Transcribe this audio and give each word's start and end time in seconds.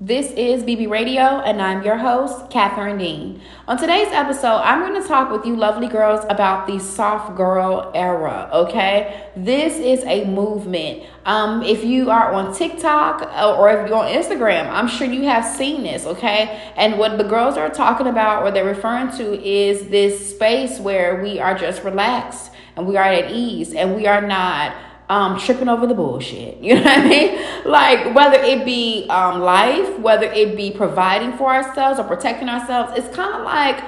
This 0.00 0.32
is 0.32 0.64
BB 0.64 0.90
Radio, 0.90 1.22
and 1.22 1.62
I'm 1.62 1.84
your 1.84 1.96
host, 1.96 2.50
Catherine 2.50 2.98
Dean. 2.98 3.40
On 3.68 3.78
today's 3.78 4.08
episode, 4.08 4.56
I'm 4.56 4.80
going 4.80 5.00
to 5.00 5.06
talk 5.06 5.30
with 5.30 5.46
you, 5.46 5.54
lovely 5.54 5.86
girls, 5.86 6.24
about 6.28 6.66
the 6.66 6.80
soft 6.80 7.36
girl 7.36 7.92
era. 7.94 8.50
Okay, 8.52 9.30
this 9.36 9.78
is 9.78 10.02
a 10.02 10.24
movement. 10.24 11.04
Um, 11.24 11.62
if 11.62 11.84
you 11.84 12.10
are 12.10 12.32
on 12.32 12.52
TikTok 12.52 13.22
uh, 13.22 13.56
or 13.56 13.70
if 13.70 13.88
you're 13.88 13.98
on 13.98 14.08
Instagram, 14.08 14.68
I'm 14.68 14.88
sure 14.88 15.06
you 15.06 15.22
have 15.22 15.44
seen 15.44 15.84
this. 15.84 16.06
Okay, 16.06 16.72
and 16.74 16.98
what 16.98 17.16
the 17.16 17.24
girls 17.24 17.56
are 17.56 17.70
talking 17.70 18.08
about, 18.08 18.42
or 18.42 18.50
they're 18.50 18.64
referring 18.64 19.12
to, 19.18 19.40
is 19.48 19.86
this 19.90 20.34
space 20.34 20.80
where 20.80 21.22
we 21.22 21.38
are 21.38 21.56
just 21.56 21.84
relaxed 21.84 22.50
and 22.74 22.88
we 22.88 22.96
are 22.96 23.04
at 23.04 23.30
ease 23.30 23.72
and 23.72 23.94
we 23.94 24.08
are 24.08 24.20
not 24.20 24.74
um, 25.08 25.38
tripping 25.38 25.68
over 25.68 25.86
the 25.86 25.94
bullshit. 25.94 26.58
You 26.62 26.76
know 26.76 26.82
what 26.82 26.98
I 26.98 27.08
mean? 27.08 27.44
Like 27.64 28.14
whether 28.14 28.38
it 28.38 28.64
be 28.64 29.06
um, 29.08 29.40
life, 29.40 29.98
whether 29.98 30.26
it 30.26 30.56
be 30.56 30.70
providing 30.70 31.36
for 31.36 31.52
ourselves 31.52 31.98
or 32.00 32.04
protecting 32.04 32.48
ourselves, 32.48 32.98
it's 32.98 33.14
kind 33.14 33.34
of 33.34 33.42
like 33.42 33.84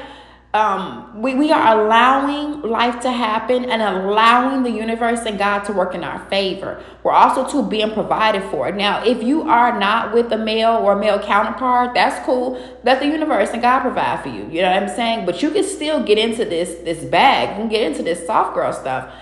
um, 0.57 1.21
we, 1.21 1.35
we 1.35 1.53
are 1.53 1.79
allowing 1.79 2.63
life 2.63 3.01
to 3.01 3.13
happen 3.13 3.67
and 3.67 3.83
allowing 3.83 4.63
the 4.63 4.71
universe 4.71 5.21
and 5.27 5.39
God 5.39 5.65
to 5.65 5.73
work 5.73 5.95
in 5.95 6.03
our 6.03 6.19
favor. 6.31 6.83
We're 7.03 7.13
also 7.13 7.47
too 7.47 7.69
being 7.69 7.93
provided 7.93 8.43
for. 8.45 8.73
Now, 8.73 9.05
if 9.05 9.23
you 9.23 9.43
are 9.43 9.79
not 9.79 10.15
with 10.15 10.33
a 10.33 10.39
male 10.39 10.77
or 10.77 10.93
a 10.93 10.99
male 10.99 11.19
counterpart, 11.19 11.93
that's 11.95 12.25
cool. 12.25 12.59
Let 12.85 13.01
the 13.01 13.07
universe 13.07 13.51
and 13.51 13.61
God 13.61 13.81
provide 13.81 14.23
for 14.23 14.31
you. 14.31 14.49
You 14.51 14.63
know 14.63 14.73
what 14.73 14.83
I'm 14.83 14.89
saying? 14.89 15.27
But 15.27 15.43
you 15.43 15.51
can 15.51 15.65
still 15.65 16.03
get 16.03 16.17
into 16.17 16.45
this 16.45 16.77
this 16.85 17.05
bag. 17.05 17.51
You 17.51 17.57
can 17.57 17.69
get 17.69 17.83
into 17.83 18.03
this 18.03 18.27
soft 18.27 18.55
girl 18.55 18.73
stuff. 18.73 19.13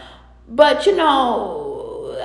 But 0.49 0.87
you 0.87 0.95
know, 0.95 1.74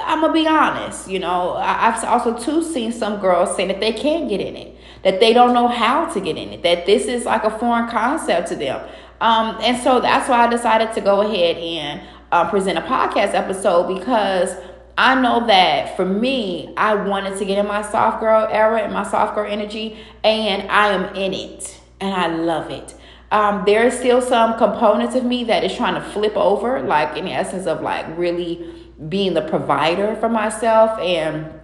I'm 0.05 0.21
gonna 0.21 0.34
be 0.34 0.48
honest, 0.48 1.09
you 1.09 1.20
know, 1.20 1.53
I've 1.53 2.03
also 2.03 2.38
too 2.38 2.63
seen 2.63 2.91
some 2.91 3.20
girls 3.20 3.55
saying 3.55 3.70
that 3.70 3.79
they 3.79 3.93
can't 3.93 4.29
get 4.29 4.41
in 4.41 4.55
it, 4.55 4.75
that 5.03 5.20
they 5.20 5.34
don't 5.34 5.53
know 5.53 5.67
how 5.67 6.05
to 6.05 6.20
get 6.20 6.38
in 6.38 6.49
it, 6.49 6.63
that 6.63 6.85
this 6.85 7.05
is 7.05 7.25
like 7.25 7.43
a 7.43 7.52
foreign 7.57 7.90
concept 7.90 8.49
to 8.49 8.55
them. 8.55 8.87
Um, 9.21 9.57
and 9.62 9.77
so 9.82 9.99
that's 9.99 10.29
why 10.29 10.45
I 10.45 10.49
decided 10.49 10.93
to 10.93 11.01
go 11.01 11.21
ahead 11.21 11.57
and 11.57 12.01
uh, 12.32 12.49
present 12.49 12.77
a 12.77 12.82
podcast 12.82 13.34
episode 13.34 13.93
because 13.99 14.55
I 14.98 15.20
know 15.20 15.48
that 15.48 15.95
for 15.95 16.05
me, 16.05 16.73
I 16.76 16.95
wanted 16.95 17.37
to 17.37 17.45
get 17.45 17.57
in 17.57 17.67
my 17.67 17.82
soft 17.82 18.20
girl 18.20 18.48
era 18.51 18.82
and 18.82 18.93
my 18.93 19.04
soft 19.04 19.35
girl 19.35 19.49
energy, 19.49 19.98
and 20.23 20.70
I 20.70 20.90
am 20.90 21.15
in 21.15 21.34
it, 21.34 21.79
and 22.01 22.13
I 22.13 22.27
love 22.27 22.70
it. 22.70 22.95
Um, 23.32 23.63
there 23.65 23.85
is 23.85 23.98
still 23.98 24.21
some 24.21 24.57
components 24.57 25.15
of 25.15 25.23
me 25.23 25.43
that 25.45 25.63
is 25.63 25.76
trying 25.76 25.93
to 25.93 26.01
flip 26.01 26.35
over, 26.35 26.82
like 26.82 27.15
in 27.15 27.26
the 27.26 27.32
essence 27.32 27.65
of 27.65 27.82
like 27.82 28.05
really 28.17 28.79
being 29.07 29.33
the 29.33 29.41
provider 29.41 30.15
for 30.17 30.27
myself 30.27 30.99
and 30.99 31.59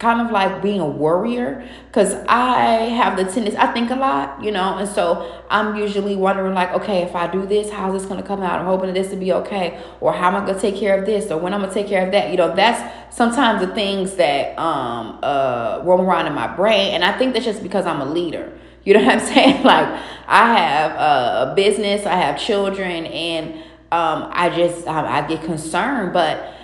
kind 0.00 0.22
of 0.22 0.32
like 0.32 0.62
being 0.62 0.80
a 0.80 0.88
warrior 0.88 1.68
because 1.86 2.14
I 2.26 2.88
have 2.88 3.18
the 3.18 3.24
tendency, 3.24 3.58
I 3.58 3.66
think 3.66 3.90
a 3.90 3.96
lot, 3.96 4.42
you 4.42 4.50
know, 4.50 4.78
and 4.78 4.88
so 4.88 5.42
I'm 5.50 5.76
usually 5.76 6.16
wondering, 6.16 6.54
like, 6.54 6.72
okay, 6.72 7.02
if 7.02 7.14
I 7.14 7.30
do 7.30 7.44
this, 7.44 7.70
how's 7.70 7.92
this 7.92 8.06
going 8.06 8.20
to 8.20 8.26
come 8.26 8.42
out? 8.42 8.58
I'm 8.58 8.64
hoping 8.64 8.94
this 8.94 9.10
will 9.10 9.18
be 9.18 9.32
okay, 9.34 9.78
or 10.00 10.12
how 10.14 10.28
am 10.28 10.36
I 10.36 10.46
going 10.46 10.54
to 10.54 10.60
take 10.60 10.76
care 10.76 10.98
of 10.98 11.04
this, 11.04 11.30
or 11.30 11.38
when 11.38 11.52
I'm 11.52 11.60
going 11.60 11.72
to 11.72 11.74
take 11.74 11.86
care 11.86 12.04
of 12.04 12.12
that. 12.12 12.30
You 12.30 12.38
know, 12.38 12.56
that's 12.56 13.14
sometimes 13.14 13.60
the 13.60 13.74
things 13.74 14.14
that 14.14 14.58
um, 14.58 15.18
uh, 15.22 15.82
roam 15.84 16.00
around 16.00 16.26
in 16.26 16.32
my 16.32 16.48
brain, 16.48 16.94
and 16.94 17.04
I 17.04 17.16
think 17.18 17.34
that's 17.34 17.44
just 17.44 17.62
because 17.62 17.84
I'm 17.84 18.00
a 18.00 18.06
leader. 18.06 18.58
You 18.84 18.94
know 18.94 19.04
what 19.04 19.16
I'm 19.16 19.20
saying? 19.34 19.64
Like, 19.64 19.86
I 20.26 20.58
have 20.58 20.92
a 20.92 21.54
business, 21.54 22.06
I 22.06 22.14
have 22.14 22.40
children, 22.40 23.04
and 23.04 23.54
um, 23.92 24.30
I 24.32 24.50
just 24.56 24.86
I, 24.86 25.18
I 25.18 25.28
get 25.28 25.42
concerned, 25.42 26.14
but 26.14 26.54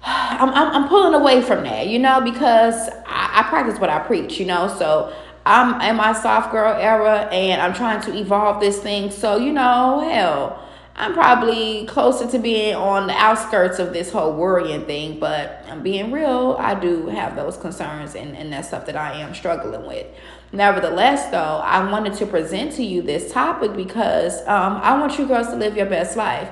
I'm, 0.04 0.50
I'm, 0.50 0.82
I'm 0.82 0.88
pulling 0.88 1.14
away 1.14 1.42
from 1.42 1.64
that, 1.64 1.88
you 1.88 1.98
know, 1.98 2.20
because 2.20 2.88
I, 3.06 3.40
I 3.40 3.46
practice 3.48 3.78
what 3.78 3.90
I 3.90 4.00
preach, 4.00 4.38
you 4.38 4.46
know. 4.46 4.68
So 4.78 5.14
I'm 5.46 5.80
in 5.80 5.96
my 5.96 6.12
soft 6.12 6.52
girl 6.52 6.74
era 6.74 7.28
and 7.32 7.60
I'm 7.60 7.74
trying 7.74 8.00
to 8.02 8.16
evolve 8.16 8.60
this 8.60 8.78
thing. 8.78 9.10
So, 9.10 9.36
you 9.36 9.52
know, 9.52 10.00
hell, 10.00 10.66
I'm 10.96 11.14
probably 11.14 11.86
closer 11.86 12.30
to 12.30 12.38
being 12.38 12.74
on 12.74 13.06
the 13.06 13.14
outskirts 13.14 13.78
of 13.78 13.92
this 13.92 14.12
whole 14.12 14.34
worrying 14.34 14.84
thing, 14.84 15.18
but 15.18 15.64
I'm 15.68 15.82
being 15.82 16.12
real. 16.12 16.56
I 16.58 16.78
do 16.78 17.06
have 17.06 17.36
those 17.36 17.56
concerns 17.56 18.14
and, 18.14 18.36
and 18.36 18.52
that 18.52 18.66
stuff 18.66 18.86
that 18.86 18.96
I 18.96 19.18
am 19.20 19.34
struggling 19.34 19.86
with. 19.86 20.06
Nevertheless, 20.52 21.30
though, 21.30 21.62
I 21.64 21.90
wanted 21.90 22.14
to 22.14 22.26
present 22.26 22.72
to 22.72 22.84
you 22.84 23.02
this 23.02 23.32
topic 23.32 23.74
because 23.74 24.40
um, 24.42 24.78
I 24.82 24.98
want 24.98 25.18
you 25.18 25.26
girls 25.26 25.46
to 25.48 25.56
live 25.56 25.76
your 25.76 25.86
best 25.86 26.16
life. 26.16 26.50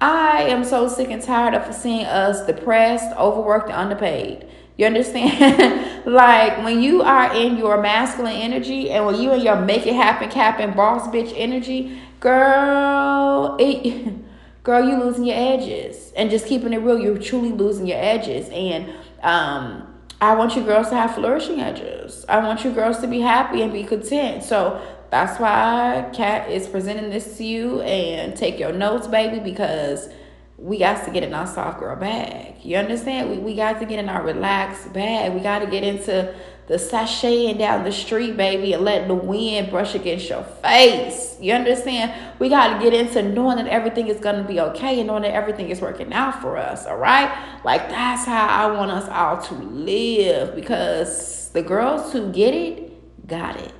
I 0.00 0.44
am 0.44 0.64
so 0.64 0.88
sick 0.88 1.10
and 1.10 1.22
tired 1.22 1.54
of 1.54 1.74
seeing 1.74 2.06
us 2.06 2.46
depressed, 2.46 3.14
overworked, 3.16 3.66
and 3.66 3.74
underpaid. 3.74 4.46
You 4.76 4.86
understand? 4.86 6.06
like 6.06 6.64
when 6.64 6.80
you 6.82 7.02
are 7.02 7.34
in 7.36 7.58
your 7.58 7.80
masculine 7.82 8.36
energy 8.36 8.90
and 8.90 9.04
when 9.04 9.20
you 9.20 9.32
in 9.32 9.42
your 9.42 9.60
make 9.60 9.86
it 9.86 9.94
happen, 9.94 10.30
capping 10.30 10.72
boss 10.72 11.06
bitch 11.08 11.34
energy, 11.36 12.00
girl, 12.18 13.56
it, 13.60 14.14
girl, 14.62 14.88
you 14.88 14.98
losing 14.98 15.26
your 15.26 15.36
edges. 15.36 16.12
And 16.16 16.30
just 16.30 16.46
keeping 16.46 16.72
it 16.72 16.78
real, 16.78 16.98
you're 16.98 17.18
truly 17.18 17.52
losing 17.52 17.86
your 17.86 17.98
edges. 17.98 18.48
And 18.48 18.90
um, 19.22 19.86
I 20.18 20.34
want 20.34 20.56
you 20.56 20.62
girls 20.62 20.88
to 20.88 20.94
have 20.94 21.14
flourishing 21.14 21.60
edges. 21.60 22.24
I 22.26 22.38
want 22.38 22.64
you 22.64 22.70
girls 22.70 23.00
to 23.00 23.06
be 23.06 23.20
happy 23.20 23.60
and 23.60 23.72
be 23.72 23.84
content. 23.84 24.44
So 24.44 24.80
that's 25.10 25.40
why 25.40 26.08
Kat 26.14 26.50
is 26.50 26.68
presenting 26.68 27.10
this 27.10 27.36
to 27.38 27.44
you 27.44 27.80
and 27.82 28.36
take 28.36 28.58
your 28.58 28.72
notes, 28.72 29.08
baby, 29.08 29.40
because 29.40 30.08
we 30.56 30.78
got 30.78 31.04
to 31.04 31.10
get 31.10 31.22
in 31.22 31.34
our 31.34 31.46
soft 31.46 31.80
girl 31.80 31.96
bag. 31.96 32.54
You 32.62 32.76
understand? 32.76 33.30
We, 33.30 33.38
we 33.38 33.56
got 33.56 33.80
to 33.80 33.86
get 33.86 33.98
in 33.98 34.08
our 34.08 34.22
relaxed 34.22 34.92
bag. 34.92 35.32
We 35.32 35.40
got 35.40 35.60
to 35.60 35.66
get 35.66 35.82
into 35.82 36.34
the 36.68 36.76
sashaying 36.76 37.58
down 37.58 37.82
the 37.82 37.90
street, 37.90 38.36
baby, 38.36 38.72
and 38.74 38.84
let 38.84 39.08
the 39.08 39.14
wind 39.14 39.70
brush 39.70 39.96
against 39.96 40.28
your 40.28 40.44
face. 40.44 41.36
You 41.40 41.54
understand? 41.54 42.14
We 42.38 42.48
got 42.48 42.76
to 42.76 42.84
get 42.84 42.94
into 42.94 43.22
knowing 43.22 43.56
that 43.56 43.66
everything 43.66 44.06
is 44.06 44.20
going 44.20 44.36
to 44.36 44.44
be 44.46 44.60
okay 44.60 45.00
and 45.00 45.08
knowing 45.08 45.22
that 45.22 45.34
everything 45.34 45.70
is 45.70 45.80
working 45.80 46.12
out 46.12 46.40
for 46.40 46.56
us, 46.56 46.86
all 46.86 46.98
right? 46.98 47.60
Like, 47.64 47.88
that's 47.88 48.26
how 48.26 48.46
I 48.46 48.70
want 48.70 48.92
us 48.92 49.08
all 49.08 49.42
to 49.42 49.54
live 49.54 50.54
because 50.54 51.50
the 51.50 51.62
girls 51.62 52.12
who 52.12 52.30
get 52.30 52.54
it, 52.54 53.26
got 53.26 53.56
it. 53.56 53.72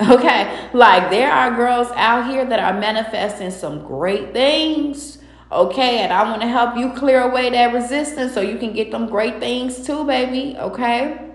Okay, 0.02 0.68
like 0.72 1.10
there 1.10 1.30
are 1.30 1.54
girls 1.54 1.88
out 1.94 2.28
here 2.28 2.44
that 2.44 2.58
are 2.58 2.78
manifesting 2.78 3.50
some 3.50 3.86
great 3.86 4.32
things. 4.32 5.18
Okay, 5.50 5.98
and 5.98 6.12
I 6.12 6.28
want 6.28 6.42
to 6.42 6.48
help 6.48 6.76
you 6.76 6.92
clear 6.94 7.20
away 7.20 7.50
that 7.50 7.72
resistance 7.72 8.32
so 8.32 8.40
you 8.40 8.58
can 8.58 8.72
get 8.72 8.90
them 8.90 9.06
great 9.06 9.38
things 9.38 9.86
too, 9.86 10.04
baby. 10.04 10.56
Okay. 10.58 11.28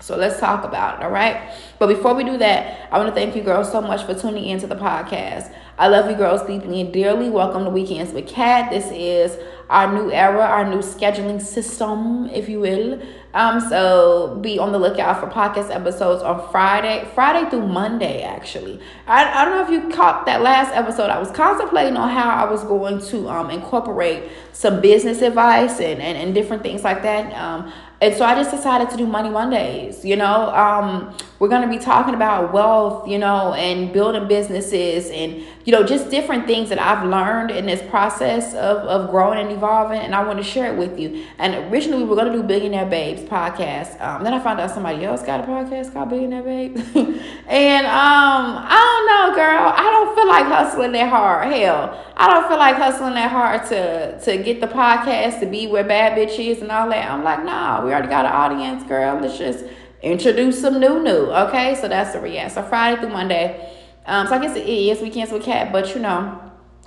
So 0.00 0.16
let's 0.16 0.40
talk 0.40 0.64
about 0.64 0.98
it, 0.98 1.04
all 1.04 1.10
right? 1.10 1.52
But 1.78 1.88
before 1.88 2.14
we 2.14 2.24
do 2.24 2.38
that, 2.38 2.88
I 2.90 2.96
want 2.96 3.10
to 3.10 3.14
thank 3.14 3.36
you 3.36 3.42
girls 3.42 3.70
so 3.70 3.82
much 3.82 4.04
for 4.06 4.14
tuning 4.14 4.46
into 4.46 4.66
the 4.66 4.74
podcast. 4.74 5.54
I 5.78 5.88
love 5.88 6.10
you 6.10 6.16
girls 6.16 6.42
deeply 6.46 6.80
and 6.80 6.90
dearly. 6.90 7.28
Welcome 7.28 7.64
to 7.64 7.70
Weekends 7.70 8.12
with 8.12 8.26
Kat. 8.26 8.70
This 8.70 8.90
is 8.92 9.38
our 9.68 9.92
new 9.92 10.10
era, 10.10 10.40
our 10.40 10.68
new 10.68 10.78
scheduling 10.78 11.40
system, 11.40 12.30
if 12.30 12.48
you 12.48 12.60
will. 12.60 13.00
Um, 13.32 13.60
so 13.60 14.38
be 14.40 14.58
on 14.58 14.72
the 14.72 14.78
lookout 14.78 15.20
for 15.20 15.26
podcast 15.28 15.74
episodes 15.74 16.22
on 16.22 16.50
Friday, 16.50 17.08
Friday 17.14 17.48
through 17.48 17.68
Monday, 17.68 18.22
actually. 18.22 18.80
I, 19.06 19.42
I 19.42 19.44
don't 19.44 19.54
know 19.54 19.76
if 19.76 19.84
you 19.84 19.94
caught 19.94 20.26
that 20.26 20.42
last 20.42 20.74
episode. 20.74 21.10
I 21.10 21.18
was 21.18 21.30
contemplating 21.30 21.96
on 21.96 22.08
how 22.08 22.30
I 22.30 22.50
was 22.50 22.64
going 22.64 23.00
to 23.08 23.28
um 23.28 23.50
incorporate 23.50 24.30
some 24.52 24.80
business 24.80 25.22
advice 25.22 25.80
and, 25.80 26.00
and, 26.02 26.18
and 26.18 26.34
different 26.34 26.62
things 26.62 26.82
like 26.82 27.02
that. 27.02 27.32
Um, 27.34 27.72
and 28.02 28.14
so 28.16 28.24
I 28.24 28.34
just 28.34 28.50
decided 28.50 28.88
to 28.90 28.96
do 28.96 29.06
Money 29.06 29.28
Mondays. 29.28 30.04
You 30.04 30.16
know, 30.16 30.50
um, 30.54 31.14
we're 31.38 31.48
going 31.48 31.62
to 31.62 31.68
be 31.68 31.78
talking 31.78 32.14
about 32.14 32.50
wealth, 32.52 33.06
you 33.06 33.18
know, 33.18 33.52
and 33.52 33.92
building 33.92 34.26
businesses 34.26 35.10
and, 35.10 35.42
you 35.64 35.72
know, 35.72 35.82
just 35.84 36.10
different 36.10 36.46
things 36.46 36.70
that 36.70 36.78
I've 36.78 37.06
learned 37.06 37.50
in 37.50 37.66
this 37.66 37.82
process 37.90 38.54
of, 38.54 38.78
of 38.78 39.10
growing 39.10 39.38
and 39.38 39.50
evolving. 39.50 40.00
And 40.00 40.14
I 40.14 40.24
want 40.24 40.38
to 40.38 40.44
share 40.44 40.72
it 40.72 40.78
with 40.78 40.98
you. 40.98 41.26
And 41.38 41.70
originally 41.70 42.02
we 42.04 42.08
were 42.08 42.16
going 42.16 42.32
to 42.32 42.38
do 42.38 42.42
Billionaire 42.42 42.86
Babes 42.86 43.22
podcast. 43.22 44.00
Um, 44.00 44.24
then 44.24 44.32
I 44.32 44.40
found 44.40 44.60
out 44.60 44.70
somebody 44.70 45.04
else 45.04 45.22
got 45.22 45.40
a 45.40 45.42
podcast 45.42 45.92
called 45.92 46.08
Billionaire 46.08 46.42
Babes. 46.42 46.80
and 46.94 47.86
um, 47.86 48.64
I 48.66 48.78
don't 48.80 49.06
know, 49.06 49.36
girl. 49.36 49.72
I 49.76 49.82
don't 49.82 50.14
feel 50.14 50.28
like 50.28 50.46
hustling 50.46 50.92
that 50.92 51.10
hard. 51.10 51.52
Hell, 51.52 52.09
I 52.20 52.28
don't 52.28 52.48
feel 52.48 52.58
like 52.58 52.76
hustling 52.76 53.14
that 53.14 53.30
hard 53.30 53.64
to, 53.68 54.20
to 54.20 54.42
get 54.42 54.60
the 54.60 54.66
podcast 54.66 55.40
to 55.40 55.46
be 55.46 55.66
where 55.66 55.82
bad 55.82 56.18
bitch 56.18 56.38
is 56.38 56.60
and 56.60 56.70
all 56.70 56.86
that. 56.90 57.10
I'm 57.10 57.24
like, 57.24 57.42
nah, 57.46 57.82
we 57.82 57.92
already 57.92 58.08
got 58.08 58.26
an 58.26 58.32
audience, 58.32 58.84
girl. 58.84 59.18
Let's 59.18 59.38
just 59.38 59.64
introduce 60.02 60.60
some 60.60 60.78
new 60.80 61.02
new. 61.02 61.30
Okay, 61.32 61.74
so 61.76 61.88
that's 61.88 62.12
the 62.12 62.20
react. 62.20 62.52
So 62.52 62.62
Friday 62.62 63.00
through 63.00 63.14
Monday. 63.14 63.74
Um, 64.04 64.26
so 64.26 64.34
I 64.34 64.38
guess 64.38 64.54
it 64.54 64.68
is 64.68 65.00
weekends 65.00 65.32
with 65.32 65.44
Kat, 65.44 65.72
but 65.72 65.94
you 65.94 66.02
know, 66.02 66.38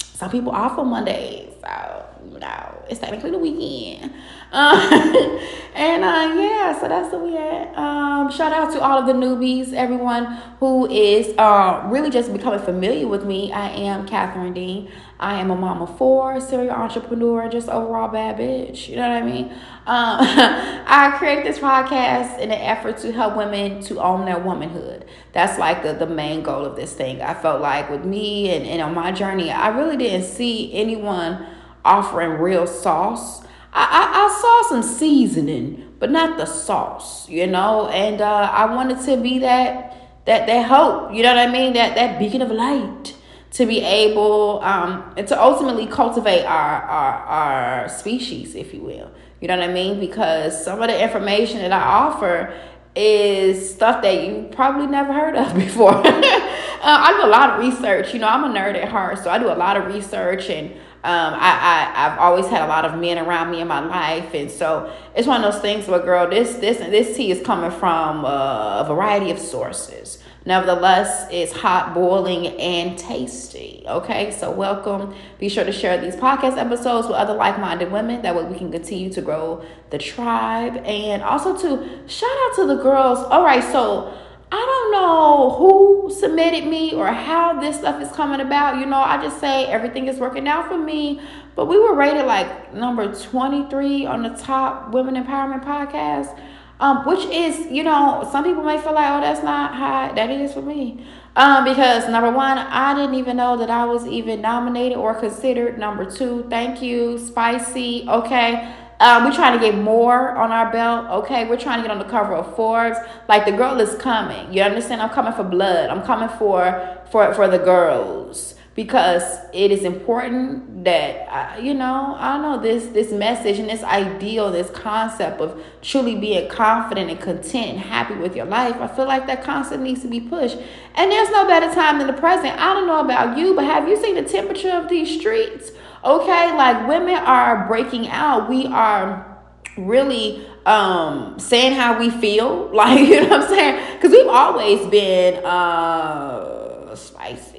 some 0.03 0.29
people 0.29 0.51
off 0.51 0.77
on 0.77 0.89
Mondays. 0.89 1.49
So 1.61 2.05
you 2.31 2.37
know, 2.37 2.83
it's 2.87 2.99
technically 2.99 3.31
the 3.31 3.39
weekend. 3.39 4.13
Um, 4.51 4.77
and 5.73 6.03
uh, 6.03 6.31
yeah, 6.37 6.79
so 6.79 6.87
that's 6.87 7.09
the 7.09 7.17
we 7.17 7.35
at. 7.35 7.75
Um, 7.75 8.31
shout 8.31 8.53
out 8.53 8.71
to 8.73 8.81
all 8.81 8.99
of 8.99 9.07
the 9.07 9.13
newbies, 9.13 9.73
everyone 9.73 10.25
who 10.59 10.87
is 10.87 11.35
uh, 11.39 11.87
really 11.91 12.11
just 12.11 12.31
becoming 12.31 12.59
familiar 12.59 13.07
with 13.07 13.25
me. 13.25 13.51
I 13.51 13.69
am 13.69 14.07
Catherine 14.07 14.53
Dean. 14.53 14.91
I 15.23 15.39
am 15.39 15.51
a 15.51 15.55
mama 15.55 15.87
four, 15.87 16.41
serial 16.41 16.75
entrepreneur, 16.75 17.47
just 17.47 17.69
overall 17.69 18.09
bad 18.09 18.37
bitch. 18.37 18.89
You 18.89 18.97
know 18.97 19.07
what 19.07 19.23
I 19.23 19.25
mean? 19.25 19.45
Um, 19.45 19.57
I 19.87 21.15
created 21.17 21.45
this 21.45 21.59
podcast 21.59 22.39
in 22.39 22.51
an 22.51 22.59
effort 22.59 22.97
to 22.99 23.13
help 23.13 23.37
women 23.37 23.81
to 23.83 24.01
own 24.01 24.25
their 24.25 24.37
womanhood. 24.37 25.05
That's 25.31 25.57
like 25.57 25.81
the, 25.81 25.93
the 25.93 26.07
main 26.07 26.43
goal 26.43 26.65
of 26.65 26.75
this 26.75 26.91
thing. 26.91 27.21
I 27.21 27.33
felt 27.35 27.61
like 27.61 27.89
with 27.89 28.03
me 28.03 28.49
and, 28.53 28.65
and 28.65 28.81
on 28.81 28.93
my 28.93 29.13
journey, 29.13 29.49
I 29.49 29.69
really 29.69 29.95
didn't 29.95 30.25
see 30.25 30.73
anyone 30.73 31.47
offering 31.85 32.41
real 32.41 32.67
sauce. 32.67 33.45
I, 33.71 33.85
I, 33.85 34.25
I 34.25 34.41
saw 34.41 34.69
some 34.69 34.83
seasoning, 34.83 35.93
but 35.99 36.11
not 36.11 36.37
the 36.37 36.45
sauce, 36.45 37.29
you 37.29 37.47
know, 37.47 37.87
and 37.87 38.19
uh, 38.19 38.49
I 38.51 38.65
wanted 38.75 38.99
to 39.05 39.15
be 39.15 39.39
that 39.39 39.91
that 40.25 40.47
that 40.47 40.65
hope, 40.65 41.13
you 41.13 41.23
know 41.23 41.33
what 41.33 41.47
I 41.47 41.51
mean? 41.51 41.73
That 41.73 41.95
that 41.95 42.19
beacon 42.19 42.41
of 42.41 42.51
light 42.51 43.15
to 43.53 43.65
be 43.65 43.81
able 43.81 44.59
um, 44.63 45.13
and 45.15 45.27
to 45.27 45.41
ultimately 45.41 45.85
cultivate 45.87 46.43
our, 46.43 46.81
our 46.81 47.13
our 47.23 47.89
species, 47.89 48.55
if 48.55 48.73
you 48.73 48.81
will. 48.81 49.11
You 49.41 49.47
know 49.47 49.57
what 49.57 49.69
I 49.69 49.73
mean? 49.73 49.99
Because 49.99 50.63
some 50.63 50.81
of 50.81 50.87
the 50.87 51.01
information 51.01 51.59
that 51.59 51.71
I 51.71 51.81
offer 51.81 52.53
is 52.95 53.73
stuff 53.73 54.01
that 54.03 54.23
you 54.23 54.49
probably 54.51 54.87
never 54.87 55.13
heard 55.13 55.35
of 55.35 55.53
before. 55.65 55.93
uh, 55.95 56.03
I 56.03 57.17
do 57.19 57.27
a 57.27 57.29
lot 57.29 57.51
of 57.51 57.59
research. 57.59 58.13
You 58.13 58.19
know, 58.19 58.27
I'm 58.27 58.43
a 58.43 58.47
nerd 58.47 58.75
at 58.75 58.89
heart, 58.89 59.19
so 59.19 59.29
I 59.29 59.37
do 59.37 59.47
a 59.51 59.55
lot 59.55 59.77
of 59.77 59.85
research 59.85 60.49
and 60.49 60.73
um, 61.05 61.33
I, 61.33 61.91
I 61.93 62.05
I've 62.05 62.19
always 62.19 62.47
had 62.47 62.61
a 62.61 62.67
lot 62.67 62.85
of 62.85 62.97
men 62.97 63.19
around 63.19 63.51
me 63.51 63.59
in 63.59 63.67
my 63.67 63.81
life, 63.81 64.33
and 64.33 64.49
so 64.49 64.89
it's 65.13 65.27
one 65.27 65.43
of 65.43 65.51
those 65.51 65.61
things 65.61 65.85
where, 65.85 65.99
girl, 65.99 66.29
this 66.29 66.53
this 66.55 66.77
this 66.77 67.17
tea 67.17 67.29
is 67.29 67.45
coming 67.45 67.71
from 67.71 68.23
a 68.23 68.85
variety 68.87 69.29
of 69.29 69.37
sources. 69.37 70.19
Nevertheless, 70.45 71.27
it's 71.31 71.53
hot, 71.53 71.93
boiling, 71.93 72.47
and 72.59 72.97
tasty. 72.97 73.83
Okay, 73.87 74.29
so 74.31 74.51
welcome. 74.51 75.15
Be 75.39 75.47
sure 75.47 75.63
to 75.63 75.71
share 75.71 75.99
these 76.01 76.17
podcast 76.17 76.57
episodes 76.57 77.07
with 77.07 77.15
other 77.15 77.33
like 77.33 77.57
minded 77.59 77.91
women. 77.93 78.21
That 78.23 78.35
way 78.35 78.43
we 78.43 78.57
can 78.57 78.69
continue 78.69 79.09
to 79.13 79.21
grow 79.21 79.63
the 79.89 79.97
tribe. 79.97 80.75
And 80.85 81.23
also 81.23 81.57
to 81.57 82.09
shout 82.09 82.29
out 82.29 82.55
to 82.55 82.67
the 82.67 82.75
girls. 82.75 83.19
All 83.19 83.41
right, 83.41 83.63
so 83.63 84.13
I 84.51 84.57
don't 84.57 84.91
know 84.91 85.55
who 85.57 86.13
submitted 86.13 86.69
me 86.69 86.93
or 86.93 87.07
how 87.07 87.59
this 87.61 87.77
stuff 87.77 88.01
is 88.01 88.11
coming 88.11 88.41
about. 88.41 88.79
You 88.79 88.85
know, 88.85 88.99
I 88.99 89.23
just 89.23 89.39
say 89.39 89.65
everything 89.67 90.07
is 90.07 90.17
working 90.17 90.49
out 90.49 90.67
for 90.67 90.77
me. 90.77 91.21
But 91.55 91.67
we 91.67 91.79
were 91.79 91.95
rated 91.95 92.25
like 92.25 92.73
number 92.73 93.15
23 93.15 94.05
on 94.07 94.23
the 94.23 94.29
top 94.29 94.91
women 94.91 95.15
empowerment 95.15 95.63
podcast 95.63 96.37
um, 96.83 97.05
which 97.05 97.25
is, 97.27 97.71
you 97.71 97.81
know, 97.81 98.27
some 98.29 98.43
people 98.43 98.61
may 98.61 98.77
feel 98.77 98.93
like, 98.93 99.09
oh, 99.09 99.21
that's 99.21 99.41
not 99.41 99.73
high. 99.73 100.11
That 100.15 100.29
is 100.29 100.51
for 100.51 100.61
me. 100.61 101.05
Um, 101.33 101.63
because 101.63 102.09
number 102.09 102.29
one, 102.29 102.57
I 102.57 102.93
didn't 102.93 103.15
even 103.15 103.37
know 103.37 103.55
that 103.55 103.69
I 103.69 103.85
was 103.85 104.05
even 104.05 104.41
nominated 104.41 104.97
or 104.97 105.15
considered. 105.15 105.79
Number 105.79 106.03
two, 106.03 106.45
thank 106.49 106.81
you, 106.81 107.17
spicy. 107.17 108.05
Okay. 108.09 108.75
Um, 108.99 109.23
we're 109.23 109.33
trying 109.33 109.57
to 109.57 109.65
get 109.65 109.81
more 109.81 110.31
on 110.31 110.51
our 110.51 110.73
belt. 110.73 111.23
Okay, 111.23 111.47
we're 111.47 111.55
trying 111.55 111.81
to 111.81 111.87
get 111.87 111.91
on 111.91 111.99
the 111.99 112.11
cover 112.11 112.35
of 112.35 112.53
Forbes. 112.53 112.97
Like 113.29 113.45
the 113.45 113.53
girl 113.53 113.79
is 113.79 113.95
coming. 114.01 114.51
You 114.53 114.63
understand? 114.63 115.01
I'm 115.01 115.09
coming 115.09 115.31
for 115.31 115.45
blood. 115.45 115.89
I'm 115.89 116.03
coming 116.03 116.29
for 116.37 116.99
for 117.09 117.33
for 117.33 117.47
the 117.47 117.59
girls 117.59 118.55
because 118.75 119.23
it 119.53 119.71
is 119.71 119.83
important 119.83 120.83
that 120.83 121.61
you 121.63 121.73
know 121.73 122.15
i 122.17 122.37
know 122.37 122.59
this 122.59 122.87
this 122.87 123.11
message 123.11 123.59
and 123.59 123.69
this 123.69 123.83
ideal 123.83 124.51
this 124.51 124.69
concept 124.71 125.39
of 125.39 125.61
truly 125.81 126.15
being 126.15 126.49
confident 126.49 127.09
and 127.09 127.19
content 127.19 127.73
and 127.73 127.79
happy 127.79 128.15
with 128.15 128.35
your 128.35 128.45
life. 128.45 128.75
I 128.79 128.87
feel 128.87 129.05
like 129.05 129.27
that 129.27 129.43
concept 129.43 129.81
needs 129.81 130.01
to 130.01 130.07
be 130.07 130.19
pushed. 130.19 130.57
And 130.95 131.11
there's 131.11 131.29
no 131.29 131.45
better 131.47 131.73
time 131.73 131.97
than 131.97 132.07
the 132.07 132.13
present. 132.13 132.59
I 132.59 132.73
don't 132.73 132.87
know 132.87 133.01
about 133.01 133.37
you 133.37 133.53
but 133.55 133.65
have 133.65 133.87
you 133.87 134.01
seen 134.01 134.15
the 134.15 134.23
temperature 134.23 134.71
of 134.71 134.89
these 134.89 135.19
streets? 135.19 135.71
Okay 136.03 136.55
like 136.55 136.87
women 136.87 137.15
are 137.15 137.67
breaking 137.67 138.07
out. 138.07 138.49
We 138.49 138.65
are 138.67 139.29
really 139.77 140.47
um 140.65 141.37
saying 141.39 141.73
how 141.73 141.99
we 141.99 142.09
feel. 142.09 142.69
Like 142.73 142.99
you 143.07 143.21
know 143.21 143.29
what 143.29 143.43
i'm 143.43 143.49
saying? 143.49 143.95
Because 143.95 144.11
we've 144.11 144.27
always 144.27 144.85
been 144.87 145.43
uh 145.45 146.95
spicy 146.95 147.52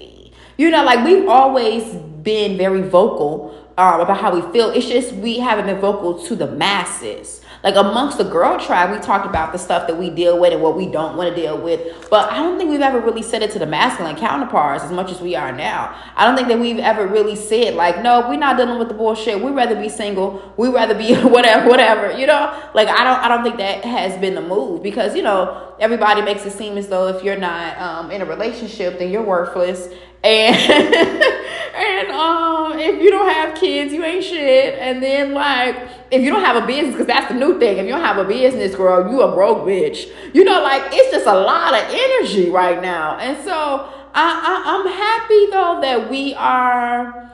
you 0.57 0.71
know, 0.71 0.85
like 0.85 1.05
we've 1.05 1.29
always 1.29 1.85
been 2.23 2.57
very 2.57 2.83
vocal 2.83 3.55
um, 3.77 4.01
about 4.01 4.19
how 4.19 4.35
we 4.35 4.53
feel. 4.53 4.71
It's 4.71 4.87
just 4.87 5.13
we 5.15 5.39
haven't 5.39 5.67
been 5.67 5.81
vocal 5.81 6.23
to 6.25 6.37
the 6.37 6.47
masses. 6.47 7.41
Like 7.65 7.77
amongst 7.77 8.19
the 8.19 8.25
girl 8.25 8.61
tribe, 8.61 8.91
we 8.91 8.99
talked 8.99 9.27
about 9.27 9.53
the 9.53 9.59
stuff 9.59 9.87
that 9.89 9.99
we 9.99 10.11
deal 10.11 10.39
with 10.39 10.53
and 10.53 10.63
what 10.63 10.77
we 10.77 10.87
don't 10.87 11.17
want 11.17 11.35
to 11.35 11.43
deal 11.43 11.59
with. 11.59 12.09
But 12.11 12.31
I 12.31 12.43
don't 12.43 12.59
think 12.59 12.71
we've 12.71 12.83
ever 12.83 13.01
really 13.01 13.23
said 13.23 13.43
it 13.43 13.53
to 13.53 13.59
the 13.59 13.67
masculine 13.67 14.17
counterparts 14.17 14.85
as 14.85 14.93
much 14.93 15.11
as 15.11 15.23
we 15.23 15.35
are 15.35 15.51
now. 15.51 15.99
I 16.15 16.27
don't 16.27 16.37
think 16.37 16.49
that 16.49 16.61
we've 16.61 16.79
ever 16.79 17.07
really 17.07 17.35
said 17.35 17.75
like, 17.75 18.03
no, 18.03 18.29
we're 18.29 18.37
not 18.37 18.59
dealing 18.59 18.79
with 18.79 18.89
the 18.89 18.95
bullshit. 18.95 19.43
We'd 19.43 19.53
rather 19.53 19.77
be 19.77 19.89
single. 19.89 20.53
We'd 20.59 20.75
rather 20.75 20.95
be 20.95 21.15
whatever, 21.23 21.67
whatever. 21.67 22.13
You 22.19 22.27
know, 22.27 22.71
like 22.75 22.89
I 22.89 23.03
don't, 23.03 23.19
I 23.21 23.29
don't 23.29 23.43
think 23.43 23.57
that 23.57 23.83
has 23.85 24.21
been 24.21 24.35
the 24.35 24.43
move 24.43 24.83
because 24.83 25.17
you 25.17 25.23
know 25.23 25.75
everybody 25.81 26.21
makes 26.21 26.45
it 26.45 26.53
seem 26.53 26.77
as 26.77 26.89
though 26.89 27.09
if 27.09 27.25
you're 27.25 27.39
not 27.39 27.79
um, 27.79 28.11
in 28.11 28.21
a 28.21 28.27
relationship, 28.27 28.99
then 28.99 29.11
you're 29.11 29.25
worthless 29.25 29.89
and 30.25 30.57
and 31.75 32.11
um 32.11 32.79
if 32.79 33.01
you 33.01 33.11
don't 33.11 33.29
have 33.29 33.55
kids 33.55 33.93
you 33.93 34.03
ain't 34.03 34.25
shit. 34.25 34.79
And 34.79 35.03
then 35.03 35.35
like 35.35 35.77
if 36.11 36.23
you 36.23 36.31
don't 36.31 36.45
have 36.45 36.63
a 36.63 36.67
business 36.67 36.93
because 36.93 37.07
that's 37.07 37.29
the 37.29 37.39
new 37.39 37.59
thing. 37.59 37.79
If 37.79 37.85
you 37.87 37.93
don't 37.93 38.05
have 38.05 38.19
a 38.19 38.25
business 38.25 38.75
girl 38.75 39.11
you 39.11 39.21
a 39.23 39.33
broke 39.33 39.67
bitch. 39.67 40.11
You 40.33 40.45
know 40.45 40.63
like 40.63 40.83
it's 40.93 41.13
just 41.13 41.27
a 41.27 41.39
lot 41.39 41.75
of 41.75 41.85
energy 41.91 42.51
right 42.51 42.81
now. 42.81 43.19
And 43.19 43.43
so 43.45 43.91
I, 44.17 44.41
I 44.47 44.63
i'm 44.67 44.87
happy 44.93 45.47
though 45.51 45.81
that 45.83 46.11
we 46.11 46.35
are 46.35 47.31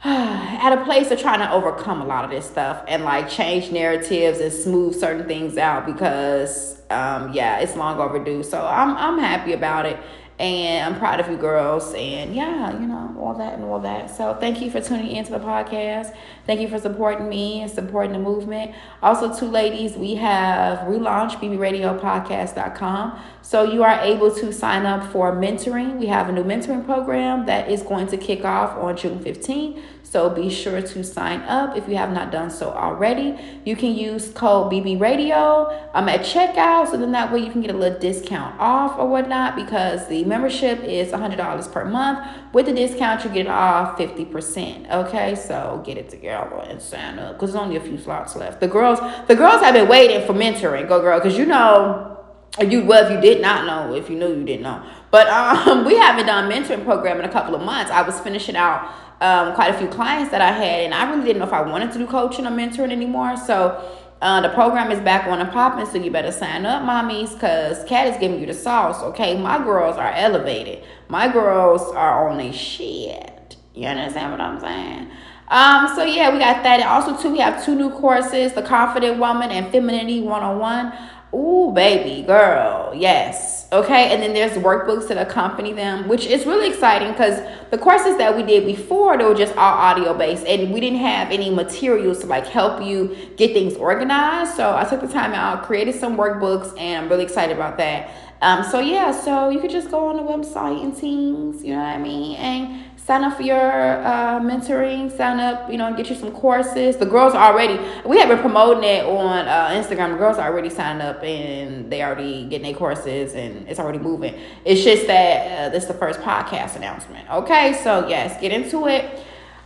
at 0.04 0.72
a 0.72 0.84
place 0.84 1.10
of 1.10 1.20
trying 1.20 1.40
to 1.40 1.52
overcome 1.52 2.00
a 2.00 2.06
lot 2.06 2.24
of 2.24 2.30
this 2.30 2.46
stuff 2.46 2.84
and 2.88 3.04
like 3.04 3.28
change 3.28 3.70
narratives 3.70 4.40
and 4.40 4.52
smooth 4.52 4.98
certain 4.98 5.26
things 5.26 5.58
out 5.58 5.84
because 5.84 6.80
um 6.90 7.32
yeah 7.34 7.58
it's 7.58 7.76
long 7.76 7.98
overdue. 8.00 8.42
So 8.42 8.64
i'm 8.64 8.96
i'm 8.96 9.18
happy 9.18 9.52
about 9.52 9.84
it 9.84 9.98
and 10.42 10.92
I'm 10.92 10.98
proud 10.98 11.20
of 11.20 11.30
you 11.30 11.36
girls. 11.36 11.94
And 11.94 12.34
yeah, 12.34 12.72
you 12.72 12.88
know, 12.88 13.14
all 13.20 13.34
that 13.34 13.54
and 13.54 13.64
all 13.64 13.78
that. 13.78 14.10
So 14.10 14.36
thank 14.40 14.60
you 14.60 14.72
for 14.72 14.80
tuning 14.80 15.12
into 15.14 15.30
the 15.30 15.38
podcast. 15.38 16.16
Thank 16.46 16.60
you 16.60 16.68
for 16.68 16.80
supporting 16.80 17.28
me 17.28 17.60
and 17.60 17.70
supporting 17.70 18.12
the 18.12 18.18
movement. 18.18 18.74
Also, 19.04 19.32
two 19.32 19.46
ladies, 19.46 19.96
we 19.96 20.16
have 20.16 20.80
relaunched 20.80 21.36
bbradiopodcast.com. 21.36 23.20
So 23.42 23.62
you 23.62 23.84
are 23.84 24.00
able 24.00 24.34
to 24.34 24.52
sign 24.52 24.84
up 24.84 25.12
for 25.12 25.30
mentoring. 25.32 25.98
We 25.98 26.06
have 26.06 26.28
a 26.28 26.32
new 26.32 26.42
mentoring 26.42 26.84
program 26.84 27.46
that 27.46 27.70
is 27.70 27.82
going 27.82 28.08
to 28.08 28.16
kick 28.16 28.44
off 28.44 28.76
on 28.76 28.96
June 28.96 29.20
15th. 29.20 29.80
So 30.12 30.28
be 30.28 30.50
sure 30.50 30.82
to 30.82 31.02
sign 31.02 31.40
up 31.48 31.74
if 31.74 31.88
you 31.88 31.96
have 31.96 32.12
not 32.12 32.30
done 32.30 32.50
so 32.50 32.70
already. 32.70 33.34
You 33.64 33.74
can 33.74 33.94
use 33.94 34.28
code 34.28 34.70
BB 34.70 35.00
Radio 35.00 35.74
um, 35.94 36.06
at 36.06 36.20
checkout, 36.20 36.90
so 36.90 36.98
then 36.98 37.12
that 37.12 37.32
way 37.32 37.38
you 37.38 37.50
can 37.50 37.62
get 37.62 37.70
a 37.70 37.78
little 37.78 37.98
discount 37.98 38.60
off 38.60 38.98
or 38.98 39.08
whatnot 39.08 39.56
because 39.56 40.06
the 40.08 40.22
membership 40.24 40.80
is 40.80 41.12
$100 41.12 41.72
per 41.72 41.86
month. 41.86 42.28
With 42.52 42.66
the 42.66 42.74
discount, 42.74 43.24
you 43.24 43.30
get 43.30 43.46
it 43.46 43.48
off 43.48 43.96
50%. 43.96 44.90
Okay, 44.90 45.34
so 45.34 45.82
get 45.82 45.96
it 45.96 46.10
together 46.10 46.56
and 46.56 46.82
sign 46.82 47.18
up 47.18 47.36
because 47.36 47.54
there's 47.54 47.62
only 47.62 47.76
a 47.76 47.80
few 47.80 47.96
slots 47.96 48.36
left. 48.36 48.60
The 48.60 48.68
girls, 48.68 48.98
the 49.28 49.34
girls 49.34 49.62
have 49.62 49.72
been 49.72 49.88
waiting 49.88 50.26
for 50.26 50.34
mentoring. 50.34 50.88
Go 50.88 51.00
girl, 51.00 51.20
because 51.20 51.38
you 51.38 51.46
know 51.46 52.11
you 52.60 52.84
well 52.84 53.06
if 53.06 53.10
you 53.10 53.20
did 53.20 53.40
not 53.40 53.66
know 53.66 53.94
if 53.94 54.10
you 54.10 54.16
knew 54.16 54.28
you 54.28 54.44
didn't 54.44 54.62
know 54.62 54.84
but 55.10 55.26
um 55.28 55.84
we 55.86 55.96
haven't 55.96 56.26
done 56.26 56.50
mentoring 56.50 56.84
program 56.84 57.18
in 57.18 57.24
a 57.24 57.32
couple 57.32 57.54
of 57.54 57.62
months 57.62 57.90
i 57.90 58.02
was 58.02 58.20
finishing 58.20 58.56
out 58.56 58.92
um, 59.22 59.54
quite 59.54 59.72
a 59.72 59.78
few 59.78 59.86
clients 59.86 60.32
that 60.32 60.40
I 60.40 60.50
had, 60.50 60.80
and 60.80 60.92
I 60.92 61.08
really 61.08 61.22
didn't 61.24 61.38
know 61.38 61.46
if 61.46 61.52
I 61.52 61.62
wanted 61.62 61.92
to 61.92 61.98
do 61.98 62.08
coaching 62.08 62.44
or 62.44 62.50
mentoring 62.50 62.90
anymore. 62.90 63.36
So 63.36 63.80
uh, 64.20 64.40
the 64.40 64.48
program 64.48 64.90
is 64.90 64.98
back 65.00 65.28
on 65.28 65.40
and 65.40 65.50
popping, 65.50 65.86
so 65.86 65.96
you 65.96 66.10
better 66.10 66.32
sign 66.32 66.66
up, 66.66 66.82
mommies, 66.82 67.32
because 67.32 67.84
Cat 67.84 68.08
is 68.08 68.16
giving 68.18 68.40
you 68.40 68.46
the 68.46 68.54
sauce. 68.54 69.00
Okay, 69.02 69.38
my 69.40 69.58
girls 69.58 69.96
are 69.96 70.12
elevated. 70.12 70.84
My 71.08 71.32
girls 71.32 71.82
are 71.94 72.28
on 72.28 72.40
a 72.40 72.52
shit. 72.52 73.56
You 73.74 73.86
understand 73.86 74.32
what 74.32 74.40
I'm 74.40 74.60
saying? 74.60 75.10
Um, 75.48 75.94
so 75.94 76.02
yeah, 76.02 76.32
we 76.32 76.38
got 76.38 76.62
that. 76.62 76.80
And 76.80 76.88
also 76.88 77.20
too, 77.20 77.30
we 77.30 77.38
have 77.38 77.64
two 77.64 77.74
new 77.74 77.90
courses: 77.90 78.54
the 78.54 78.62
Confident 78.62 79.18
Woman 79.18 79.50
and 79.50 79.70
Femininity 79.70 80.22
101. 80.22 80.92
Ooh, 81.34 81.72
baby, 81.74 82.22
girl, 82.22 82.92
yes. 82.94 83.66
Okay, 83.72 84.12
and 84.12 84.22
then 84.22 84.34
there's 84.34 84.52
workbooks 84.52 85.08
that 85.08 85.16
accompany 85.16 85.72
them, 85.72 86.06
which 86.06 86.26
is 86.26 86.44
really 86.44 86.68
exciting 86.68 87.08
because 87.12 87.40
the 87.70 87.78
courses 87.78 88.18
that 88.18 88.36
we 88.36 88.42
did 88.42 88.66
before 88.66 89.16
they 89.16 89.24
were 89.24 89.34
just 89.34 89.56
all 89.56 89.78
audio 89.78 90.12
based, 90.12 90.44
and 90.46 90.74
we 90.74 90.80
didn't 90.80 90.98
have 90.98 91.30
any 91.30 91.48
materials 91.48 92.18
to 92.18 92.26
like 92.26 92.46
help 92.46 92.82
you 92.84 93.16
get 93.36 93.54
things 93.54 93.74
organized. 93.76 94.56
So 94.56 94.76
I 94.76 94.84
took 94.84 95.00
the 95.00 95.08
time 95.08 95.32
out, 95.32 95.62
created 95.62 95.94
some 95.94 96.18
workbooks, 96.18 96.78
and 96.78 97.04
I'm 97.04 97.10
really 97.10 97.24
excited 97.24 97.56
about 97.56 97.78
that. 97.78 98.10
Um, 98.42 98.62
so 98.64 98.80
yeah, 98.80 99.12
so 99.12 99.48
you 99.48 99.60
could 99.60 99.70
just 99.70 99.90
go 99.90 100.08
on 100.08 100.16
the 100.16 100.22
website 100.22 100.82
and 100.82 100.94
things, 100.94 101.64
you 101.64 101.72
know 101.72 101.78
what 101.78 101.86
I 101.86 101.98
mean, 101.98 102.36
and 102.36 102.91
sign 103.06 103.24
up 103.24 103.36
for 103.36 103.42
your 103.42 103.60
uh, 103.60 104.38
mentoring, 104.40 105.14
sign 105.16 105.40
up, 105.40 105.70
you 105.70 105.76
know, 105.76 105.88
and 105.88 105.96
get 105.96 106.08
you 106.08 106.14
some 106.14 106.30
courses. 106.30 106.96
The 106.96 107.06
girls 107.06 107.34
are 107.34 107.52
already, 107.52 107.80
we 108.06 108.18
have 108.18 108.28
been 108.28 108.38
promoting 108.38 108.84
it 108.84 109.04
on 109.04 109.48
uh, 109.48 109.70
Instagram. 109.70 110.12
The 110.12 110.18
girls 110.18 110.38
are 110.38 110.48
already 110.48 110.70
signed 110.70 111.02
up 111.02 111.22
and 111.22 111.90
they 111.90 112.02
already 112.02 112.44
getting 112.44 112.62
their 112.62 112.74
courses 112.74 113.34
and 113.34 113.68
it's 113.68 113.80
already 113.80 113.98
moving. 113.98 114.38
It's 114.64 114.84
just 114.84 115.08
that 115.08 115.66
uh, 115.66 115.68
this 115.70 115.82
is 115.82 115.88
the 115.88 115.94
first 115.94 116.20
podcast 116.20 116.76
announcement. 116.76 117.28
Okay, 117.28 117.78
so 117.82 118.06
yes, 118.06 118.40
get 118.40 118.52
into 118.52 118.86
it. 118.86 119.20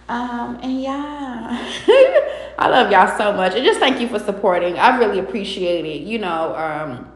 Um, 0.08 0.58
and 0.62 0.80
yeah, 0.80 0.92
I 2.58 2.68
love 2.70 2.90
y'all 2.90 3.18
so 3.18 3.32
much. 3.32 3.54
And 3.54 3.64
just 3.64 3.80
thank 3.80 4.00
you 4.00 4.08
for 4.08 4.18
supporting. 4.18 4.78
I 4.78 4.96
really 4.98 5.18
appreciate 5.18 5.84
it. 5.84 6.06
You 6.06 6.20
know, 6.20 6.54
um, 6.54 7.12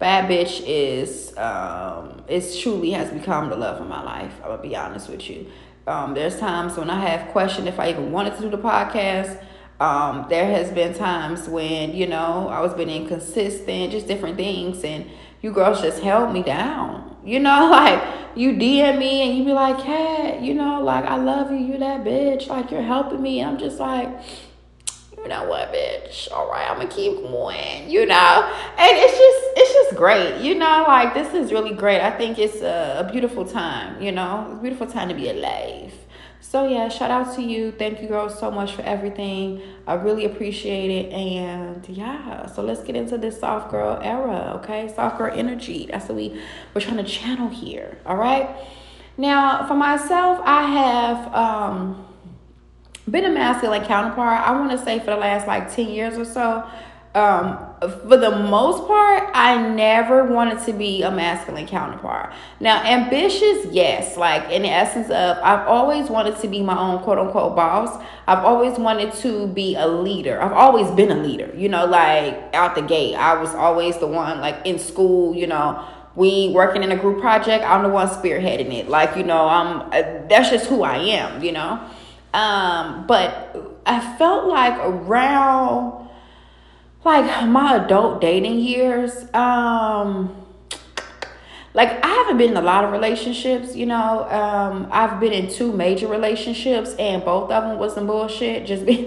Bad 0.00 0.28
Bitch 0.28 0.64
is 0.66 1.36
um 1.36 2.11
it 2.28 2.44
truly 2.60 2.90
has 2.92 3.10
become 3.10 3.50
the 3.50 3.56
love 3.56 3.80
of 3.80 3.88
my 3.88 4.02
life. 4.02 4.34
I'm 4.42 4.50
gonna 4.50 4.62
be 4.62 4.76
honest 4.76 5.08
with 5.08 5.28
you. 5.28 5.46
Um, 5.86 6.14
there's 6.14 6.38
times 6.38 6.76
when 6.76 6.90
I 6.90 7.00
have 7.06 7.30
questioned 7.32 7.68
if 7.68 7.80
I 7.80 7.90
even 7.90 8.12
wanted 8.12 8.36
to 8.36 8.42
do 8.42 8.50
the 8.50 8.58
podcast. 8.58 9.42
Um, 9.80 10.26
there 10.28 10.46
has 10.46 10.70
been 10.70 10.94
times 10.94 11.48
when, 11.48 11.92
you 11.92 12.06
know, 12.06 12.48
I 12.48 12.60
was 12.60 12.72
being 12.72 12.88
inconsistent, 12.88 13.90
just 13.90 14.06
different 14.06 14.36
things, 14.36 14.84
and 14.84 15.10
you 15.40 15.50
girls 15.50 15.80
just 15.80 16.02
held 16.02 16.32
me 16.32 16.42
down. 16.42 17.16
You 17.24 17.40
know, 17.40 17.68
like 17.70 18.00
you 18.36 18.52
DM 18.52 18.98
me 18.98 19.28
and 19.28 19.38
you 19.38 19.44
be 19.44 19.52
like, 19.52 19.80
hey, 19.80 20.38
you 20.40 20.54
know, 20.54 20.80
like 20.80 21.04
I 21.04 21.16
love 21.16 21.50
you, 21.50 21.58
you 21.58 21.78
that 21.78 22.04
bitch, 22.04 22.46
like 22.46 22.70
you're 22.70 22.82
helping 22.82 23.20
me. 23.20 23.42
I'm 23.42 23.58
just 23.58 23.80
like, 23.80 24.08
you 25.22 25.28
know 25.28 25.48
what, 25.48 25.72
bitch? 25.72 26.30
All 26.32 26.50
right, 26.50 26.68
I'm 26.70 26.78
gonna 26.78 26.88
keep 26.88 27.16
going, 27.16 27.90
you 27.90 28.06
know. 28.06 28.52
And 28.78 28.90
it's 28.98 29.18
just, 29.18 29.44
it's 29.56 29.71
great, 29.92 30.40
you 30.42 30.54
know. 30.54 30.84
Like 30.86 31.14
this 31.14 31.34
is 31.34 31.52
really 31.52 31.74
great. 31.74 32.00
I 32.00 32.10
think 32.10 32.38
it's 32.38 32.60
a, 32.60 33.06
a 33.06 33.10
beautiful 33.10 33.44
time, 33.44 34.00
you 34.02 34.12
know. 34.12 34.48
It's 34.50 34.60
beautiful 34.60 34.86
time 34.86 35.08
to 35.08 35.14
be 35.14 35.28
alive. 35.28 35.92
So 36.40 36.68
yeah, 36.68 36.88
shout 36.88 37.10
out 37.10 37.34
to 37.36 37.42
you. 37.42 37.72
Thank 37.72 38.02
you, 38.02 38.08
girls, 38.08 38.38
so 38.38 38.50
much 38.50 38.72
for 38.72 38.82
everything. 38.82 39.62
I 39.86 39.94
really 39.94 40.24
appreciate 40.24 40.90
it. 40.90 41.12
And 41.12 41.88
yeah, 41.88 42.46
so 42.46 42.62
let's 42.62 42.82
get 42.82 42.96
into 42.96 43.16
this 43.16 43.40
soft 43.40 43.70
girl 43.70 43.98
era, 44.02 44.60
okay? 44.62 44.92
Soft 44.94 45.18
girl 45.18 45.32
energy. 45.32 45.88
That's 45.90 46.08
what 46.08 46.16
we 46.16 46.40
we're 46.74 46.80
trying 46.80 46.98
to 46.98 47.04
channel 47.04 47.48
here. 47.48 47.98
All 48.04 48.16
right. 48.16 48.54
Now, 49.16 49.66
for 49.66 49.74
myself, 49.74 50.40
I 50.44 50.62
have 50.62 51.34
um 51.34 52.06
been 53.10 53.24
a 53.24 53.30
masculine 53.30 53.84
counterpart, 53.84 54.46
I 54.46 54.52
want 54.52 54.70
to 54.70 54.78
say 54.78 54.98
for 55.00 55.06
the 55.06 55.16
last 55.16 55.46
like 55.46 55.74
10 55.74 55.88
years 55.88 56.16
or 56.16 56.24
so. 56.24 56.64
Um, 57.14 57.58
for 58.08 58.16
the 58.16 58.30
most 58.30 58.86
part, 58.86 59.30
I 59.34 59.68
never 59.68 60.24
wanted 60.24 60.64
to 60.64 60.72
be 60.72 61.02
a 61.02 61.10
masculine 61.10 61.66
counterpart. 61.66 62.32
Now, 62.58 62.82
ambitious, 62.82 63.66
yes, 63.70 64.16
like 64.16 64.50
in 64.50 64.62
the 64.62 64.70
essence 64.70 65.10
of 65.10 65.36
I've 65.42 65.66
always 65.68 66.08
wanted 66.08 66.38
to 66.38 66.48
be 66.48 66.62
my 66.62 66.78
own 66.78 67.02
quote 67.02 67.18
unquote 67.18 67.54
boss. 67.54 68.02
I've 68.26 68.44
always 68.44 68.78
wanted 68.78 69.12
to 69.14 69.46
be 69.48 69.74
a 69.74 69.86
leader. 69.86 70.40
I've 70.40 70.52
always 70.52 70.90
been 70.92 71.10
a 71.10 71.22
leader, 71.22 71.52
you 71.54 71.68
know, 71.68 71.84
like 71.84 72.54
out 72.54 72.76
the 72.76 72.82
gate. 72.82 73.14
I 73.14 73.38
was 73.38 73.54
always 73.54 73.98
the 73.98 74.06
one 74.06 74.40
like 74.40 74.64
in 74.64 74.78
school, 74.78 75.34
you 75.34 75.46
know, 75.46 75.86
we 76.14 76.48
working 76.48 76.82
in 76.82 76.92
a 76.92 76.96
group 76.96 77.20
project, 77.20 77.62
I'm 77.64 77.82
the 77.82 77.88
one 77.90 78.08
spearheading 78.08 78.72
it. 78.72 78.88
Like, 78.88 79.16
you 79.16 79.24
know, 79.24 79.48
I'm 79.48 79.80
uh, 79.92 80.26
that's 80.28 80.48
just 80.48 80.66
who 80.66 80.82
I 80.82 80.96
am, 80.96 81.42
you 81.42 81.52
know. 81.52 81.78
Um, 82.32 83.06
but 83.06 83.80
I 83.84 84.16
felt 84.16 84.46
like 84.46 84.78
around 84.78 86.01
like 87.04 87.48
my 87.48 87.76
adult 87.76 88.20
dating 88.20 88.60
years, 88.60 89.12
um, 89.34 90.36
like 91.74 92.04
I 92.04 92.08
haven't 92.08 92.38
been 92.38 92.50
in 92.50 92.56
a 92.56 92.62
lot 92.62 92.84
of 92.84 92.92
relationships, 92.92 93.74
you 93.74 93.86
know. 93.86 94.28
Um, 94.28 94.88
I've 94.90 95.18
been 95.18 95.32
in 95.32 95.48
two 95.48 95.72
major 95.72 96.06
relationships 96.06 96.94
and 96.98 97.24
both 97.24 97.50
of 97.50 97.64
them 97.64 97.78
was 97.78 97.94
some 97.94 98.06
bullshit. 98.06 98.66
Just 98.66 98.84
be 98.84 99.06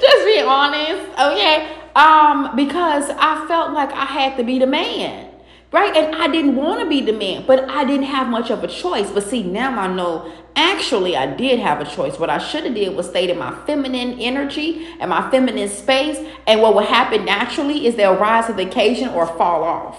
just 0.00 0.24
be 0.26 0.40
honest, 0.40 1.10
okay? 1.18 1.72
Um, 1.94 2.54
because 2.56 3.08
I 3.10 3.46
felt 3.48 3.72
like 3.72 3.92
I 3.92 4.04
had 4.04 4.36
to 4.36 4.44
be 4.44 4.58
the 4.58 4.66
man 4.66 5.30
right? 5.72 5.96
And 5.96 6.14
I 6.14 6.28
didn't 6.28 6.56
want 6.56 6.80
to 6.80 6.88
be 6.88 7.00
the 7.00 7.12
man, 7.12 7.44
but 7.46 7.68
I 7.68 7.84
didn't 7.84 8.06
have 8.06 8.28
much 8.28 8.50
of 8.50 8.62
a 8.64 8.68
choice. 8.68 9.10
But 9.10 9.24
see, 9.24 9.42
now 9.42 9.78
I 9.78 9.88
know 9.88 10.32
actually 10.54 11.16
I 11.16 11.26
did 11.34 11.58
have 11.58 11.80
a 11.80 11.84
choice. 11.84 12.18
What 12.18 12.30
I 12.30 12.38
should 12.38 12.64
have 12.64 12.74
did 12.74 12.96
was 12.96 13.08
stayed 13.08 13.30
in 13.30 13.38
my 13.38 13.54
feminine 13.66 14.18
energy 14.20 14.86
and 15.00 15.10
my 15.10 15.30
feminine 15.30 15.68
space. 15.68 16.18
And 16.46 16.62
what 16.62 16.74
would 16.74 16.86
happen 16.86 17.24
naturally 17.24 17.86
is 17.86 17.96
they'll 17.96 18.16
rise 18.16 18.46
to 18.46 18.52
the 18.52 18.66
occasion 18.66 19.08
or 19.10 19.26
fall 19.26 19.64
off. 19.64 19.98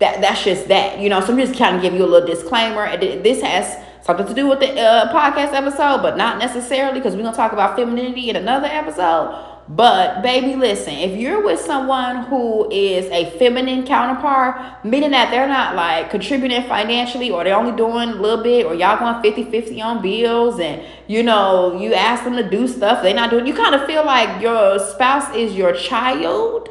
That 0.00 0.20
that's 0.20 0.42
just 0.42 0.68
that, 0.68 0.98
you 0.98 1.08
know. 1.08 1.20
So 1.20 1.32
I'm 1.32 1.38
just 1.38 1.56
kind 1.56 1.76
of 1.76 1.82
give 1.82 1.94
you 1.94 2.04
a 2.04 2.06
little 2.06 2.26
disclaimer. 2.26 2.96
This 2.96 3.40
has 3.42 3.76
something 4.04 4.26
to 4.26 4.34
do 4.34 4.48
with 4.48 4.58
the 4.58 4.76
uh, 4.76 5.12
podcast 5.12 5.52
episode, 5.52 6.02
but 6.02 6.16
not 6.16 6.38
necessarily 6.38 6.98
because 6.98 7.14
we're 7.14 7.22
gonna 7.22 7.36
talk 7.36 7.52
about 7.52 7.76
femininity 7.76 8.28
in 8.28 8.34
another 8.34 8.66
episode. 8.66 9.51
But 9.74 10.20
baby, 10.20 10.54
listen, 10.54 10.92
if 10.92 11.18
you're 11.18 11.42
with 11.42 11.58
someone 11.58 12.24
who 12.24 12.70
is 12.70 13.06
a 13.06 13.30
feminine 13.38 13.86
counterpart, 13.86 14.84
meaning 14.84 15.12
that 15.12 15.30
they're 15.30 15.48
not 15.48 15.74
like 15.74 16.10
contributing 16.10 16.62
financially 16.64 17.30
or 17.30 17.42
they're 17.42 17.56
only 17.56 17.74
doing 17.74 18.10
a 18.10 18.14
little 18.16 18.42
bit 18.42 18.66
or 18.66 18.74
y'all 18.74 18.98
going 18.98 19.22
50-50 19.22 19.82
on 19.82 20.02
bills 20.02 20.60
and 20.60 20.82
you 21.06 21.22
know, 21.22 21.80
you 21.80 21.94
ask 21.94 22.22
them 22.22 22.36
to 22.36 22.50
do 22.50 22.68
stuff 22.68 23.02
they're 23.02 23.14
not 23.14 23.30
doing, 23.30 23.46
you 23.46 23.54
kind 23.54 23.74
of 23.74 23.86
feel 23.86 24.04
like 24.04 24.42
your 24.42 24.78
spouse 24.78 25.34
is 25.34 25.54
your 25.54 25.72
child. 25.72 26.68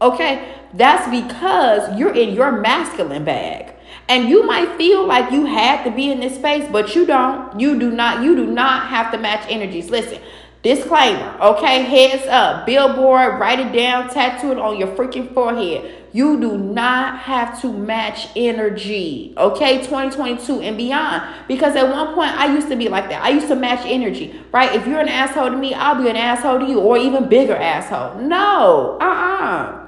Okay? 0.00 0.54
That's 0.74 1.10
because 1.10 1.98
you're 1.98 2.14
in 2.14 2.34
your 2.34 2.52
masculine 2.52 3.24
bag. 3.24 3.74
And 4.08 4.28
you 4.28 4.46
might 4.46 4.76
feel 4.76 5.06
like 5.06 5.32
you 5.32 5.46
had 5.46 5.82
to 5.84 5.90
be 5.90 6.12
in 6.12 6.20
this 6.20 6.36
space, 6.36 6.68
but 6.70 6.94
you 6.94 7.04
don't. 7.04 7.58
You 7.58 7.78
do 7.80 7.90
not, 7.90 8.22
you 8.22 8.36
do 8.36 8.46
not 8.46 8.88
have 8.88 9.10
to 9.12 9.18
match 9.18 9.44
energies. 9.48 9.90
Listen, 9.90 10.20
Disclaimer, 10.64 11.36
okay? 11.42 11.82
Heads 11.82 12.26
up. 12.26 12.64
Billboard, 12.64 13.38
write 13.38 13.60
it 13.60 13.70
down, 13.70 14.08
tattoo 14.08 14.50
it 14.50 14.58
on 14.58 14.78
your 14.78 14.88
freaking 14.88 15.32
forehead. 15.34 16.06
You 16.14 16.40
do 16.40 16.56
not 16.56 17.18
have 17.18 17.60
to 17.60 17.70
match 17.70 18.28
energy, 18.34 19.34
okay? 19.36 19.82
2022 19.84 20.62
and 20.62 20.78
beyond. 20.78 21.22
Because 21.48 21.76
at 21.76 21.86
one 21.90 22.14
point, 22.14 22.30
I 22.30 22.54
used 22.54 22.68
to 22.68 22.76
be 22.76 22.88
like 22.88 23.10
that. 23.10 23.22
I 23.22 23.28
used 23.28 23.48
to 23.48 23.56
match 23.56 23.84
energy, 23.84 24.40
right? 24.52 24.74
If 24.74 24.86
you're 24.86 25.00
an 25.00 25.08
asshole 25.08 25.50
to 25.50 25.56
me, 25.56 25.74
I'll 25.74 26.02
be 26.02 26.08
an 26.08 26.16
asshole 26.16 26.60
to 26.60 26.64
you, 26.64 26.80
or 26.80 26.96
even 26.96 27.28
bigger 27.28 27.54
asshole. 27.54 28.22
No, 28.22 28.96
uh 29.02 29.04
uh-uh. 29.04 29.44
uh 29.44 29.83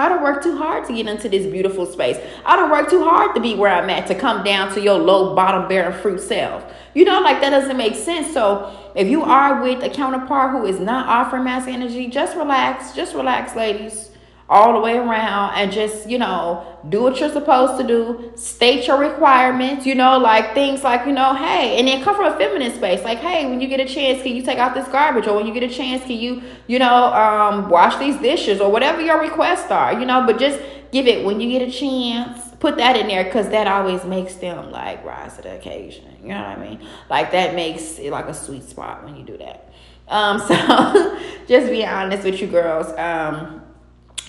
I 0.00 0.08
don't 0.08 0.22
work 0.22 0.42
too 0.42 0.56
hard 0.56 0.86
to 0.86 0.94
get 0.94 1.06
into 1.06 1.28
this 1.28 1.46
beautiful 1.46 1.86
space. 1.86 2.16
I 2.44 2.56
don't 2.56 2.70
work 2.70 2.90
too 2.90 3.04
hard 3.04 3.34
to 3.34 3.40
be 3.40 3.54
where 3.54 3.72
I'm 3.72 3.88
at, 3.90 4.06
to 4.08 4.14
come 4.14 4.42
down 4.42 4.72
to 4.74 4.80
your 4.80 4.98
low 4.98 5.34
bottom 5.34 5.68
bearing 5.68 5.96
fruit 6.00 6.20
self. 6.20 6.64
You 6.94 7.04
know, 7.04 7.20
like 7.20 7.40
that 7.40 7.50
doesn't 7.50 7.76
make 7.76 7.94
sense. 7.94 8.32
So 8.32 8.92
if 8.94 9.08
you 9.08 9.22
are 9.22 9.62
with 9.62 9.82
a 9.82 9.90
counterpart 9.90 10.52
who 10.52 10.66
is 10.66 10.80
not 10.80 11.06
offering 11.06 11.44
mass 11.44 11.68
energy, 11.68 12.08
just 12.08 12.36
relax. 12.36 12.92
Just 12.92 13.14
relax, 13.14 13.54
ladies 13.54 14.10
all 14.50 14.72
the 14.72 14.80
way 14.80 14.98
around 14.98 15.54
and 15.54 15.70
just, 15.70 16.10
you 16.10 16.18
know, 16.18 16.66
do 16.88 17.00
what 17.02 17.20
you're 17.20 17.30
supposed 17.30 17.80
to 17.80 17.86
do, 17.86 18.32
state 18.34 18.84
your 18.88 18.98
requirements, 18.98 19.86
you 19.86 19.94
know, 19.94 20.18
like 20.18 20.54
things 20.54 20.82
like, 20.82 21.06
you 21.06 21.12
know, 21.12 21.34
hey, 21.36 21.78
and 21.78 21.86
then 21.86 22.02
come 22.02 22.16
from 22.16 22.24
a 22.24 22.36
feminine 22.36 22.74
space, 22.74 23.04
like, 23.04 23.18
hey, 23.18 23.48
when 23.48 23.60
you 23.60 23.68
get 23.68 23.78
a 23.78 23.84
chance, 23.84 24.20
can 24.22 24.34
you 24.34 24.42
take 24.42 24.58
out 24.58 24.74
this 24.74 24.88
garbage? 24.88 25.28
Or 25.28 25.36
when 25.36 25.46
you 25.46 25.54
get 25.54 25.62
a 25.62 25.72
chance, 25.72 26.02
can 26.02 26.18
you, 26.18 26.42
you 26.66 26.80
know, 26.80 27.12
um, 27.12 27.70
wash 27.70 27.96
these 27.98 28.16
dishes 28.16 28.60
or 28.60 28.72
whatever 28.72 29.00
your 29.00 29.20
requests 29.20 29.70
are, 29.70 29.92
you 29.92 30.04
know, 30.04 30.26
but 30.26 30.40
just 30.40 30.60
give 30.90 31.06
it 31.06 31.24
when 31.24 31.40
you 31.40 31.48
get 31.48 31.68
a 31.68 31.70
chance. 31.70 32.50
Put 32.58 32.76
that 32.78 32.96
in 32.96 33.06
there 33.06 33.22
because 33.22 33.48
that 33.50 33.68
always 33.68 34.04
makes 34.04 34.34
them 34.34 34.72
like 34.72 35.04
rise 35.04 35.36
to 35.36 35.42
the 35.42 35.54
occasion. 35.54 36.16
You 36.22 36.30
know 36.30 36.42
what 36.42 36.58
I 36.58 36.60
mean? 36.60 36.86
Like 37.08 37.30
that 37.30 37.54
makes 37.54 38.00
it 38.00 38.10
like 38.10 38.26
a 38.26 38.34
sweet 38.34 38.64
spot 38.64 39.04
when 39.04 39.16
you 39.16 39.24
do 39.24 39.38
that. 39.38 39.72
Um, 40.08 40.40
so 40.48 41.18
just 41.46 41.70
be 41.70 41.86
honest 41.86 42.24
with 42.24 42.40
you 42.40 42.48
girls. 42.48 42.86
Um, 42.98 43.59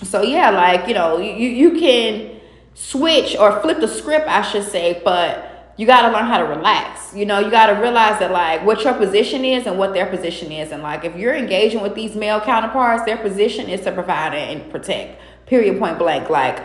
so 0.02 0.22
yeah, 0.22 0.50
like 0.50 0.88
you 0.88 0.94
know, 0.94 1.18
you 1.18 1.48
you 1.48 1.78
can 1.78 2.40
switch 2.74 3.36
or 3.36 3.60
flip 3.60 3.80
the 3.80 3.88
script, 3.88 4.28
I 4.28 4.42
should 4.42 4.64
say, 4.64 5.00
but 5.04 5.74
you 5.76 5.86
got 5.86 6.02
to 6.02 6.08
learn 6.12 6.26
how 6.26 6.38
to 6.38 6.44
relax. 6.44 7.14
You 7.14 7.24
know, 7.26 7.38
you 7.38 7.50
got 7.50 7.66
to 7.66 7.80
realize 7.80 8.18
that 8.18 8.30
like 8.30 8.64
what 8.64 8.84
your 8.84 8.94
position 8.94 9.44
is 9.44 9.66
and 9.66 9.78
what 9.78 9.94
their 9.94 10.06
position 10.06 10.52
is, 10.52 10.72
and 10.72 10.82
like 10.82 11.04
if 11.04 11.16
you're 11.16 11.34
engaging 11.34 11.80
with 11.80 11.94
these 11.94 12.14
male 12.14 12.40
counterparts, 12.40 13.04
their 13.04 13.16
position 13.16 13.68
is 13.68 13.82
to 13.82 13.92
provide 13.92 14.34
and 14.34 14.70
protect. 14.70 15.20
Period. 15.46 15.78
Point 15.78 15.98
blank. 15.98 16.30
Like, 16.30 16.64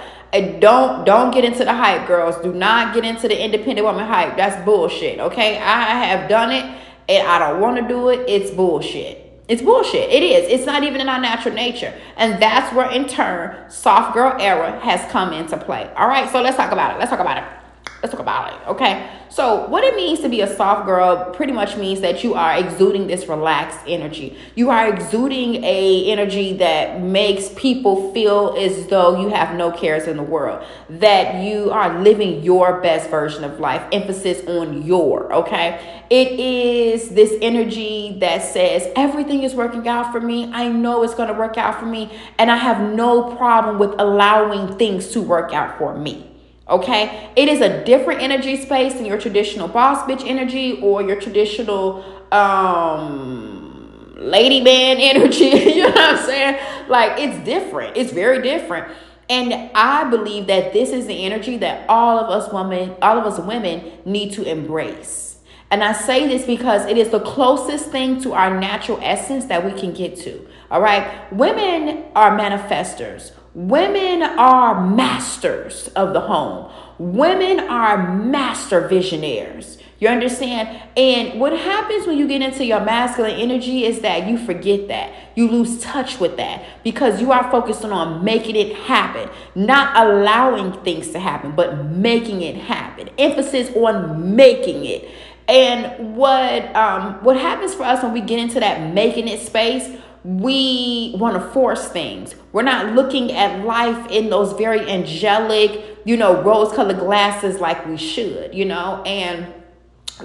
don't 0.59 1.05
don't 1.05 1.31
get 1.31 1.43
into 1.43 1.65
the 1.65 1.73
hype, 1.73 2.07
girls. 2.07 2.37
Do 2.37 2.53
not 2.53 2.93
get 2.93 3.03
into 3.03 3.27
the 3.27 3.43
independent 3.43 3.85
woman 3.85 4.05
hype. 4.05 4.37
That's 4.37 4.63
bullshit. 4.63 5.19
Okay, 5.19 5.57
I 5.57 6.05
have 6.05 6.29
done 6.29 6.51
it, 6.51 6.63
and 7.09 7.27
I 7.27 7.39
don't 7.39 7.59
want 7.59 7.77
to 7.77 7.87
do 7.87 8.09
it. 8.09 8.29
It's 8.29 8.51
bullshit. 8.51 9.26
It's 9.47 9.61
bullshit. 9.61 10.09
It 10.09 10.23
is. 10.23 10.49
It's 10.49 10.65
not 10.65 10.83
even 10.83 10.99
in 10.99 11.07
our 11.07 11.21
natural 11.21 11.55
nature. 11.55 11.93
And 12.17 12.41
that's 12.41 12.73
where, 12.75 12.91
in 12.91 13.07
turn, 13.07 13.69
soft 13.69 14.13
girl 14.13 14.35
era 14.39 14.79
has 14.81 15.09
come 15.11 15.31
into 15.31 15.57
play. 15.57 15.89
All 15.95 16.07
right, 16.07 16.29
so 16.29 16.41
let's 16.41 16.57
talk 16.57 16.71
about 16.71 16.95
it. 16.95 16.99
Let's 16.99 17.11
talk 17.11 17.21
about 17.21 17.37
it. 17.37 17.56
Let's 18.01 18.11
talk 18.13 18.21
about 18.21 18.53
it. 18.53 18.67
Okay. 18.67 19.09
So, 19.29 19.67
what 19.67 19.83
it 19.83 19.95
means 19.95 20.19
to 20.19 20.29
be 20.29 20.41
a 20.41 20.55
soft 20.55 20.85
girl 20.85 21.31
pretty 21.31 21.51
much 21.51 21.77
means 21.77 21.99
that 22.01 22.23
you 22.23 22.35
are 22.35 22.55
exuding 22.55 23.07
this 23.07 23.27
relaxed 23.27 23.79
energy. 23.87 24.37
You 24.55 24.69
are 24.69 24.87
exuding 24.87 25.63
a 25.63 26.11
energy 26.11 26.57
that 26.57 27.01
makes 27.01 27.49
people 27.55 28.13
feel 28.13 28.55
as 28.57 28.85
though 28.87 29.19
you 29.19 29.29
have 29.29 29.55
no 29.55 29.71
cares 29.71 30.07
in 30.07 30.15
the 30.15 30.23
world. 30.23 30.63
That 30.89 31.43
you 31.43 31.71
are 31.71 31.99
living 32.01 32.43
your 32.43 32.81
best 32.81 33.09
version 33.09 33.43
of 33.43 33.59
life. 33.59 33.83
Emphasis 33.91 34.47
on 34.47 34.83
your, 34.83 35.33
okay? 35.33 36.03
It 36.11 36.39
is 36.39 37.09
this 37.09 37.33
energy 37.41 38.17
that 38.19 38.43
says 38.43 38.87
everything 38.95 39.41
is 39.41 39.55
working 39.55 39.87
out 39.87 40.11
for 40.11 40.21
me. 40.21 40.51
I 40.53 40.67
know 40.69 41.01
it's 41.01 41.15
going 41.15 41.29
to 41.29 41.35
work 41.35 41.57
out 41.57 41.79
for 41.79 41.87
me, 41.87 42.11
and 42.37 42.51
I 42.51 42.57
have 42.57 42.93
no 42.93 43.35
problem 43.35 43.79
with 43.79 43.95
allowing 43.99 44.77
things 44.77 45.07
to 45.09 45.21
work 45.21 45.51
out 45.51 45.79
for 45.79 45.97
me. 45.97 46.26
Okay, 46.69 47.31
it 47.37 47.47
is 47.47 47.61
a 47.61 47.83
different 47.85 48.21
energy 48.21 48.57
space 48.57 48.95
than 48.95 49.05
your 49.05 49.17
traditional 49.17 49.69
boss 49.69 50.01
bitch 50.09 50.27
energy 50.27 50.81
or 50.81 51.01
your 51.01 51.19
traditional 51.19 52.03
um 52.33 54.13
lady 54.17 54.59
man 54.59 54.97
energy. 54.99 55.45
you 55.45 55.83
know 55.83 55.89
what 55.89 56.19
I'm 56.19 56.25
saying? 56.25 56.89
Like 56.89 57.19
it's 57.19 57.43
different. 57.45 57.95
It's 57.95 58.11
very 58.11 58.41
different. 58.41 58.93
And 59.29 59.71
I 59.75 60.09
believe 60.09 60.47
that 60.47 60.73
this 60.73 60.89
is 60.91 61.05
the 61.05 61.25
energy 61.25 61.57
that 61.57 61.87
all 61.89 62.17
of 62.17 62.29
us 62.29 62.51
women, 62.51 62.95
all 63.01 63.17
of 63.17 63.25
us 63.25 63.39
women 63.39 63.91
need 64.05 64.33
to 64.33 64.43
embrace. 64.43 65.39
And 65.69 65.83
I 65.83 65.91
say 65.91 66.27
this 66.27 66.45
because 66.45 66.85
it 66.85 66.97
is 66.97 67.09
the 67.09 67.19
closest 67.19 67.91
thing 67.91 68.21
to 68.21 68.31
our 68.33 68.57
natural 68.57 68.99
essence 69.01 69.45
that 69.45 69.65
we 69.65 69.77
can 69.77 69.93
get 69.93 70.15
to. 70.19 70.47
All 70.71 70.81
right. 70.81 71.31
Women 71.33 72.05
are 72.15 72.37
manifestors. 72.37 73.31
Women 73.57 74.21
are 74.21 74.85
masters 74.85 75.87
of 75.95 76.13
the 76.13 76.21
home. 76.21 76.71
Women 76.99 77.59
are 77.59 78.13
master 78.13 78.87
visionaries. 78.87 79.79
You 79.97 80.09
understand? 80.09 80.79
And 80.95 81.39
what 81.39 81.53
happens 81.53 82.05
when 82.05 82.19
you 82.19 82.27
get 82.27 82.43
into 82.43 82.63
your 82.63 82.81
masculine 82.81 83.31
energy 83.31 83.83
is 83.83 84.01
that 84.01 84.27
you 84.27 84.37
forget 84.37 84.89
that. 84.89 85.11
You 85.33 85.49
lose 85.49 85.81
touch 85.81 86.19
with 86.19 86.37
that 86.37 86.65
because 86.83 87.19
you 87.19 87.31
are 87.31 87.49
focusing 87.49 87.91
on 87.91 88.23
making 88.23 88.55
it 88.55 88.75
happen, 88.75 89.27
not 89.55 89.97
allowing 89.97 90.73
things 90.83 91.09
to 91.13 91.19
happen, 91.19 91.55
but 91.55 91.83
making 91.83 92.43
it 92.43 92.57
happen. 92.57 93.09
Emphasis 93.17 93.75
on 93.75 94.35
making 94.35 94.85
it. 94.85 95.09
And 95.47 96.15
what 96.15 96.75
um, 96.75 97.23
what 97.23 97.37
happens 97.37 97.73
for 97.73 97.85
us 97.85 98.03
when 98.03 98.13
we 98.13 98.21
get 98.21 98.37
into 98.37 98.59
that 98.59 98.93
making 98.93 99.27
it 99.27 99.39
space, 99.39 99.97
we 100.23 101.15
want 101.17 101.35
to 101.35 101.49
force 101.51 101.87
things. 101.87 102.35
We're 102.51 102.63
not 102.63 102.93
looking 102.93 103.31
at 103.31 103.65
life 103.65 104.09
in 104.11 104.29
those 104.29 104.53
very 104.53 104.89
angelic, 104.89 105.99
you 106.05 106.17
know, 106.17 106.41
rose 106.41 106.73
colored 106.73 106.99
glasses 106.99 107.59
like 107.59 107.85
we 107.85 107.97
should, 107.97 108.53
you 108.53 108.65
know, 108.65 109.01
and, 109.05 109.53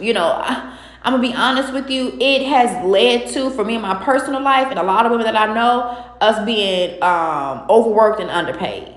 you 0.00 0.12
know, 0.12 0.24
I, 0.24 0.78
I'm 1.04 1.14
gonna 1.14 1.22
be 1.28 1.34
honest 1.34 1.72
with 1.72 1.90
you, 1.90 2.16
it 2.20 2.42
has 2.46 2.84
led 2.86 3.28
to, 3.30 3.50
for 3.50 3.64
me 3.64 3.74
in 3.74 3.82
my 3.82 4.02
personal 4.04 4.40
life, 4.40 4.68
and 4.68 4.78
a 4.78 4.84
lot 4.84 5.04
of 5.04 5.10
women 5.10 5.26
that 5.26 5.36
I 5.36 5.52
know, 5.52 6.14
us 6.20 6.44
being 6.44 7.02
um, 7.02 7.66
overworked 7.68 8.20
and 8.20 8.30
underpaid. 8.30 8.88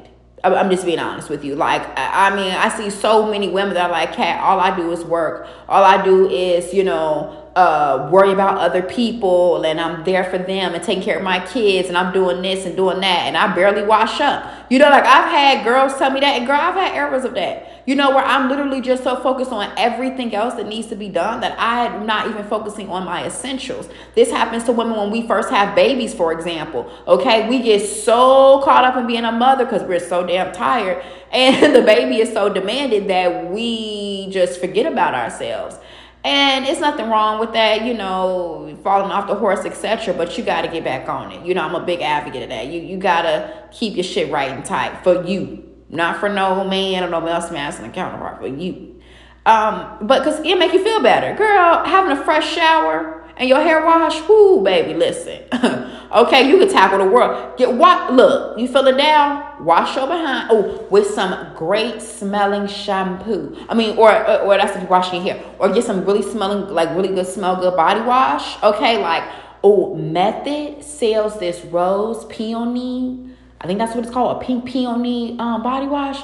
I'm 0.43 0.69
just 0.69 0.85
being 0.85 0.99
honest 0.99 1.27
with 1.27 1.43
you. 1.43 1.55
Like, 1.55 1.81
I 1.97 2.35
mean, 2.35 2.51
I 2.51 2.69
see 2.69 2.91
so 2.91 3.29
many 3.31 3.49
women 3.49 3.73
that 3.73 3.89
are 3.89 3.91
like, 3.91 4.13
Cat, 4.13 4.39
all 4.41 4.59
I 4.59 4.75
do 4.75 4.91
is 4.91 5.03
work. 5.03 5.47
All 5.67 5.83
I 5.83 6.03
do 6.05 6.29
is, 6.29 6.71
you 6.71 6.83
know, 6.83 7.44
uh, 7.55 8.09
worry 8.11 8.33
about 8.33 8.57
other 8.57 8.81
people 8.81 9.63
and 9.63 9.79
I'm 9.79 10.03
there 10.03 10.25
for 10.25 10.37
them 10.37 10.73
and 10.73 10.83
taking 10.83 11.03
care 11.03 11.17
of 11.17 11.23
my 11.23 11.45
kids 11.45 11.87
and 11.87 11.97
I'm 11.97 12.11
doing 12.11 12.41
this 12.41 12.65
and 12.65 12.75
doing 12.75 12.99
that 12.99 13.27
and 13.27 13.37
I 13.37 13.53
barely 13.55 13.83
wash 13.83 14.19
up. 14.19 14.51
You 14.69 14.79
know, 14.79 14.89
like 14.89 15.05
I've 15.05 15.29
had 15.29 15.63
girls 15.63 15.95
tell 15.97 16.11
me 16.11 16.19
that 16.19 16.37
and 16.37 16.45
girl, 16.45 16.59
I've 16.59 16.75
had 16.75 16.95
errors 16.95 17.23
of 17.23 17.33
that. 17.35 17.83
You 17.85 17.95
know, 17.95 18.09
where 18.09 18.25
I'm 18.25 18.49
literally 18.49 18.81
just 18.81 19.03
so 19.03 19.21
focused 19.21 19.51
on 19.51 19.71
everything 19.77 20.33
else 20.35 20.55
that 20.55 20.67
needs 20.67 20.87
to 20.87 20.95
be 20.95 21.07
done 21.07 21.39
that 21.41 21.55
I'm 21.57 22.05
not 22.05 22.27
even 22.27 22.43
focusing 22.45 22.89
on 22.89 23.05
my 23.05 23.25
essentials. 23.25 23.87
This 24.15 24.31
happens 24.31 24.63
to 24.65 24.71
women 24.73 24.97
when 24.97 25.11
we 25.11 25.25
first 25.25 25.49
have 25.49 25.75
babies, 25.75 26.13
for 26.13 26.33
example. 26.33 26.91
Okay, 27.07 27.47
we 27.47 27.61
get 27.61 27.87
so 27.87 28.59
caught 28.63 28.83
up 28.83 28.97
in 28.97 29.07
being 29.07 29.23
a 29.23 29.31
mother 29.31 29.63
because 29.65 29.83
we're 29.83 29.99
so 29.99 30.25
damn 30.25 30.51
tired 30.51 31.05
and 31.31 31.75
the 31.75 31.81
baby 31.83 32.19
is 32.19 32.33
so 32.33 32.49
demanded 32.49 33.07
that 33.07 33.51
we 33.51 34.29
just 34.31 34.59
forget 34.59 34.91
about 34.91 35.13
ourselves. 35.13 35.77
And 36.25 36.65
it's 36.65 36.79
nothing 36.79 37.07
wrong 37.07 37.39
with 37.39 37.53
that, 37.53 37.85
you 37.85 37.93
know, 37.93 38.75
falling 38.83 39.11
off 39.11 39.27
the 39.27 39.35
horse, 39.35 39.63
etc. 39.63 40.11
But 40.11 40.35
you 40.39 40.43
got 40.43 40.63
to 40.63 40.67
get 40.67 40.83
back 40.83 41.07
on 41.07 41.31
it. 41.31 41.45
You 41.45 41.53
know, 41.53 41.61
I'm 41.61 41.75
a 41.75 41.85
big 41.85 42.01
advocate 42.01 42.41
of 42.41 42.49
that. 42.49 42.65
You 42.65 42.81
you 42.81 42.97
gotta 42.97 43.69
keep 43.71 43.93
your 43.95 44.03
shit 44.03 44.31
right 44.31 44.49
and 44.49 44.65
tight 44.65 45.03
for 45.03 45.23
you, 45.23 45.63
not 45.89 46.19
for 46.19 46.27
no 46.27 46.63
man 46.63 47.03
or 47.03 47.09
no 47.09 47.23
else 47.27 47.51
masculine 47.51 47.91
counterpart, 47.91 48.39
for 48.39 48.47
you. 48.47 48.99
Um, 49.45 49.99
but 50.01 50.23
cause 50.23 50.39
it 50.39 50.57
make 50.57 50.73
you 50.73 50.83
feel 50.83 51.03
better, 51.03 51.35
girl. 51.35 51.85
Having 51.85 52.17
a 52.17 52.23
fresh 52.23 52.51
shower 52.55 53.24
and 53.37 53.49
your 53.49 53.61
hair 53.61 53.85
wash, 53.85 54.21
whoo, 54.27 54.63
baby, 54.63 54.93
listen. 54.93 55.43
okay, 56.11 56.47
you 56.47 56.57
can 56.57 56.69
tackle 56.69 56.99
the 56.99 57.05
world. 57.05 57.57
Get 57.57 57.73
what? 57.73 58.13
Look, 58.13 58.57
you 58.57 58.67
feeling 58.67 58.97
down? 58.97 59.65
Wash 59.65 59.95
your 59.95 60.07
behind. 60.07 60.49
Oh, 60.51 60.87
with 60.89 61.07
some 61.07 61.53
great 61.55 62.01
smelling 62.01 62.67
shampoo. 62.67 63.57
I 63.67 63.73
mean, 63.73 63.97
or 63.97 64.11
or 64.41 64.57
that's 64.57 64.75
if 64.75 64.81
you're 64.81 64.89
washing 64.89 65.25
your 65.25 65.35
hair, 65.35 65.45
or 65.59 65.73
get 65.73 65.83
some 65.83 66.05
really 66.05 66.21
smelling 66.21 66.73
like 66.73 66.89
really 66.95 67.09
good 67.09 67.27
smell 67.27 67.57
good 67.57 67.75
body 67.75 68.01
wash. 68.01 68.61
Okay, 68.63 69.01
like 69.01 69.23
oh, 69.65 69.95
Method 69.95 70.83
sells 70.83 71.39
this 71.39 71.65
rose 71.65 72.23
peony. 72.25 73.31
I 73.59 73.67
think 73.67 73.79
that's 73.79 73.95
what 73.95 74.05
it's 74.05 74.13
called, 74.13 74.41
a 74.41 74.45
pink 74.45 74.65
peony 74.65 75.37
um, 75.39 75.63
body 75.63 75.87
wash. 75.87 76.21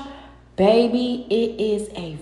Baby, 0.58 1.26
it 1.28 1.60
is 1.60 1.90
a 1.96 2.18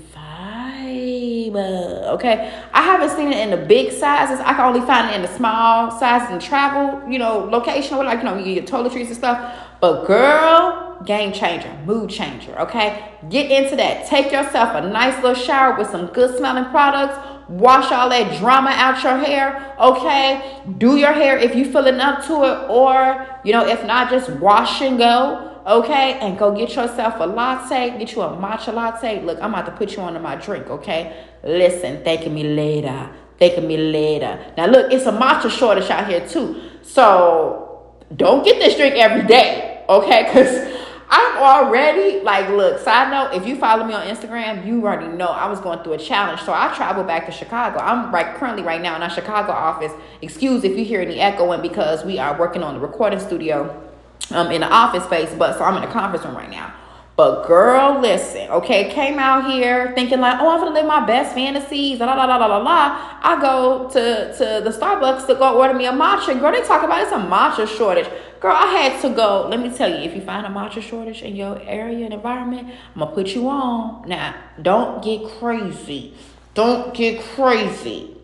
Okay, 2.20 2.54
I 2.74 2.82
haven't 2.82 3.12
seen 3.12 3.32
it 3.32 3.38
in 3.38 3.52
the 3.52 3.66
big 3.66 3.92
sizes. 3.92 4.40
I 4.40 4.54
can 4.54 4.66
only 4.66 4.86
find 4.86 5.10
it 5.10 5.16
in 5.16 5.22
the 5.22 5.28
small 5.38 5.92
sizes 5.92 6.30
and 6.30 6.42
travel, 6.42 7.10
you 7.10 7.20
know, 7.20 7.40
location 7.40 7.98
or 7.98 8.04
like 8.04 8.20
you 8.20 8.26
know 8.26 8.38
you 8.38 8.56
get 8.56 8.68
toiletries 8.68 9.08
and 9.08 9.16
stuff. 9.16 9.56
But 9.80 10.06
girl, 10.06 11.02
game 11.06 11.32
changer, 11.32 11.72
mood 11.86 12.10
changer. 12.10 12.60
Okay, 12.60 13.14
get 13.30 13.50
into 13.52 13.76
that. 13.78 14.08
Take 14.08 14.32
yourself 14.32 14.76
a 14.76 14.88
nice 14.90 15.16
little 15.24 15.42
shower 15.42 15.78
with 15.78 15.90
some 15.90 16.08
good 16.08 16.38
smelling 16.38 16.66
products. 16.72 17.18
Wash 17.48 17.92
all 17.92 18.10
that 18.10 18.38
drama 18.40 18.70
out 18.72 19.02
your 19.04 19.18
hair. 19.18 19.76
Okay, 19.80 20.62
do 20.78 20.98
your 20.98 21.14
hair 21.14 21.38
if 21.38 21.56
you 21.56 21.66
feeling 21.66 22.00
up 22.00 22.26
to 22.28 22.44
it, 22.44 22.70
or 22.70 23.26
you 23.44 23.54
know 23.54 23.66
if 23.66 23.84
not, 23.86 24.10
just 24.10 24.30
wash 24.32 24.82
and 24.82 24.98
go 24.98 25.49
okay? 25.66 26.20
And 26.20 26.38
go 26.38 26.56
get 26.56 26.76
yourself 26.76 27.16
a 27.20 27.26
latte, 27.26 27.98
get 27.98 28.16
you 28.16 28.22
a 28.22 28.30
matcha 28.30 28.74
latte. 28.74 29.22
Look, 29.24 29.42
I'm 29.42 29.54
about 29.54 29.66
to 29.66 29.72
put 29.72 29.96
you 29.96 30.02
on 30.02 30.22
my 30.22 30.36
drink, 30.36 30.70
okay? 30.70 31.26
Listen, 31.44 32.04
thank 32.04 32.30
me 32.32 32.44
later. 32.44 33.10
Thank 33.38 33.64
me 33.64 33.78
later. 33.78 34.54
Now, 34.58 34.66
look, 34.66 34.92
it's 34.92 35.06
a 35.06 35.12
matcha 35.12 35.50
shortage 35.50 35.90
out 35.90 36.08
here, 36.08 36.28
too. 36.28 36.62
So, 36.82 37.96
don't 38.16 38.44
get 38.44 38.60
this 38.60 38.76
drink 38.76 38.96
every 38.96 39.26
day, 39.28 39.86
okay? 39.88 40.24
Because 40.28 40.68
I'm 41.12 41.38
already, 41.38 42.20
like, 42.22 42.50
look, 42.50 42.80
side 42.80 43.10
note, 43.10 43.36
if 43.36 43.48
you 43.48 43.56
follow 43.56 43.86
me 43.86 43.94
on 43.94 44.06
Instagram, 44.06 44.68
you 44.68 44.86
already 44.86 45.08
know 45.08 45.28
I 45.28 45.50
was 45.50 45.60
going 45.60 45.84
through 45.84 45.94
a 45.94 45.98
challenge. 45.98 46.42
So, 46.42 46.54
I 46.54 46.74
traveled 46.76 47.08
back 47.08 47.26
to 47.26 47.32
Chicago. 47.32 47.80
I'm 47.80 48.14
right 48.14 48.36
currently 48.36 48.64
right 48.64 48.82
now 48.82 48.96
in 48.96 49.02
our 49.02 49.10
Chicago 49.10 49.54
office. 49.54 49.92
Excuse 50.22 50.64
if 50.64 50.78
you 50.78 50.86
hear 50.86 51.02
any 51.02 51.20
echoing 51.20 51.62
because 51.62 52.04
we 52.04 52.20
are 52.20 52.38
working 52.38 52.62
on 52.62 52.74
the 52.76 52.80
recording 52.80 53.20
studio 53.20 53.89
um, 54.32 54.52
in 54.52 54.62
the 54.62 54.68
office 54.68 55.04
space, 55.04 55.34
but 55.38 55.58
so 55.58 55.64
I'm 55.64 55.78
in 55.78 55.84
a 55.84 55.92
conference 55.92 56.26
room 56.26 56.36
right 56.36 56.50
now. 56.50 56.74
But 57.20 57.48
girl, 57.48 58.00
listen, 58.00 58.50
okay, 58.50 58.90
came 58.92 59.20
out 59.20 59.52
here 59.52 59.92
thinking 59.94 60.22
like, 60.22 60.40
oh, 60.40 60.52
I'm 60.52 60.62
gonna 60.62 60.74
live 60.74 60.86
my 60.86 61.06
best 61.06 61.34
fantasies, 61.34 62.00
la 62.00 62.06
la 62.06 62.24
la 62.24 62.38
la 62.38 62.46
la 62.46 62.58
la. 62.60 63.20
I 63.22 63.38
go 63.42 63.90
to 63.90 64.34
to 64.38 64.62
the 64.64 64.70
Starbucks 64.70 65.28
to 65.28 65.36
go 65.36 65.60
order 65.60 65.74
me 65.74 65.86
a 65.86 65.92
matcha. 65.92 66.40
Girl, 66.40 66.54
they 66.54 66.62
talk 66.62 66.82
about 66.84 67.02
it's 67.02 67.12
a 67.12 67.16
matcha 67.16 67.68
shortage. 67.68 68.10
Girl, 68.40 68.56
I 68.56 68.68
had 68.68 69.02
to 69.02 69.10
go. 69.10 69.50
Let 69.50 69.60
me 69.60 69.70
tell 69.70 69.90
you, 69.90 69.98
if 69.98 70.16
you 70.16 70.22
find 70.22 70.46
a 70.46 70.50
matcha 70.50 70.82
shortage 70.82 71.22
in 71.22 71.36
your 71.36 71.62
area 71.64 72.06
and 72.06 72.14
environment, 72.14 72.70
I'm 72.96 73.02
gonna 73.02 73.12
put 73.12 73.36
you 73.36 73.50
on. 73.50 74.08
Now, 74.08 74.36
don't 74.62 75.04
get 75.04 75.30
crazy. 75.40 76.14
Don't 76.54 76.94
get 76.94 77.22
crazy. 77.22 78.16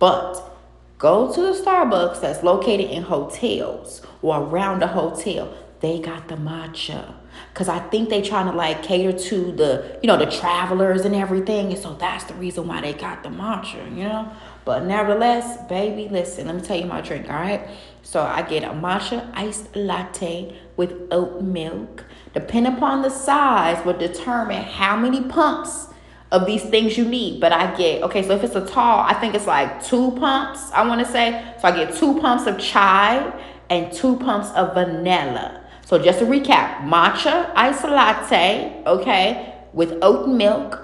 But 0.00 0.55
Go 0.98 1.30
to 1.30 1.40
the 1.42 1.52
Starbucks 1.52 2.22
that's 2.22 2.42
located 2.42 2.90
in 2.90 3.02
hotels 3.02 4.00
or 4.22 4.40
around 4.40 4.82
a 4.82 4.86
hotel. 4.86 5.52
They 5.80 6.00
got 6.00 6.28
the 6.28 6.36
matcha. 6.36 7.14
Cause 7.52 7.68
I 7.68 7.80
think 7.80 8.08
they 8.08 8.22
trying 8.22 8.46
to 8.46 8.56
like 8.56 8.82
cater 8.82 9.12
to 9.12 9.52
the, 9.52 9.98
you 10.02 10.06
know, 10.06 10.16
the 10.16 10.30
travelers 10.30 11.02
and 11.02 11.14
everything. 11.14 11.70
And 11.70 11.78
so 11.78 11.92
that's 11.94 12.24
the 12.24 12.34
reason 12.34 12.66
why 12.66 12.80
they 12.80 12.94
got 12.94 13.22
the 13.22 13.28
matcha, 13.28 13.84
you 13.90 14.04
know? 14.04 14.32
But 14.64 14.84
nevertheless, 14.84 15.58
baby, 15.68 16.08
listen, 16.08 16.46
let 16.46 16.56
me 16.56 16.62
tell 16.62 16.78
you 16.78 16.86
my 16.86 17.02
drink, 17.02 17.28
all 17.28 17.36
right? 17.36 17.68
So 18.02 18.22
I 18.22 18.40
get 18.40 18.64
a 18.64 18.68
matcha 18.68 19.30
iced 19.34 19.76
latte 19.76 20.58
with 20.78 20.94
oat 21.10 21.42
milk. 21.42 22.04
Depending 22.32 22.72
upon 22.72 23.02
the 23.02 23.10
size 23.10 23.84
will 23.84 23.98
determine 23.98 24.62
how 24.62 24.96
many 24.96 25.20
pumps 25.22 25.88
of 26.32 26.46
these 26.46 26.62
things 26.62 26.96
you 26.98 27.04
need. 27.04 27.40
But 27.40 27.52
I 27.52 27.74
get, 27.76 28.02
okay, 28.02 28.22
so 28.22 28.34
if 28.34 28.44
it's 28.44 28.56
a 28.56 28.66
tall, 28.66 29.00
I 29.00 29.14
think 29.14 29.34
it's 29.34 29.46
like 29.46 29.84
two 29.84 30.12
pumps, 30.12 30.70
I 30.72 30.86
want 30.86 31.04
to 31.04 31.10
say. 31.10 31.54
So 31.60 31.68
I 31.68 31.76
get 31.76 31.94
two 31.94 32.20
pumps 32.20 32.46
of 32.46 32.58
chai 32.58 33.32
and 33.70 33.92
two 33.92 34.16
pumps 34.16 34.50
of 34.50 34.74
vanilla. 34.74 35.64
So 35.84 35.98
just 35.98 36.18
to 36.18 36.24
recap, 36.24 36.82
matcha 36.82 37.52
ice 37.54 37.84
latte, 37.84 38.82
okay, 38.86 39.54
with 39.72 39.98
oat 40.02 40.28
milk, 40.28 40.80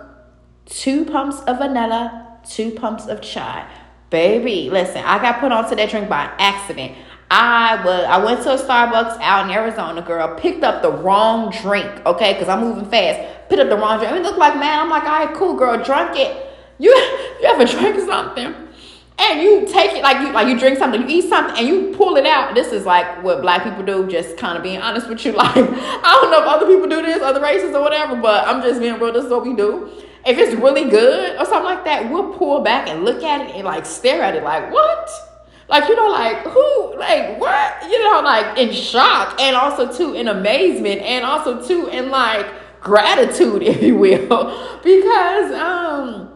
two 0.66 1.04
pumps 1.04 1.40
of 1.42 1.58
vanilla, 1.58 2.38
two 2.48 2.70
pumps 2.70 3.06
of 3.06 3.20
chai. 3.20 3.68
Baby, 4.10 4.68
listen, 4.70 5.02
I 5.04 5.20
got 5.20 5.40
put 5.40 5.52
onto 5.52 5.74
that 5.74 5.90
drink 5.90 6.08
by 6.08 6.30
accident. 6.38 6.96
I 7.34 7.82
was 7.82 8.04
I 8.04 8.22
went 8.22 8.42
to 8.42 8.52
a 8.52 8.58
Starbucks 8.58 9.18
out 9.22 9.46
in 9.46 9.56
Arizona, 9.56 10.02
girl, 10.02 10.34
picked 10.38 10.62
up 10.62 10.82
the 10.82 10.92
wrong 10.92 11.50
drink, 11.62 11.90
okay, 12.04 12.34
because 12.34 12.50
I'm 12.50 12.60
moving 12.60 12.84
fast. 12.90 13.48
Picked 13.48 13.62
up 13.62 13.70
the 13.70 13.76
wrong 13.78 13.98
drink. 13.98 14.14
It 14.14 14.22
looked 14.22 14.38
like, 14.38 14.54
man, 14.56 14.80
I'm 14.80 14.90
like, 14.90 15.04
all 15.04 15.24
right, 15.24 15.34
cool, 15.34 15.54
girl, 15.54 15.82
drunk 15.82 16.18
it. 16.18 16.54
You 16.78 16.90
you 17.40 17.46
ever 17.46 17.64
drink 17.64 18.00
something 18.00 18.54
and 19.18 19.40
you 19.40 19.66
take 19.66 19.92
it 19.92 20.02
like 20.02 20.20
you 20.20 20.30
like 20.30 20.46
you 20.46 20.58
drink 20.58 20.76
something, 20.76 21.00
you 21.00 21.08
eat 21.08 21.30
something, 21.30 21.56
and 21.56 21.66
you 21.66 21.96
pull 21.96 22.16
it 22.16 22.26
out. 22.26 22.54
This 22.54 22.70
is 22.70 22.84
like 22.84 23.22
what 23.22 23.40
black 23.40 23.64
people 23.64 23.82
do, 23.82 24.06
just 24.06 24.36
kind 24.36 24.58
of 24.58 24.62
being 24.62 24.82
honest 24.82 25.08
with 25.08 25.24
you. 25.24 25.32
Like, 25.42 25.56
I 25.56 26.18
don't 26.20 26.30
know 26.30 26.42
if 26.42 26.46
other 26.46 26.66
people 26.66 26.86
do 26.86 27.00
this, 27.00 27.22
other 27.22 27.40
races 27.40 27.74
or 27.74 27.80
whatever, 27.80 28.14
but 28.14 28.46
I'm 28.46 28.60
just 28.60 28.78
being 28.78 28.98
real, 29.00 29.10
this 29.10 29.24
is 29.24 29.30
what 29.30 29.42
we 29.42 29.56
do 29.56 29.90
if 30.24 30.38
it's 30.38 30.54
really 30.54 30.88
good 30.88 31.36
or 31.36 31.44
something 31.44 31.64
like 31.64 31.84
that, 31.84 32.08
we'll 32.08 32.32
pull 32.34 32.60
back 32.60 32.88
and 32.88 33.04
look 33.04 33.24
at 33.24 33.40
it 33.40 33.56
and 33.56 33.64
like 33.64 33.84
stare 33.84 34.22
at 34.22 34.36
it 34.36 34.44
like, 34.44 34.70
what? 34.70 35.10
Like, 35.72 35.88
you 35.88 35.96
know, 35.96 36.08
like 36.08 36.36
who, 36.40 36.98
like 36.98 37.40
what? 37.40 37.82
You 37.90 38.04
know, 38.04 38.20
like 38.20 38.58
in 38.58 38.74
shock 38.74 39.40
and 39.40 39.56
also 39.56 39.90
too 39.90 40.12
in 40.12 40.28
amazement 40.28 41.00
and 41.00 41.24
also 41.24 41.66
too 41.66 41.86
in 41.86 42.10
like 42.10 42.46
gratitude, 42.82 43.62
if 43.62 43.82
you 43.82 43.96
will. 43.96 44.78
because 44.84 45.50
um, 45.52 46.30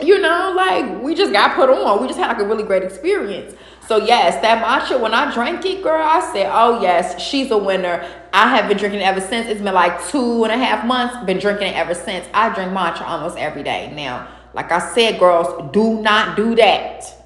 you 0.00 0.18
know, 0.18 0.54
like 0.56 1.02
we 1.02 1.14
just 1.14 1.34
got 1.34 1.54
put 1.54 1.68
on. 1.68 2.00
We 2.00 2.08
just 2.08 2.18
had 2.18 2.28
like 2.28 2.38
a 2.38 2.48
really 2.48 2.62
great 2.62 2.82
experience. 2.82 3.54
So 3.86 3.98
yes, 3.98 4.40
that 4.40 4.64
matcha, 4.64 4.98
when 4.98 5.12
I 5.12 5.34
drank 5.34 5.66
it, 5.66 5.82
girl, 5.82 6.02
I 6.02 6.20
said, 6.32 6.50
oh 6.50 6.80
yes, 6.80 7.20
she's 7.20 7.50
a 7.50 7.58
winner. 7.58 8.10
I 8.32 8.56
have 8.56 8.68
been 8.68 8.78
drinking 8.78 9.00
it 9.00 9.04
ever 9.04 9.20
since. 9.20 9.48
It's 9.48 9.60
been 9.60 9.74
like 9.74 10.02
two 10.08 10.44
and 10.44 10.52
a 10.52 10.56
half 10.56 10.86
months. 10.86 11.14
Been 11.26 11.38
drinking 11.38 11.66
it 11.66 11.76
ever 11.76 11.92
since. 11.92 12.26
I 12.32 12.54
drink 12.54 12.72
matcha 12.72 13.02
almost 13.02 13.36
every 13.36 13.62
day. 13.62 13.92
Now, 13.94 14.28
like 14.54 14.72
I 14.72 14.94
said, 14.94 15.18
girls, 15.18 15.72
do 15.74 16.00
not 16.00 16.38
do 16.38 16.54
that. 16.54 17.17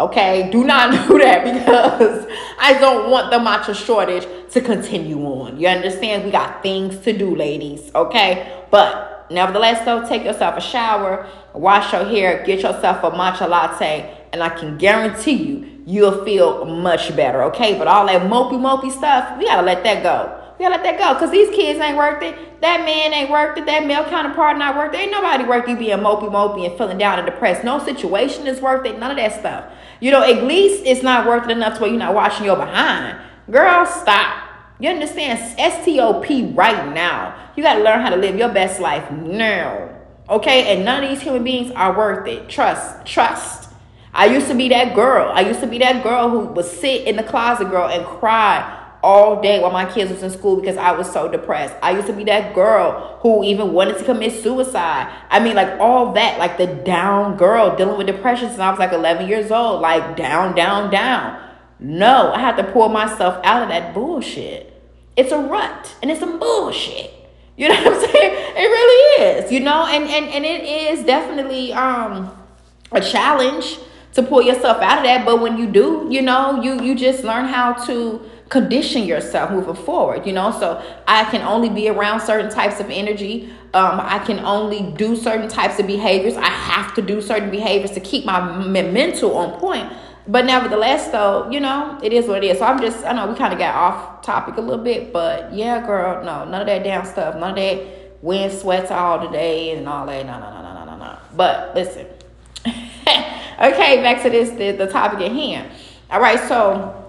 Okay, 0.00 0.48
do 0.50 0.64
not 0.64 0.92
do 1.08 1.18
that 1.18 1.44
because 1.44 2.26
I 2.58 2.78
don't 2.80 3.10
want 3.10 3.30
the 3.30 3.38
matcha 3.38 3.74
shortage 3.74 4.26
to 4.52 4.60
continue 4.62 5.18
on. 5.26 5.60
You 5.60 5.68
understand? 5.68 6.24
We 6.24 6.30
got 6.30 6.62
things 6.62 6.96
to 7.04 7.16
do, 7.16 7.36
ladies. 7.36 7.90
Okay, 7.94 8.64
but 8.70 9.30
nevertheless, 9.30 9.84
though, 9.84 10.08
take 10.08 10.24
yourself 10.24 10.56
a 10.56 10.60
shower, 10.62 11.28
wash 11.52 11.92
your 11.92 12.04
hair, 12.04 12.42
get 12.46 12.62
yourself 12.62 13.04
a 13.04 13.10
matcha 13.10 13.46
latte, 13.46 14.16
and 14.32 14.42
I 14.42 14.48
can 14.48 14.78
guarantee 14.78 15.34
you 15.34 15.66
you'll 15.86 16.24
feel 16.24 16.64
much 16.64 17.14
better, 17.16 17.42
okay? 17.44 17.76
But 17.76 17.88
all 17.88 18.06
that 18.06 18.22
mopey 18.22 18.52
mopey 18.52 18.90
stuff, 18.90 19.36
we 19.38 19.44
gotta 19.44 19.66
let 19.66 19.84
that 19.84 20.02
go. 20.02 20.36
We 20.58 20.64
gotta 20.64 20.82
let 20.82 20.84
that 20.84 20.98
go 20.98 21.14
because 21.14 21.30
these 21.30 21.54
kids 21.54 21.78
ain't 21.80 21.96
worth 21.96 22.22
it. 22.22 22.60
That 22.60 22.84
man 22.84 23.12
ain't 23.12 23.30
worth 23.30 23.56
it. 23.58 23.66
That 23.66 23.86
male 23.86 24.04
counterpart 24.04 24.56
not 24.58 24.76
worth 24.76 24.94
it. 24.94 25.00
Ain't 25.00 25.10
nobody 25.10 25.44
worth 25.44 25.68
you 25.68 25.76
being 25.76 25.98
mopey 25.98 26.30
mopey 26.30 26.68
and 26.68 26.76
feeling 26.78 26.98
down 26.98 27.18
and 27.18 27.26
depressed. 27.26 27.64
No 27.64 27.78
situation 27.78 28.46
is 28.46 28.60
worth 28.60 28.86
it. 28.86 28.98
None 28.98 29.10
of 29.10 29.16
that 29.16 29.38
stuff. 29.40 29.64
You 30.00 30.10
know, 30.10 30.22
at 30.22 30.44
least 30.44 30.84
it's 30.86 31.02
not 31.02 31.26
worth 31.26 31.44
it 31.44 31.50
enough 31.50 31.74
to 31.74 31.80
where 31.80 31.90
you're 31.90 31.98
not 31.98 32.14
watching 32.14 32.46
your 32.46 32.56
behind. 32.56 33.18
Girl, 33.50 33.84
stop. 33.86 34.48
You 34.78 34.88
understand? 34.88 35.38
STOP 35.58 36.56
right 36.56 36.94
now. 36.94 37.34
You 37.54 37.62
gotta 37.62 37.82
learn 37.82 38.00
how 38.00 38.10
to 38.10 38.16
live 38.16 38.36
your 38.36 38.48
best 38.48 38.80
life 38.80 39.10
now. 39.10 39.90
Okay? 40.28 40.74
And 40.74 40.84
none 40.84 41.04
of 41.04 41.10
these 41.10 41.20
human 41.20 41.44
beings 41.44 41.70
are 41.72 41.96
worth 41.96 42.26
it. 42.26 42.48
Trust. 42.48 43.04
Trust. 43.04 43.68
I 44.12 44.26
used 44.26 44.48
to 44.48 44.54
be 44.54 44.68
that 44.70 44.94
girl. 44.94 45.30
I 45.32 45.42
used 45.42 45.60
to 45.60 45.66
be 45.66 45.78
that 45.78 46.02
girl 46.02 46.30
who 46.30 46.40
would 46.46 46.64
sit 46.64 47.06
in 47.06 47.16
the 47.16 47.22
closet, 47.22 47.70
girl, 47.70 47.88
and 47.88 48.04
cry 48.04 48.79
all 49.02 49.40
day 49.40 49.60
while 49.60 49.70
my 49.70 49.90
kids 49.90 50.10
was 50.10 50.22
in 50.22 50.30
school 50.30 50.56
because 50.60 50.76
I 50.76 50.92
was 50.92 51.10
so 51.10 51.30
depressed. 51.30 51.74
I 51.82 51.92
used 51.92 52.06
to 52.08 52.12
be 52.12 52.24
that 52.24 52.54
girl 52.54 53.18
who 53.20 53.42
even 53.44 53.72
wanted 53.72 53.98
to 53.98 54.04
commit 54.04 54.42
suicide. 54.42 55.12
I 55.30 55.40
mean, 55.40 55.56
like 55.56 55.80
all 55.80 56.12
that, 56.12 56.38
like 56.38 56.58
the 56.58 56.66
down 56.66 57.36
girl 57.36 57.76
dealing 57.76 57.96
with 57.96 58.06
depression 58.06 58.48
since 58.48 58.60
I 58.60 58.70
was 58.70 58.78
like 58.78 58.92
11 58.92 59.28
years 59.28 59.50
old, 59.50 59.80
like 59.80 60.16
down, 60.16 60.54
down, 60.54 60.90
down. 60.90 61.40
No, 61.78 62.32
I 62.32 62.40
had 62.40 62.56
to 62.56 62.64
pull 62.64 62.88
myself 62.88 63.40
out 63.44 63.62
of 63.62 63.68
that 63.70 63.94
bullshit. 63.94 64.66
It's 65.16 65.32
a 65.32 65.38
rut 65.38 65.94
and 66.02 66.10
it's 66.10 66.20
some 66.20 66.38
bullshit. 66.38 67.14
You 67.56 67.68
know 67.68 67.74
what 67.74 67.94
I'm 67.94 68.10
saying? 68.10 68.36
It 68.56 68.66
really 68.68 69.24
is, 69.24 69.52
you 69.52 69.60
know, 69.60 69.86
and 69.86 70.04
and 70.04 70.26
and 70.26 70.44
it 70.44 70.64
is 70.64 71.04
definitely 71.04 71.72
um 71.72 72.34
a 72.92 73.00
challenge 73.00 73.78
to 74.14 74.22
pull 74.22 74.42
yourself 74.42 74.78
out 74.82 74.98
of 74.98 75.04
that 75.04 75.24
but 75.24 75.40
when 75.40 75.56
you 75.56 75.66
do 75.66 76.06
you 76.10 76.22
know 76.22 76.60
you 76.62 76.82
you 76.82 76.94
just 76.94 77.22
learn 77.22 77.44
how 77.44 77.72
to 77.72 78.20
condition 78.50 79.04
yourself 79.04 79.50
moving 79.50 79.74
forward 79.74 80.26
you 80.26 80.32
know? 80.32 80.50
So 80.50 80.82
i 81.08 81.24
can 81.30 81.40
only 81.40 81.70
be 81.70 81.88
around 81.88 82.20
certain 82.20 82.50
types 82.50 82.80
of 82.80 82.90
energy. 82.90 83.50
Um, 83.72 84.00
i 84.00 84.18
can 84.18 84.40
only 84.40 84.92
do 84.96 85.16
certain 85.16 85.48
types 85.48 85.78
of 85.78 85.86
behaviors. 85.86 86.36
I 86.36 86.48
have 86.48 86.92
to 86.94 87.02
do 87.02 87.22
certain 87.22 87.50
behaviors 87.50 87.92
to 87.92 88.00
keep 88.00 88.24
my 88.24 88.40
mental 88.82 89.36
on 89.36 89.58
point. 89.58 89.92
But 90.26 90.44
nevertheless 90.44 91.08
though 91.08 91.48
you 91.50 91.60
know 91.60 91.98
it 92.02 92.12
is 92.12 92.26
what 92.26 92.44
it 92.44 92.50
is. 92.50 92.58
So 92.58 92.66
i'm 92.66 92.80
just 92.80 93.04
i 93.06 93.12
know 93.12 93.26
we 93.26 93.36
kind 93.38 93.52
of 93.52 93.58
got 93.58 93.74
off 93.74 94.22
topic 94.22 94.56
a 94.56 94.60
little 94.60 94.84
bit 94.84 95.12
but 95.12 95.54
yeah 95.54 95.84
girl 95.86 96.24
no 96.24 96.44
none 96.44 96.60
of 96.60 96.66
that 96.66 96.82
damn 96.82 97.06
stuff. 97.06 97.36
None 97.36 97.50
of 97.50 97.56
that 97.56 98.22
wind 98.22 98.52
sweats 98.52 98.90
all 98.90 99.18
the 99.24 99.32
day 99.32 99.76
and 99.76 99.88
all 99.88 100.06
that. 100.06 100.26
No 100.26 100.38
no 100.38 100.50
no 100.50 100.62
no 100.62 100.74
no 100.74 100.84
no 100.84 100.96
no. 100.98 101.18
But 101.36 101.74
listen. 101.74 102.06
Okay, 103.60 104.00
back 104.00 104.22
to 104.22 104.30
this 104.30 104.48
the, 104.50 104.70
the 104.70 104.86
topic 104.86 105.20
at 105.20 105.32
hand. 105.32 105.70
All 106.10 106.18
right, 106.18 106.40
so 106.48 106.99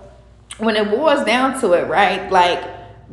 when 0.57 0.75
it 0.75 0.89
boils 0.89 1.25
down 1.25 1.59
to 1.61 1.73
it, 1.73 1.87
right, 1.87 2.31
like 2.31 2.63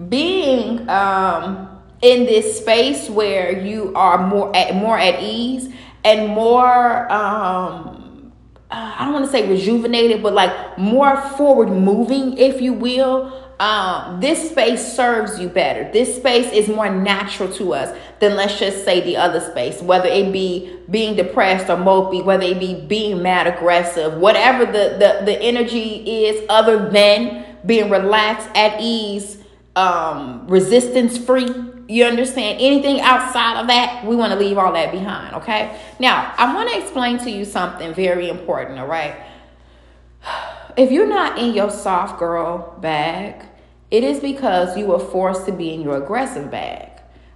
being 0.09 0.89
um 0.89 1.81
in 2.03 2.25
this 2.27 2.59
space 2.59 3.11
where 3.11 3.59
you 3.65 3.93
are 3.97 4.25
more 4.27 4.55
at 4.55 4.75
more 4.75 4.97
at 4.99 5.21
ease 5.21 5.69
and 6.05 6.29
more 6.29 7.11
um 7.13 7.99
I 8.71 9.05
don't 9.05 9.15
want 9.15 9.25
to 9.25 9.31
say 9.31 9.49
rejuvenated, 9.49 10.23
but 10.23 10.35
like 10.35 10.79
more 10.79 11.17
forward 11.17 11.71
moving, 11.71 12.37
if 12.37 12.61
you 12.61 12.75
will, 12.75 13.48
um, 13.61 14.21
this 14.21 14.51
space 14.51 14.95
serves 14.95 15.41
you 15.41 15.49
better. 15.49 15.91
This 15.93 16.15
space 16.15 16.53
is 16.53 16.69
more 16.69 16.89
natural 16.89 17.53
to 17.55 17.75
us 17.75 17.97
than 18.21 18.37
let's 18.37 18.59
just 18.59 18.85
say 18.85 19.01
the 19.01 19.17
other 19.17 19.41
space, 19.41 19.83
whether 19.83 20.09
it 20.09 20.33
be 20.33 20.79
being 20.89 21.17
depressed 21.17 21.69
or 21.69 21.77
mopey, 21.77 22.25
whether 22.25 22.45
it 22.45 22.61
be 22.61 22.81
being 22.81 23.21
mad, 23.21 23.49
aggressive, 23.49 24.15
whatever 24.15 24.65
the, 24.65 24.97
the, 24.99 25.25
the 25.25 25.43
energy 25.43 26.27
is 26.27 26.47
other 26.49 26.89
than 26.89 27.57
being 27.67 27.91
relaxed, 27.91 28.49
at 28.55 28.81
ease, 28.81 29.43
um, 29.75 30.47
resistance 30.47 31.19
free. 31.19 31.49
You 31.89 32.05
understand? 32.05 32.61
Anything 32.61 33.01
outside 33.01 33.61
of 33.61 33.67
that, 33.67 34.05
we 34.07 34.15
want 34.15 34.33
to 34.33 34.39
leave 34.39 34.57
all 34.57 34.73
that 34.73 34.93
behind, 34.93 35.35
okay? 35.35 35.81
Now, 35.99 36.33
I 36.39 36.55
want 36.55 36.71
to 36.71 36.79
explain 36.79 37.19
to 37.19 37.31
you 37.31 37.45
something 37.45 37.93
very 37.93 38.29
important, 38.29 38.79
all 38.79 38.87
right? 38.87 39.17
If 40.77 40.93
you're 40.93 41.09
not 41.09 41.41
in 41.41 41.55
your 41.55 41.73
soft 41.73 42.21
girl 42.21 42.79
bag, 42.81 43.48
it 43.91 44.05
is 44.05 44.21
because 44.21 44.77
you 44.77 44.87
were 44.87 44.99
forced 44.99 45.47
to 45.47 45.53
be 45.53 45.73
in 45.73 45.81
your 45.81 45.97
aggressive 45.97 46.51
bag. 46.51 46.88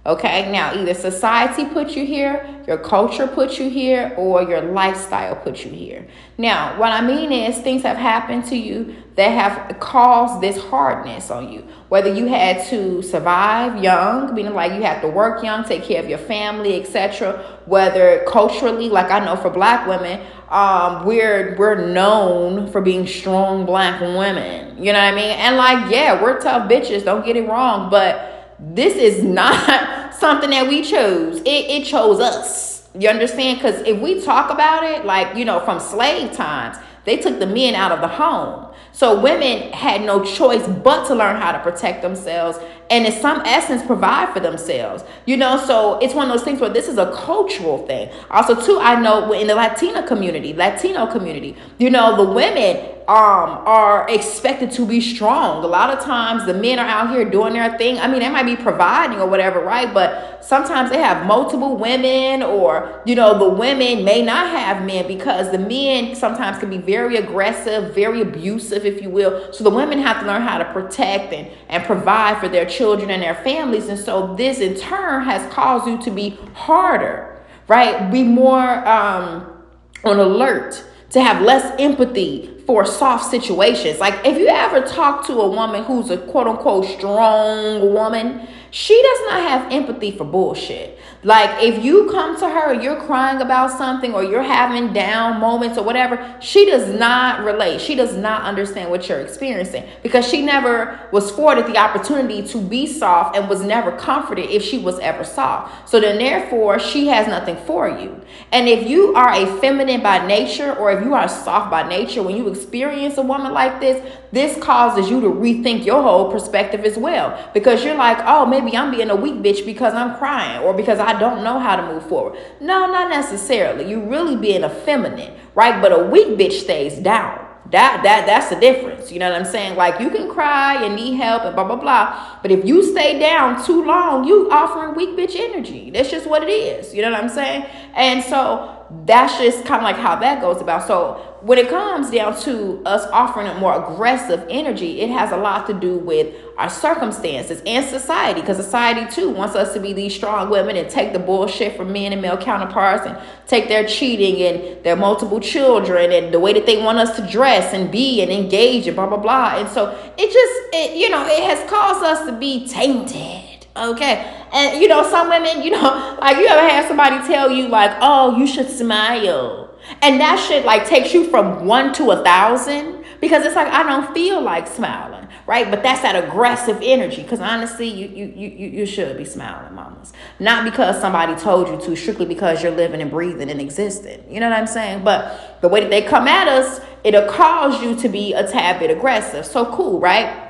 Okay, 0.05 0.51
now 0.51 0.73
either 0.73 0.93
society 0.93 1.63
put 1.63 1.91
you 1.91 2.05
here, 2.05 2.45
your 2.67 2.77
culture 2.77 3.25
put 3.25 3.57
you 3.57 3.69
here, 3.69 4.13
or 4.17 4.43
your 4.43 4.59
lifestyle 4.59 5.33
put 5.33 5.63
you 5.63 5.71
here. 5.71 6.05
Now, 6.37 6.77
what 6.77 6.91
I 6.91 6.99
mean 6.99 7.31
is 7.31 7.57
things 7.59 7.83
have 7.83 7.95
happened 7.95 8.43
to 8.47 8.57
you 8.57 8.95
that 9.15 9.29
have 9.29 9.79
caused 9.79 10.41
this 10.41 10.61
hardness 10.61 11.31
on 11.31 11.53
you. 11.53 11.65
Whether 11.87 12.13
you 12.13 12.25
had 12.25 12.65
to 12.67 13.01
survive 13.01 13.81
young, 13.81 14.33
meaning 14.33 14.53
like 14.53 14.73
you 14.73 14.81
have 14.81 15.01
to 15.03 15.07
work 15.07 15.41
young, 15.41 15.63
take 15.63 15.83
care 15.83 16.03
of 16.03 16.09
your 16.09 16.17
family, 16.17 16.81
etc. 16.81 17.61
Whether 17.65 18.25
culturally, 18.27 18.89
like 18.89 19.09
I 19.09 19.23
know 19.23 19.37
for 19.37 19.51
black 19.51 19.87
women, 19.87 20.19
um, 20.49 21.05
we're 21.05 21.55
we're 21.57 21.87
known 21.87 22.69
for 22.73 22.81
being 22.81 23.07
strong 23.07 23.65
black 23.65 24.01
women. 24.01 24.83
You 24.83 24.91
know 24.91 24.99
what 24.99 25.13
I 25.13 25.15
mean? 25.15 25.29
And 25.29 25.55
like, 25.55 25.89
yeah, 25.89 26.21
we're 26.21 26.41
tough 26.41 26.69
bitches. 26.69 27.05
Don't 27.05 27.25
get 27.25 27.37
it 27.37 27.47
wrong, 27.47 27.89
but 27.89 28.32
this 28.59 28.95
is 28.95 29.23
not 29.23 30.13
something 30.19 30.49
that 30.49 30.67
we 30.67 30.81
chose. 30.81 31.39
It, 31.41 31.47
it 31.47 31.85
chose 31.85 32.19
us. 32.19 32.87
You 32.97 33.09
understand? 33.09 33.57
Because 33.57 33.81
if 33.87 33.99
we 33.99 34.21
talk 34.21 34.51
about 34.51 34.83
it, 34.83 35.05
like, 35.05 35.35
you 35.35 35.45
know, 35.45 35.59
from 35.61 35.79
slave 35.79 36.31
times, 36.33 36.77
they 37.05 37.17
took 37.17 37.39
the 37.39 37.47
men 37.47 37.75
out 37.75 37.91
of 37.91 38.01
the 38.01 38.07
home. 38.07 38.73
So 38.93 39.19
women 39.19 39.73
had 39.73 40.01
no 40.03 40.23
choice 40.23 40.65
but 40.67 41.07
to 41.07 41.15
learn 41.15 41.35
how 41.35 41.51
to 41.51 41.59
protect 41.59 42.03
themselves 42.03 42.59
and 42.91 43.07
in 43.07 43.11
some 43.11 43.41
essence 43.41 43.83
provide 43.83 44.31
for 44.33 44.39
themselves. 44.39 45.03
You 45.25 45.35
know, 45.35 45.57
so 45.57 45.97
it's 45.97 46.13
one 46.13 46.29
of 46.29 46.31
those 46.31 46.43
things 46.43 46.59
where 46.61 46.69
this 46.69 46.87
is 46.87 46.99
a 46.99 47.11
cultural 47.11 47.87
thing. 47.87 48.11
Also, 48.29 48.53
too, 48.59 48.77
I 48.79 48.99
know 49.01 49.33
in 49.33 49.47
the 49.47 49.55
Latina 49.55 50.05
community, 50.07 50.53
Latino 50.53 51.07
community, 51.07 51.55
you 51.79 51.89
know, 51.89 52.15
the 52.15 52.31
women 52.31 52.89
um 53.05 53.59
are 53.67 54.09
expected 54.09 54.71
to 54.71 54.85
be 54.85 55.01
strong. 55.01 55.61
A 55.63 55.67
lot 55.67 55.89
of 55.89 56.05
times 56.05 56.45
the 56.45 56.53
men 56.53 56.79
are 56.79 56.85
out 56.85 57.09
here 57.09 57.25
doing 57.29 57.53
their 57.53 57.77
thing. 57.77 57.97
I 57.99 58.07
mean, 58.07 58.19
they 58.21 58.29
might 58.29 58.45
be 58.45 58.55
providing 58.55 59.19
or 59.19 59.27
whatever, 59.27 59.59
right? 59.59 59.93
But 59.93 60.41
sometimes 60.41 60.89
they 60.89 60.99
have 60.99 61.25
multiple 61.25 61.75
women 61.75 62.43
or 62.43 63.01
you 63.05 63.15
know, 63.15 63.37
the 63.37 63.49
women 63.49 64.05
may 64.05 64.21
not 64.21 64.47
have 64.47 64.85
men 64.85 65.05
because 65.07 65.51
the 65.51 65.57
men 65.57 66.15
sometimes 66.15 66.59
can 66.59 66.69
be 66.69 66.77
very 66.77 67.17
aggressive, 67.17 67.93
very 67.93 68.21
abusive 68.21 68.82
if 68.85 69.01
you 69.01 69.09
will. 69.09 69.51
So 69.53 69.63
the 69.63 69.69
women 69.69 69.99
have 69.99 70.19
to 70.21 70.25
learn 70.25 70.41
how 70.41 70.57
to 70.57 70.65
protect 70.65 71.33
and 71.33 71.49
and 71.69 71.83
provide 71.83 72.39
for 72.39 72.47
their 72.47 72.65
children 72.65 73.09
and 73.09 73.21
their 73.21 73.35
families. 73.35 73.87
And 73.87 73.99
so 73.99 74.35
this 74.35 74.59
in 74.59 74.75
turn 74.75 75.23
has 75.25 75.51
caused 75.51 75.87
you 75.87 75.97
to 76.03 76.11
be 76.11 76.37
harder 76.53 77.33
right? 77.67 78.11
Be 78.11 78.23
more 78.23 78.87
um, 78.87 79.63
on 80.03 80.19
alert 80.19 80.83
to 81.11 81.21
have 81.21 81.41
less 81.41 81.75
empathy 81.79 82.49
for 82.65 82.85
soft 82.85 83.29
situations. 83.29 83.99
Like 83.99 84.25
if 84.25 84.37
you 84.37 84.47
ever 84.47 84.81
talk 84.81 85.25
to 85.27 85.33
a 85.33 85.47
woman 85.47 85.83
who's 85.83 86.09
a 86.09 86.17
quote 86.17 86.47
unquote 86.47 86.85
strong 86.85 87.93
woman, 87.93 88.47
she 88.71 88.99
does 89.01 89.19
not 89.29 89.41
have 89.41 89.71
empathy 89.71 90.11
for 90.11 90.23
bullshit. 90.23 90.97
Like 91.23 91.63
if 91.63 91.83
you 91.83 92.09
come 92.11 92.37
to 92.39 92.49
her 92.49 92.73
you're 92.73 93.01
crying 93.01 93.41
about 93.41 93.71
something 93.71 94.13
or 94.13 94.23
you're 94.23 94.43
having 94.43 94.93
down 94.93 95.39
moments 95.39 95.77
or 95.77 95.83
whatever, 95.83 96.35
she 96.41 96.65
does 96.65 96.93
not 96.93 97.43
relate. 97.43 97.79
She 97.79 97.95
does 97.95 98.15
not 98.15 98.41
understand 98.43 98.89
what 98.89 99.07
you're 99.07 99.21
experiencing 99.21 99.85
because 100.01 100.27
she 100.27 100.41
never 100.41 100.99
was 101.11 101.31
afforded 101.31 101.67
the 101.67 101.77
opportunity 101.77 102.45
to 102.47 102.61
be 102.61 102.85
soft 102.87 103.35
and 103.35 103.47
was 103.49 103.61
never 103.61 103.91
comforted 103.93 104.49
if 104.49 104.63
she 104.63 104.77
was 104.77 104.99
ever 104.99 105.23
soft. 105.23 105.89
So 105.89 105.99
then 105.99 106.17
therefore 106.17 106.79
she 106.79 107.07
has 107.07 107.27
nothing 107.27 107.57
for 107.65 107.87
you. 107.87 108.21
And 108.51 108.67
if 108.67 108.89
you 108.89 109.15
are 109.15 109.31
a 109.31 109.45
feminine 109.59 110.01
by 110.01 110.25
nature 110.25 110.73
or 110.73 110.91
if 110.91 111.03
you 111.03 111.13
are 111.13 111.27
soft 111.27 111.71
by 111.71 111.87
nature, 111.87 112.21
when 112.21 112.35
you 112.35 112.49
experience 112.49 113.17
a 113.17 113.21
woman 113.21 113.53
like 113.53 113.79
this, 113.79 114.05
this 114.31 114.57
causes 114.63 115.09
you 115.09 115.21
to 115.21 115.27
rethink 115.27 115.85
your 115.85 116.01
whole 116.01 116.31
perspective 116.31 116.85
as 116.85 116.97
well 116.97 117.51
because 117.53 117.83
you're 117.83 117.95
like, 117.95 118.17
oh, 118.25 118.45
maybe 118.45 118.75
I'm 118.75 118.89
being 118.89 119.11
a 119.11 119.15
weak 119.15 119.35
bitch 119.35 119.63
because 119.63 119.93
I'm 119.93 120.17
crying 120.17 120.63
or 120.63 120.73
because 120.73 120.99
I 120.99 121.12
don't 121.19 121.43
know 121.43 121.59
how 121.59 121.75
to 121.75 121.93
move 121.93 122.07
forward. 122.07 122.39
No, 122.59 122.87
not 122.91 123.09
necessarily. 123.09 123.89
You're 123.89 124.07
really 124.07 124.35
being 124.35 124.63
a 124.63 124.69
feminine, 124.69 125.33
right? 125.55 125.81
But 125.81 125.91
a 125.91 126.03
weak 126.03 126.37
bitch 126.37 126.61
stays 126.61 126.97
down. 126.97 127.43
That 127.71 128.03
that 128.03 128.27
that's 128.27 128.49
the 128.49 128.55
difference. 128.55 129.11
You 129.11 129.19
know 129.19 129.31
what 129.31 129.39
I'm 129.39 129.45
saying? 129.45 129.75
Like 129.75 129.99
you 129.99 130.11
can 130.11 130.29
cry 130.29 130.83
and 130.83 130.95
need 130.95 131.15
help 131.15 131.43
and 131.43 131.55
blah 131.55 131.63
blah 131.63 131.77
blah. 131.77 132.37
But 132.41 132.51
if 132.51 132.65
you 132.65 132.83
stay 132.83 133.17
down 133.17 133.65
too 133.65 133.83
long, 133.83 134.25
you 134.25 134.51
offering 134.51 134.95
weak 134.95 135.17
bitch 135.17 135.35
energy. 135.35 135.89
That's 135.89 136.11
just 136.11 136.27
what 136.27 136.43
it 136.43 136.51
is. 136.51 136.93
You 136.93 137.01
know 137.01 137.11
what 137.11 137.23
I'm 137.23 137.29
saying? 137.29 137.65
And 137.95 138.23
so 138.23 138.82
that's 139.05 139.37
just 139.37 139.65
kind 139.65 139.79
of 139.79 139.83
like 139.83 139.97
how 139.97 140.15
that 140.17 140.41
goes 140.41 140.61
about. 140.61 140.87
So 140.87 141.15
when 141.41 141.57
it 141.57 141.67
comes 141.67 142.09
down 142.09 142.39
to 142.41 142.81
us 142.85 143.05
offering 143.11 143.47
a 143.47 143.59
more 143.59 143.75
aggressive 143.75 144.45
energy, 144.49 145.01
it 145.01 145.09
has 145.09 145.31
a 145.31 145.37
lot 145.37 145.67
to 145.67 145.73
do 145.73 145.97
with 145.97 146.33
our 146.57 146.69
circumstances 146.69 147.61
and 147.65 147.85
society, 147.85 148.39
because 148.39 148.55
society 148.55 149.09
too 149.13 149.29
wants 149.29 149.55
us 149.55 149.73
to 149.73 149.79
be 149.79 149.91
these 149.91 150.15
strong 150.15 150.49
women 150.49 150.77
and 150.77 150.89
take 150.89 151.11
the 151.11 151.19
bullshit 151.19 151.75
from 151.75 151.91
men 151.91 152.13
and 152.13 152.21
male 152.21 152.37
counterparts 152.37 153.05
and 153.05 153.17
take 153.47 153.67
their 153.67 153.85
cheating 153.85 154.41
and 154.41 154.83
their 154.85 154.95
multiple 154.95 155.39
children 155.39 156.11
and 156.11 156.33
the 156.33 156.39
way 156.39 156.53
that 156.53 156.65
they 156.65 156.81
want 156.81 156.97
us 156.97 157.15
to 157.17 157.29
dress 157.29 157.73
and 157.73 157.91
be 157.91 158.21
and 158.21 158.31
engage 158.31 158.87
and 158.87 158.95
blah 158.95 159.07
blah 159.07 159.17
blah. 159.17 159.55
And 159.57 159.67
so 159.67 159.89
it 160.17 160.31
just 160.31 160.73
it 160.73 160.97
you 160.97 161.09
know 161.09 161.25
it 161.25 161.43
has 161.43 161.69
caused 161.69 162.03
us 162.03 162.25
to 162.25 162.31
be 162.31 162.67
tainted. 162.67 163.65
Okay. 163.75 164.42
And 164.53 164.81
you 164.81 164.87
know, 164.87 165.03
some 165.09 165.29
women, 165.29 165.63
you 165.63 165.71
know, 165.71 166.17
like 166.21 166.37
you 166.37 166.47
ever 166.47 166.61
had 166.61 166.87
somebody 166.87 167.25
tell 167.27 167.51
you 167.51 167.67
like, 167.67 167.97
oh, 168.01 168.37
you 168.37 168.47
should 168.47 168.69
smile 168.69 169.63
and 170.01 170.19
that 170.19 170.39
shit 170.39 170.65
like 170.65 170.87
takes 170.87 171.13
you 171.13 171.29
from 171.29 171.65
one 171.65 171.93
to 171.93 172.11
a 172.11 172.23
thousand 172.23 173.03
because 173.19 173.45
it's 173.45 173.55
like 173.55 173.67
I 173.67 173.83
don't 173.83 174.13
feel 174.13 174.41
like 174.41 174.67
smiling, 174.67 175.27
right? 175.45 175.69
But 175.69 175.83
that's 175.83 176.01
that 176.01 176.21
aggressive 176.21 176.79
energy. 176.81 177.23
Because 177.23 177.39
honestly, 177.39 177.87
you 177.87 178.07
you 178.07 178.33
you 178.35 178.67
you 178.69 178.85
should 178.85 179.17
be 179.17 179.25
smiling, 179.25 179.73
mamas. 179.73 180.13
Not 180.39 180.65
because 180.65 180.99
somebody 180.99 181.35
told 181.35 181.67
you 181.67 181.79
to, 181.87 181.95
strictly 181.95 182.25
because 182.25 182.63
you're 182.63 182.73
living 182.73 183.01
and 183.01 183.11
breathing 183.11 183.49
and 183.49 183.61
existing. 183.61 184.23
You 184.29 184.39
know 184.39 184.49
what 184.49 184.57
I'm 184.57 184.67
saying? 184.67 185.03
But 185.03 185.61
the 185.61 185.69
way 185.69 185.81
that 185.81 185.89
they 185.89 186.01
come 186.01 186.27
at 186.27 186.47
us, 186.47 186.81
it'll 187.03 187.29
cause 187.29 187.81
you 187.81 187.95
to 187.97 188.09
be 188.09 188.33
a 188.33 188.47
tad 188.47 188.79
bit 188.79 188.91
aggressive. 188.91 189.45
So 189.45 189.65
cool, 189.73 189.99
right? 189.99 190.42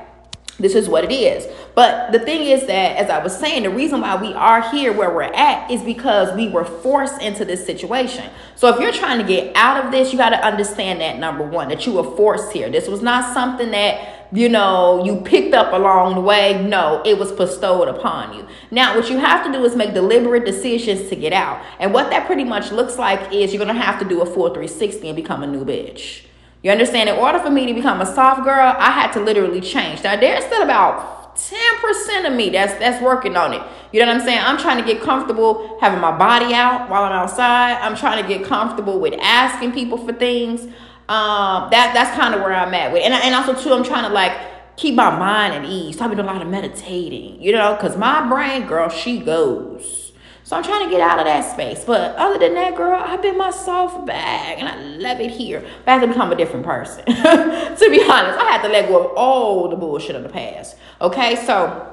This 0.58 0.74
is 0.74 0.88
what 0.88 1.04
it 1.04 1.12
is. 1.12 1.48
But 1.74 2.12
the 2.12 2.20
thing 2.20 2.42
is 2.42 2.66
that, 2.66 2.96
as 2.96 3.10
I 3.10 3.22
was 3.22 3.36
saying, 3.36 3.64
the 3.64 3.70
reason 3.70 4.00
why 4.00 4.20
we 4.20 4.32
are 4.34 4.70
here 4.70 4.92
where 4.92 5.12
we're 5.12 5.22
at 5.22 5.70
is 5.70 5.82
because 5.82 6.34
we 6.36 6.48
were 6.48 6.64
forced 6.64 7.20
into 7.20 7.44
this 7.44 7.66
situation. 7.66 8.30
So 8.54 8.68
if 8.72 8.80
you're 8.80 8.92
trying 8.92 9.18
to 9.18 9.24
get 9.24 9.54
out 9.56 9.84
of 9.84 9.90
this, 9.90 10.12
you 10.12 10.18
got 10.18 10.30
to 10.30 10.44
understand 10.44 11.00
that 11.00 11.18
number 11.18 11.44
one, 11.44 11.68
that 11.70 11.86
you 11.86 11.92
were 11.94 12.16
forced 12.16 12.52
here. 12.52 12.70
This 12.70 12.86
was 12.86 13.02
not 13.02 13.34
something 13.34 13.72
that, 13.72 14.28
you 14.30 14.48
know, 14.48 15.04
you 15.04 15.22
picked 15.22 15.54
up 15.54 15.72
along 15.72 16.14
the 16.14 16.20
way. 16.20 16.64
No, 16.64 17.02
it 17.04 17.18
was 17.18 17.32
bestowed 17.32 17.88
upon 17.88 18.36
you. 18.36 18.46
Now, 18.70 18.94
what 18.96 19.10
you 19.10 19.18
have 19.18 19.44
to 19.46 19.52
do 19.52 19.64
is 19.64 19.74
make 19.74 19.92
deliberate 19.92 20.44
decisions 20.44 21.08
to 21.08 21.16
get 21.16 21.32
out. 21.32 21.64
And 21.80 21.92
what 21.92 22.10
that 22.10 22.26
pretty 22.26 22.44
much 22.44 22.70
looks 22.70 22.96
like 22.96 23.32
is 23.32 23.52
you're 23.52 23.64
going 23.64 23.74
to 23.74 23.82
have 23.82 23.98
to 23.98 24.08
do 24.08 24.22
a 24.22 24.26
full 24.26 24.46
360 24.46 25.08
and 25.08 25.16
become 25.16 25.42
a 25.42 25.48
new 25.48 25.64
bitch. 25.64 26.26
You 26.64 26.70
understand? 26.70 27.10
In 27.10 27.16
order 27.16 27.38
for 27.40 27.50
me 27.50 27.66
to 27.66 27.74
become 27.74 28.00
a 28.00 28.06
soft 28.06 28.42
girl, 28.42 28.74
I 28.78 28.90
had 28.90 29.12
to 29.12 29.20
literally 29.20 29.60
change. 29.60 30.02
Now 30.02 30.16
there's 30.16 30.44
still 30.46 30.62
about 30.62 31.36
10% 31.36 32.26
of 32.26 32.32
me 32.32 32.48
that's 32.48 32.72
that's 32.78 33.02
working 33.02 33.36
on 33.36 33.52
it. 33.52 33.60
You 33.92 34.00
know 34.00 34.06
what 34.06 34.16
I'm 34.16 34.22
saying? 34.22 34.40
I'm 34.42 34.56
trying 34.56 34.82
to 34.82 34.84
get 34.92 35.02
comfortable 35.02 35.76
having 35.82 36.00
my 36.00 36.16
body 36.16 36.54
out 36.54 36.88
while 36.88 37.02
I'm 37.02 37.12
outside. 37.12 37.74
I'm 37.82 37.94
trying 37.94 38.22
to 38.22 38.26
get 38.26 38.46
comfortable 38.46 38.98
with 38.98 39.12
asking 39.20 39.72
people 39.72 39.98
for 39.98 40.14
things. 40.14 40.62
Um, 41.06 41.68
that 41.70 41.92
that's 41.92 42.16
kind 42.16 42.34
of 42.34 42.40
where 42.40 42.54
I'm 42.54 42.72
at 42.72 42.94
with, 42.94 43.02
and 43.02 43.12
and 43.12 43.34
also 43.34 43.52
too, 43.52 43.74
I'm 43.74 43.84
trying 43.84 44.04
to 44.04 44.14
like 44.14 44.32
keep 44.76 44.94
my 44.94 45.10
mind 45.18 45.52
at 45.52 45.66
ease. 45.66 45.98
So 45.98 46.04
I've 46.04 46.10
been 46.10 46.16
doing 46.16 46.30
a 46.30 46.32
lot 46.32 46.40
of 46.40 46.48
meditating, 46.48 47.42
you 47.42 47.52
know, 47.52 47.74
because 47.74 47.98
my 47.98 48.26
brain, 48.26 48.66
girl, 48.66 48.88
she 48.88 49.18
goes. 49.18 50.03
So 50.44 50.54
I'm 50.56 50.62
trying 50.62 50.84
to 50.84 50.90
get 50.90 51.00
out 51.00 51.18
of 51.18 51.24
that 51.24 51.50
space. 51.50 51.84
But 51.84 52.16
other 52.16 52.38
than 52.38 52.52
that, 52.54 52.76
girl, 52.76 53.02
I've 53.02 53.22
been 53.22 53.38
my 53.38 53.50
soft 53.50 54.06
bag 54.06 54.58
and 54.58 54.68
I 54.68 54.76
love 54.76 55.18
it 55.18 55.30
here. 55.30 55.60
But 55.84 55.90
I 55.90 55.94
have 55.94 56.02
to 56.02 56.08
become 56.08 56.32
a 56.32 56.36
different 56.36 56.66
person. 56.66 57.04
to 57.06 57.86
be 57.90 58.02
honest, 58.02 58.38
I 58.38 58.50
had 58.52 58.62
to 58.62 58.68
let 58.68 58.88
go 58.88 59.06
of 59.06 59.16
all 59.16 59.68
the 59.70 59.76
bullshit 59.76 60.14
of 60.14 60.22
the 60.22 60.28
past. 60.28 60.76
Okay, 61.00 61.36
so 61.46 61.90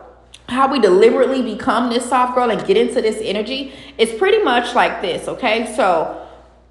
how 0.50 0.70
we 0.70 0.80
deliberately 0.80 1.42
become 1.42 1.90
this 1.90 2.08
soft 2.10 2.36
girl 2.36 2.52
and 2.52 2.66
get 2.68 2.76
into 2.76 3.02
this 3.02 3.20
energy 3.22 3.74
is 3.98 4.12
pretty 4.20 4.44
much 4.44 4.76
like 4.76 5.02
this. 5.02 5.30
Okay, 5.30 5.74
so 5.74 6.28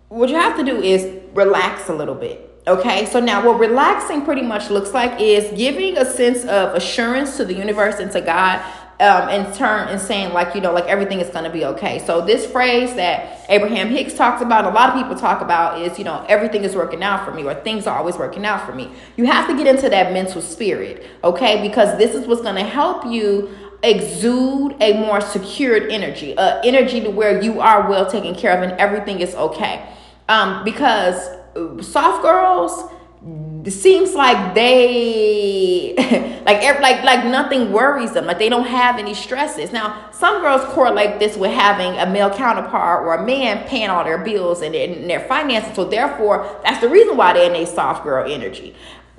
what 0.09 0.29
you 0.29 0.37
have 0.37 0.59
to 0.59 0.65
do 0.65 0.83
is 0.83 1.11
relax 1.33 1.89
a 1.89 1.95
little 1.95 2.15
bit. 2.15 2.47
Okay, 2.67 3.07
so 3.07 3.21
now 3.21 3.45
what 3.45 3.59
relaxing 3.59 4.23
pretty 4.23 4.43
much 4.43 4.69
looks 4.69 4.93
like 4.93 5.19
is 5.19 5.51
giving 5.57 5.97
a 5.97 6.05
sense 6.05 6.45
of 6.45 6.75
assurance 6.75 7.39
to 7.39 7.45
the 7.47 7.55
universe 7.55 8.01
and 8.01 8.13
to 8.13 8.21
God 8.21 8.63
um, 9.01 9.29
in 9.31 9.53
turn 9.55 9.89
and 9.89 10.01
saying 10.01 10.33
like 10.33 10.55
you 10.55 10.61
know 10.61 10.73
like 10.73 10.85
everything 10.85 11.21
is 11.21 11.29
going 11.31 11.45
to 11.45 11.51
be 11.51 11.65
okay. 11.65 11.99
So 12.05 12.25
this 12.25 12.47
phrase 12.47 12.95
that 12.95 13.47
abraham 13.49 13.89
hicks 13.89 14.15
talks 14.15 14.43
about 14.43 14.65
a 14.65 14.71
lot 14.71 14.91
of 14.91 14.95
people 14.95 15.17
talk 15.17 15.41
about 15.41 15.81
is 15.81 15.99
you 15.99 16.05
know 16.05 16.25
everything 16.29 16.63
is 16.65 16.77
working 16.77 17.03
out 17.03 17.25
for 17.25 17.33
me 17.33 17.43
or 17.45 17.55
things 17.55 17.87
are 17.87 17.97
always 17.97 18.17
working 18.17 18.45
out 18.45 18.67
for 18.67 18.75
me. 18.75 18.93
You 19.17 19.25
have 19.27 19.49
to 19.49 19.57
get 19.57 19.67
into 19.67 19.89
that 19.89 20.13
mental 20.13 20.43
spirit 20.43 21.07
okay? 21.25 21.67
Because 21.67 21.97
this 21.99 22.15
is 22.15 22.27
what's 22.27 22.43
going 22.43 22.57
to 22.57 22.65
help 22.65 23.07
you 23.07 23.51
exude 23.83 24.77
a 24.81 24.93
more 25.01 25.23
secured 25.23 25.91
energy 25.91 26.37
uh, 26.37 26.61
energy 26.63 27.01
to 27.01 27.09
where 27.11 27.43
you 27.43 27.61
are 27.61 27.89
well 27.89 28.11
taken 28.11 28.35
care 28.35 28.55
of 28.57 28.63
and 28.63 28.79
everything 28.79 29.21
is 29.21 29.35
okay. 29.35 29.87
Um, 30.29 30.63
because 30.65 31.17
soft 31.85 32.23
girls 32.23 32.93
it 33.23 33.73
seems 33.73 34.15
like 34.15 34.55
they 34.55 35.93
like 36.47 36.63
like 36.81 37.05
like 37.05 37.25
nothing 37.27 37.71
worries 37.71 38.13
them. 38.13 38.25
Like 38.25 38.39
they 38.39 38.49
don't 38.49 38.67
have 38.67 38.99
any 38.99 39.13
stresses. 39.13 39.73
Now 39.73 40.11
some 40.11 40.41
girls 40.41 40.65
correlate 40.73 41.19
this 41.19 41.37
with 41.37 41.51
having 41.51 41.99
a 41.99 42.07
male 42.07 42.31
counterpart 42.31 43.05
or 43.05 43.15
a 43.15 43.27
man 43.27 43.69
paying 43.69 43.91
all 43.91 44.05
their 44.05 44.17
bills 44.17 44.63
and, 44.63 44.75
and 44.75 45.09
their 45.09 45.21
finances. 45.21 45.75
So 45.75 45.85
therefore 45.85 46.61
that's 46.65 46.81
the 46.81 46.89
reason 46.89 47.19
why 47.19 47.35
they're 47.35 47.51
in 47.51 47.57
a 47.57 47.67
soft 47.67 48.05
girl 48.05 48.31
energy 48.31 48.75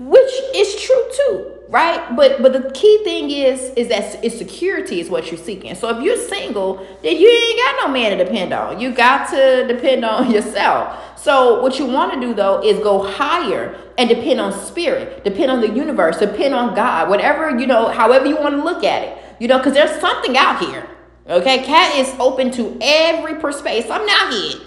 which 0.09 0.31
is 0.55 0.81
true 0.81 1.09
too 1.13 1.51
right? 1.71 2.17
But 2.17 2.41
but 2.41 2.51
the 2.51 2.69
key 2.71 3.01
thing 3.05 3.31
is 3.31 3.69
is 3.75 3.87
that 3.87 4.23
is 4.23 4.37
security 4.37 4.99
is 4.99 5.09
what 5.09 5.31
you're 5.31 5.39
seeking. 5.39 5.73
So 5.73 5.89
if 5.97 6.03
you're 6.03 6.17
single 6.17 6.85
then 7.01 7.17
you 7.17 7.29
ain't 7.29 7.57
got 7.57 7.87
no 7.87 7.93
man 7.93 8.17
to 8.17 8.23
depend 8.23 8.53
on. 8.53 8.79
You 8.79 8.91
got 8.91 9.29
to 9.29 9.65
depend 9.67 10.03
on 10.03 10.29
yourself. 10.35 11.17
So 11.17 11.61
what 11.61 11.79
you 11.79 11.85
want 11.85 12.13
to 12.13 12.19
do 12.19 12.33
though 12.33 12.61
is 12.61 12.79
go 12.79 13.01
higher 13.01 13.77
and 13.97 14.09
depend 14.09 14.41
on 14.41 14.51
spirit 14.51 15.23
depend 15.23 15.51
on 15.51 15.61
the 15.61 15.69
universe 15.69 16.17
depend 16.17 16.53
on 16.53 16.73
god 16.73 17.09
whatever 17.09 17.59
you 17.59 17.67
know 17.67 17.89
however 17.89 18.25
you 18.25 18.35
want 18.35 18.55
to 18.55 18.63
look 18.63 18.83
at 18.83 19.03
it 19.03 19.17
you 19.39 19.47
know 19.47 19.57
because 19.57 19.73
there's 19.73 19.99
something 19.99 20.37
out 20.37 20.59
here 20.59 20.87
okay? 21.27 21.63
Cat 21.63 21.95
is 21.97 22.13
open 22.19 22.51
to 22.51 22.77
every 22.81 23.35
perspective 23.35 23.85
something 23.85 24.09
out 24.11 24.33
here 24.33 24.61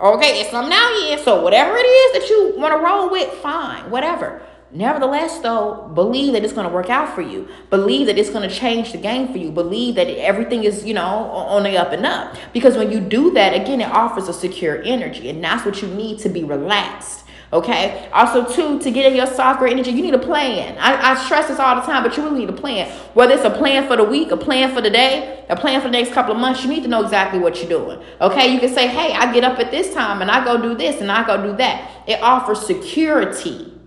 okay? 0.00 0.40
It's 0.40 0.50
something 0.50 0.72
out 0.74 0.96
here. 1.02 1.18
So 1.18 1.42
whatever 1.42 1.76
it 1.76 1.82
is 1.82 2.12
that 2.14 2.30
you 2.30 2.54
want 2.56 2.74
to 2.74 2.84
roll 2.84 3.10
with 3.10 3.28
fine 3.34 3.90
whatever 3.90 4.42
Nevertheless, 4.72 5.40
though, 5.40 5.90
believe 5.94 6.34
that 6.34 6.44
it's 6.44 6.52
going 6.52 6.66
to 6.66 6.72
work 6.72 6.90
out 6.90 7.12
for 7.12 7.22
you. 7.22 7.48
Believe 7.70 8.06
that 8.06 8.18
it's 8.18 8.30
going 8.30 8.48
to 8.48 8.54
change 8.54 8.92
the 8.92 8.98
game 8.98 9.32
for 9.32 9.38
you. 9.38 9.50
Believe 9.50 9.96
that 9.96 10.06
everything 10.06 10.62
is, 10.62 10.84
you 10.84 10.94
know, 10.94 11.02
on 11.02 11.64
the 11.64 11.76
up 11.76 11.92
and 11.92 12.06
up. 12.06 12.36
Because 12.52 12.76
when 12.76 12.92
you 12.92 13.00
do 13.00 13.32
that, 13.32 13.52
again, 13.52 13.80
it 13.80 13.90
offers 13.90 14.28
a 14.28 14.32
secure 14.32 14.80
energy. 14.82 15.28
And 15.28 15.42
that's 15.42 15.64
what 15.64 15.82
you 15.82 15.88
need 15.88 16.20
to 16.20 16.28
be 16.28 16.44
relaxed. 16.44 17.24
Okay. 17.52 18.08
Also, 18.12 18.48
too, 18.48 18.78
to 18.78 18.92
get 18.92 19.06
in 19.06 19.16
your 19.16 19.26
soccer 19.26 19.66
energy, 19.66 19.90
you 19.90 20.02
need 20.02 20.14
a 20.14 20.20
plan. 20.20 20.78
I, 20.78 21.14
I 21.14 21.24
stress 21.24 21.48
this 21.48 21.58
all 21.58 21.74
the 21.74 21.82
time, 21.82 22.04
but 22.04 22.16
you 22.16 22.22
really 22.22 22.46
need 22.46 22.50
a 22.50 22.52
plan. 22.52 22.88
Whether 23.14 23.34
it's 23.34 23.44
a 23.44 23.50
plan 23.50 23.88
for 23.88 23.96
the 23.96 24.04
week, 24.04 24.30
a 24.30 24.36
plan 24.36 24.72
for 24.72 24.80
the 24.80 24.90
day, 24.90 25.44
a 25.48 25.56
plan 25.56 25.80
for 25.80 25.88
the 25.88 25.92
next 25.92 26.12
couple 26.12 26.32
of 26.32 26.38
months, 26.38 26.62
you 26.62 26.70
need 26.70 26.84
to 26.84 26.88
know 26.88 27.02
exactly 27.02 27.40
what 27.40 27.56
you're 27.56 27.68
doing. 27.68 28.00
Okay. 28.20 28.54
You 28.54 28.60
can 28.60 28.72
say, 28.72 28.86
hey, 28.86 29.14
I 29.14 29.32
get 29.32 29.42
up 29.42 29.58
at 29.58 29.72
this 29.72 29.92
time 29.92 30.22
and 30.22 30.30
I 30.30 30.44
go 30.44 30.62
do 30.62 30.76
this 30.76 31.00
and 31.00 31.10
I 31.10 31.26
go 31.26 31.42
do 31.42 31.56
that. 31.56 31.90
It 32.06 32.22
offers 32.22 32.64
security 32.64 33.79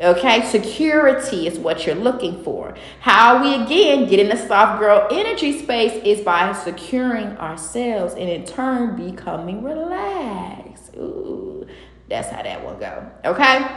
Okay, 0.00 0.44
security 0.48 1.46
is 1.46 1.56
what 1.56 1.86
you're 1.86 1.94
looking 1.94 2.42
for. 2.42 2.74
How 2.98 3.40
we 3.40 3.62
again 3.62 4.08
get 4.08 4.18
in 4.18 4.28
the 4.28 4.36
soft 4.36 4.80
girl 4.80 5.06
energy 5.08 5.56
space 5.56 6.02
is 6.04 6.20
by 6.20 6.52
securing 6.52 7.36
ourselves 7.38 8.14
and 8.14 8.28
in 8.28 8.44
turn 8.44 8.96
becoming 8.96 9.62
relaxed. 9.62 10.96
Ooh, 10.96 11.64
that's 12.08 12.28
how 12.28 12.42
that 12.42 12.64
one 12.64 12.80
go. 12.80 13.08
Okay. 13.24 13.68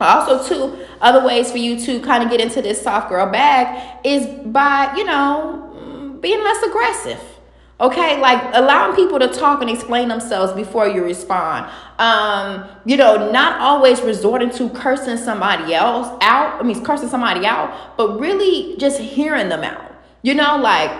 Also, 0.00 0.44
two 0.48 0.84
other 1.00 1.24
ways 1.24 1.52
for 1.52 1.58
you 1.58 1.78
to 1.78 2.00
kind 2.00 2.24
of 2.24 2.30
get 2.30 2.40
into 2.40 2.60
this 2.60 2.82
soft 2.82 3.08
girl 3.08 3.30
bag 3.30 4.00
is 4.04 4.26
by 4.46 4.92
you 4.96 5.04
know 5.04 5.72
mm, 5.76 6.20
being 6.20 6.42
less 6.42 6.60
aggressive. 6.64 7.20
Okay, 7.82 8.20
like 8.20 8.40
allowing 8.54 8.94
people 8.94 9.18
to 9.18 9.26
talk 9.26 9.60
and 9.60 9.68
explain 9.68 10.06
themselves 10.06 10.52
before 10.52 10.86
you 10.86 11.02
respond. 11.02 11.68
Um, 11.98 12.64
you 12.84 12.96
know, 12.96 13.32
not 13.32 13.60
always 13.60 14.00
resorting 14.02 14.50
to 14.50 14.70
cursing 14.70 15.16
somebody 15.16 15.74
else 15.74 16.06
out. 16.22 16.60
I 16.60 16.62
mean, 16.62 16.84
cursing 16.84 17.08
somebody 17.08 17.44
out, 17.44 17.96
but 17.96 18.20
really 18.20 18.76
just 18.76 19.00
hearing 19.00 19.48
them 19.48 19.64
out. 19.64 19.92
You 20.22 20.34
know, 20.34 20.58
like 20.58 20.92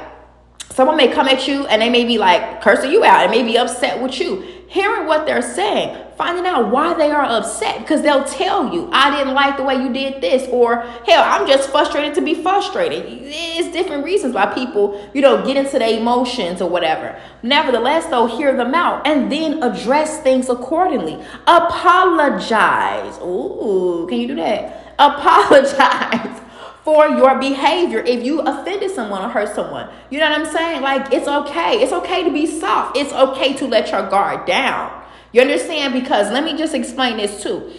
someone 0.70 0.96
may 0.96 1.06
come 1.06 1.28
at 1.28 1.46
you 1.46 1.66
and 1.66 1.80
they 1.80 1.88
may 1.88 2.04
be 2.04 2.18
like 2.18 2.60
cursing 2.62 2.90
you 2.90 3.04
out 3.04 3.22
and 3.22 3.30
may 3.30 3.44
be 3.44 3.56
upset 3.56 4.02
with 4.02 4.18
you. 4.18 4.44
Hearing 4.72 5.06
what 5.06 5.26
they're 5.26 5.42
saying, 5.42 6.02
finding 6.16 6.46
out 6.46 6.70
why 6.70 6.94
they 6.94 7.10
are 7.10 7.24
upset 7.24 7.80
because 7.80 8.00
they'll 8.00 8.24
tell 8.24 8.72
you, 8.72 8.88
I 8.90 9.14
didn't 9.14 9.34
like 9.34 9.58
the 9.58 9.64
way 9.64 9.74
you 9.74 9.92
did 9.92 10.22
this, 10.22 10.48
or 10.48 10.76
hell, 11.06 11.22
I'm 11.22 11.46
just 11.46 11.68
frustrated 11.68 12.14
to 12.14 12.22
be 12.22 12.32
frustrated. 12.32 13.04
It's 13.06 13.70
different 13.70 14.02
reasons 14.02 14.34
why 14.34 14.46
people, 14.46 14.98
you 15.12 15.20
know, 15.20 15.44
get 15.44 15.58
into 15.58 15.78
their 15.78 16.00
emotions 16.00 16.62
or 16.62 16.70
whatever. 16.70 17.20
Nevertheless, 17.42 18.06
though, 18.06 18.24
hear 18.24 18.56
them 18.56 18.74
out 18.74 19.06
and 19.06 19.30
then 19.30 19.62
address 19.62 20.22
things 20.22 20.48
accordingly. 20.48 21.22
Apologize. 21.46 23.18
Ooh, 23.18 24.06
can 24.08 24.20
you 24.20 24.28
do 24.28 24.36
that? 24.36 24.94
Apologize 24.98 26.40
for 26.84 27.08
your 27.08 27.38
behavior 27.38 28.00
if 28.00 28.24
you 28.24 28.40
offended 28.40 28.90
someone 28.90 29.22
or 29.22 29.28
hurt 29.28 29.54
someone. 29.54 29.88
You 30.10 30.18
know 30.18 30.30
what 30.30 30.40
I'm 30.40 30.52
saying? 30.52 30.82
Like, 30.82 31.12
it's 31.12 31.28
okay. 31.28 31.80
It's 31.82 31.92
okay 31.92 32.24
to 32.24 32.32
be 32.32 32.46
soft. 32.46 32.96
It's 32.96 33.12
okay 33.12 33.52
to 33.54 33.66
let 33.66 33.90
your 33.90 34.08
guard 34.08 34.46
down. 34.46 35.02
You 35.32 35.40
understand? 35.40 35.94
Because 35.94 36.30
let 36.30 36.44
me 36.44 36.56
just 36.56 36.74
explain 36.74 37.16
this 37.16 37.42
too. 37.42 37.70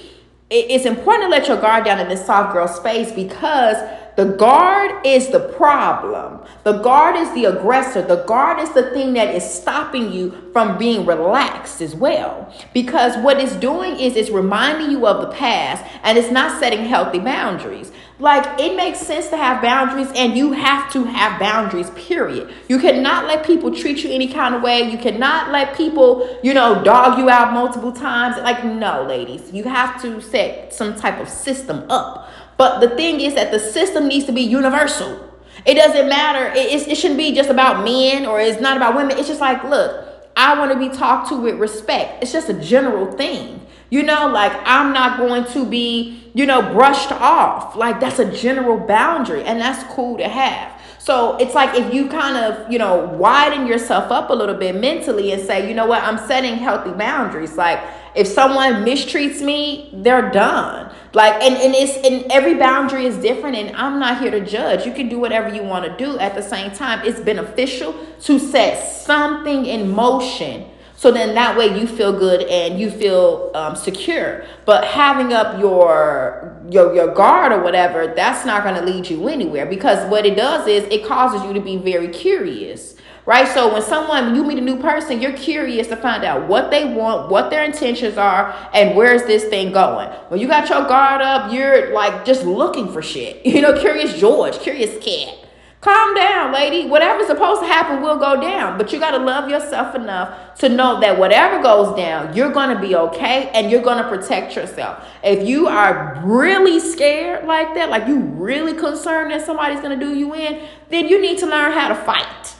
It's 0.49 0.85
important 0.85 1.25
to 1.25 1.29
let 1.29 1.47
your 1.47 1.59
guard 1.59 1.85
down 1.85 1.99
in 1.99 2.09
this 2.09 2.25
soft 2.25 2.53
girl 2.53 2.67
space 2.67 3.11
because 3.11 3.77
the 4.15 4.25
guard 4.25 5.03
is 5.03 5.29
the 5.29 5.39
problem. 5.39 6.41
The 6.63 6.73
guard 6.79 7.15
is 7.15 7.33
the 7.33 7.45
aggressor. 7.45 8.03
The 8.03 8.23
guard 8.25 8.59
is 8.59 8.71
the 8.73 8.91
thing 8.91 9.13
that 9.13 9.33
is 9.33 9.43
stopping 9.43 10.11
you 10.11 10.51
from 10.53 10.77
being 10.77 11.05
relaxed 11.07 11.81
as 11.81 11.95
well. 11.95 12.53
Because 12.73 13.17
what 13.17 13.39
it's 13.39 13.55
doing 13.55 13.99
is 13.99 14.15
it's 14.15 14.29
reminding 14.29 14.91
you 14.91 15.07
of 15.07 15.21
the 15.21 15.35
past 15.35 15.83
and 16.03 16.17
it's 16.17 16.29
not 16.29 16.59
setting 16.59 16.85
healthy 16.85 17.17
boundaries. 17.17 17.91
Like 18.19 18.59
it 18.59 18.75
makes 18.75 18.99
sense 18.99 19.27
to 19.29 19.37
have 19.37 19.61
boundaries 19.61 20.09
and 20.15 20.37
you 20.37 20.51
have 20.51 20.91
to 20.93 21.03
have 21.03 21.39
boundaries, 21.39 21.89
period. 21.91 22.53
You 22.69 22.79
cannot 22.79 23.25
let 23.25 23.45
people 23.45 23.73
treat 23.73 24.03
you 24.03 24.11
any 24.11 24.31
kind 24.31 24.53
of 24.53 24.61
way. 24.61 24.81
You 24.89 24.97
cannot 24.97 25.51
let 25.51 25.75
people, 25.75 26.39
you 26.43 26.53
know, 26.53 26.83
dog 26.83 27.17
you 27.17 27.29
out 27.29 27.53
multiple 27.53 27.91
times. 27.91 28.37
Like, 28.37 28.63
no, 28.63 29.03
ladies, 29.03 29.51
you 29.51 29.63
have 29.63 30.01
to 30.03 30.21
set 30.21 30.73
some 30.73 30.95
type 30.95 31.19
of 31.19 31.27
system 31.27 31.85
up 31.89 32.29
but 32.57 32.79
the 32.79 32.95
thing 32.95 33.19
is 33.19 33.35
that 33.35 33.51
the 33.51 33.59
system 33.59 34.07
needs 34.07 34.25
to 34.25 34.31
be 34.31 34.41
universal. 34.41 35.19
It 35.65 35.75
doesn't 35.75 36.09
matter. 36.09 36.51
It, 36.55 36.87
it 36.87 36.95
shouldn't 36.95 37.17
be 37.17 37.33
just 37.33 37.49
about 37.49 37.83
men 37.83 38.25
or 38.25 38.39
it's 38.39 38.61
not 38.61 38.77
about 38.77 38.95
women. 38.95 39.17
It's 39.17 39.27
just 39.27 39.41
like, 39.41 39.63
look, 39.63 40.07
I 40.35 40.57
want 40.57 40.71
to 40.71 40.77
be 40.79 40.89
talked 40.89 41.29
to 41.29 41.37
with 41.37 41.55
respect. 41.55 42.23
It's 42.23 42.31
just 42.31 42.49
a 42.49 42.53
general 42.53 43.11
thing. 43.11 43.65
You 43.93 44.01
know, 44.01 44.27
like 44.27 44.51
I'm 44.65 44.91
not 44.91 45.19
going 45.19 45.45
to 45.53 45.67
be, 45.67 46.19
you 46.33 46.47
know, 46.47 46.63
brushed 46.73 47.11
off. 47.11 47.75
Like 47.75 47.99
that's 47.99 48.17
a 48.17 48.25
general 48.31 48.79
boundary 48.79 49.43
and 49.43 49.61
that's 49.61 49.83
cool 49.93 50.17
to 50.17 50.27
have. 50.27 50.81
So 50.97 51.37
it's 51.37 51.53
like 51.53 51.77
if 51.77 51.93
you 51.93 52.09
kind 52.09 52.35
of, 52.35 52.71
you 52.71 52.79
know, 52.79 53.05
widen 53.05 53.67
yourself 53.67 54.11
up 54.11 54.31
a 54.31 54.33
little 54.33 54.55
bit 54.55 54.73
mentally 54.73 55.31
and 55.31 55.39
say, 55.39 55.69
you 55.69 55.75
know 55.75 55.85
what, 55.85 56.01
I'm 56.01 56.17
setting 56.27 56.55
healthy 56.55 56.89
boundaries. 56.89 57.55
Like 57.55 57.81
if 58.15 58.25
someone 58.25 58.83
mistreats 58.83 59.43
me, 59.45 59.91
they're 59.93 60.31
done. 60.31 60.91
Like 61.13 61.43
and, 61.43 61.53
and 61.53 61.75
it's 61.75 61.95
and 61.97 62.31
every 62.31 62.55
boundary 62.55 63.05
is 63.05 63.17
different 63.17 63.57
and 63.57 63.75
I'm 63.75 63.99
not 63.99 64.19
here 64.19 64.31
to 64.31 64.43
judge. 64.43 64.87
You 64.87 64.91
can 64.91 65.07
do 65.07 65.19
whatever 65.19 65.53
you 65.53 65.61
want 65.61 65.85
to 65.85 65.95
do. 66.03 66.17
At 66.17 66.33
the 66.33 66.41
same 66.41 66.71
time, 66.71 67.05
it's 67.05 67.19
beneficial 67.19 67.93
to 68.21 68.39
set 68.39 68.83
something 68.91 69.67
in 69.67 69.91
motion. 69.91 70.71
So 71.03 71.11
then 71.11 71.35
that 71.35 71.57
way 71.57 71.77
you 71.77 71.85
feel 71.85 72.17
good 72.17 72.43
and 72.43 72.79
you 72.79 72.89
feel 72.89 73.51
um, 73.55 73.75
secure. 73.75 74.45
But 74.63 74.85
having 74.85 75.33
up 75.33 75.59
your 75.59 76.57
your 76.69 76.95
your 76.95 77.13
guard 77.13 77.51
or 77.51 77.61
whatever, 77.61 78.13
that's 78.15 78.45
not 78.45 78.63
going 78.63 78.75
to 78.75 78.81
lead 78.81 79.09
you 79.09 79.27
anywhere 79.27 79.65
because 79.65 80.09
what 80.09 80.25
it 80.25 80.37
does 80.37 80.65
is 80.65 80.85
it 80.85 81.05
causes 81.05 81.43
you 81.43 81.51
to 81.51 81.59
be 81.59 81.75
very 81.75 82.07
curious 82.07 82.95
right? 83.25 83.47
So 83.47 83.71
when 83.71 83.81
someone, 83.81 84.35
you 84.35 84.43
meet 84.43 84.57
a 84.57 84.61
new 84.61 84.77
person, 84.77 85.21
you're 85.21 85.31
curious 85.31 85.87
to 85.87 85.95
find 85.95 86.25
out 86.25 86.45
what 86.49 86.71
they 86.71 86.83
want, 86.83 87.29
what 87.29 87.49
their 87.49 87.63
intentions 87.63 88.17
are, 88.17 88.53
and 88.73 88.97
where's 88.97 89.23
this 89.23 89.45
thing 89.45 89.71
going. 89.71 90.09
When 90.27 90.41
you 90.41 90.47
got 90.47 90.67
your 90.67 90.85
guard 90.89 91.21
up, 91.21 91.53
you're 91.53 91.93
like 91.93 92.25
just 92.25 92.43
looking 92.43 92.91
for 92.91 93.01
shit. 93.01 93.45
You 93.45 93.61
know, 93.61 93.79
curious 93.79 94.17
George, 94.19 94.59
curious 94.59 95.01
cat. 95.03 95.42
Calm 95.83 96.15
down, 96.15 96.53
lady. 96.53 96.87
Whatever's 96.87 97.27
supposed 97.27 97.59
to 97.59 97.67
happen 97.67 98.01
will 98.01 98.17
go 98.17 98.39
down. 98.39 98.77
But 98.77 98.93
you 98.93 98.99
got 98.99 99.11
to 99.11 99.17
love 99.17 99.49
yourself 99.49 99.95
enough 99.95 100.57
to 100.59 100.69
know 100.69 101.01
that 101.01 101.19
whatever 101.19 101.61
goes 101.61 101.93
down, 101.97 102.33
you're 102.33 102.53
going 102.53 102.73
to 102.73 102.81
be 102.81 102.95
okay 102.95 103.49
and 103.49 103.69
you're 103.69 103.81
going 103.81 104.01
to 104.01 104.07
protect 104.07 104.55
yourself. 104.55 105.05
If 105.25 105.45
you 105.45 105.67
are 105.67 106.21
really 106.23 106.79
scared 106.79 107.45
like 107.45 107.75
that, 107.75 107.89
like 107.89 108.07
you 108.07 108.19
really 108.19 108.73
concerned 108.73 109.31
that 109.31 109.45
somebody's 109.45 109.81
going 109.81 109.99
to 109.99 110.05
do 110.05 110.15
you 110.17 110.33
in, 110.33 110.65
then 110.89 111.09
you 111.09 111.21
need 111.21 111.39
to 111.39 111.47
learn 111.47 111.73
how 111.73 111.89
to 111.89 111.95
fight. 111.95 112.55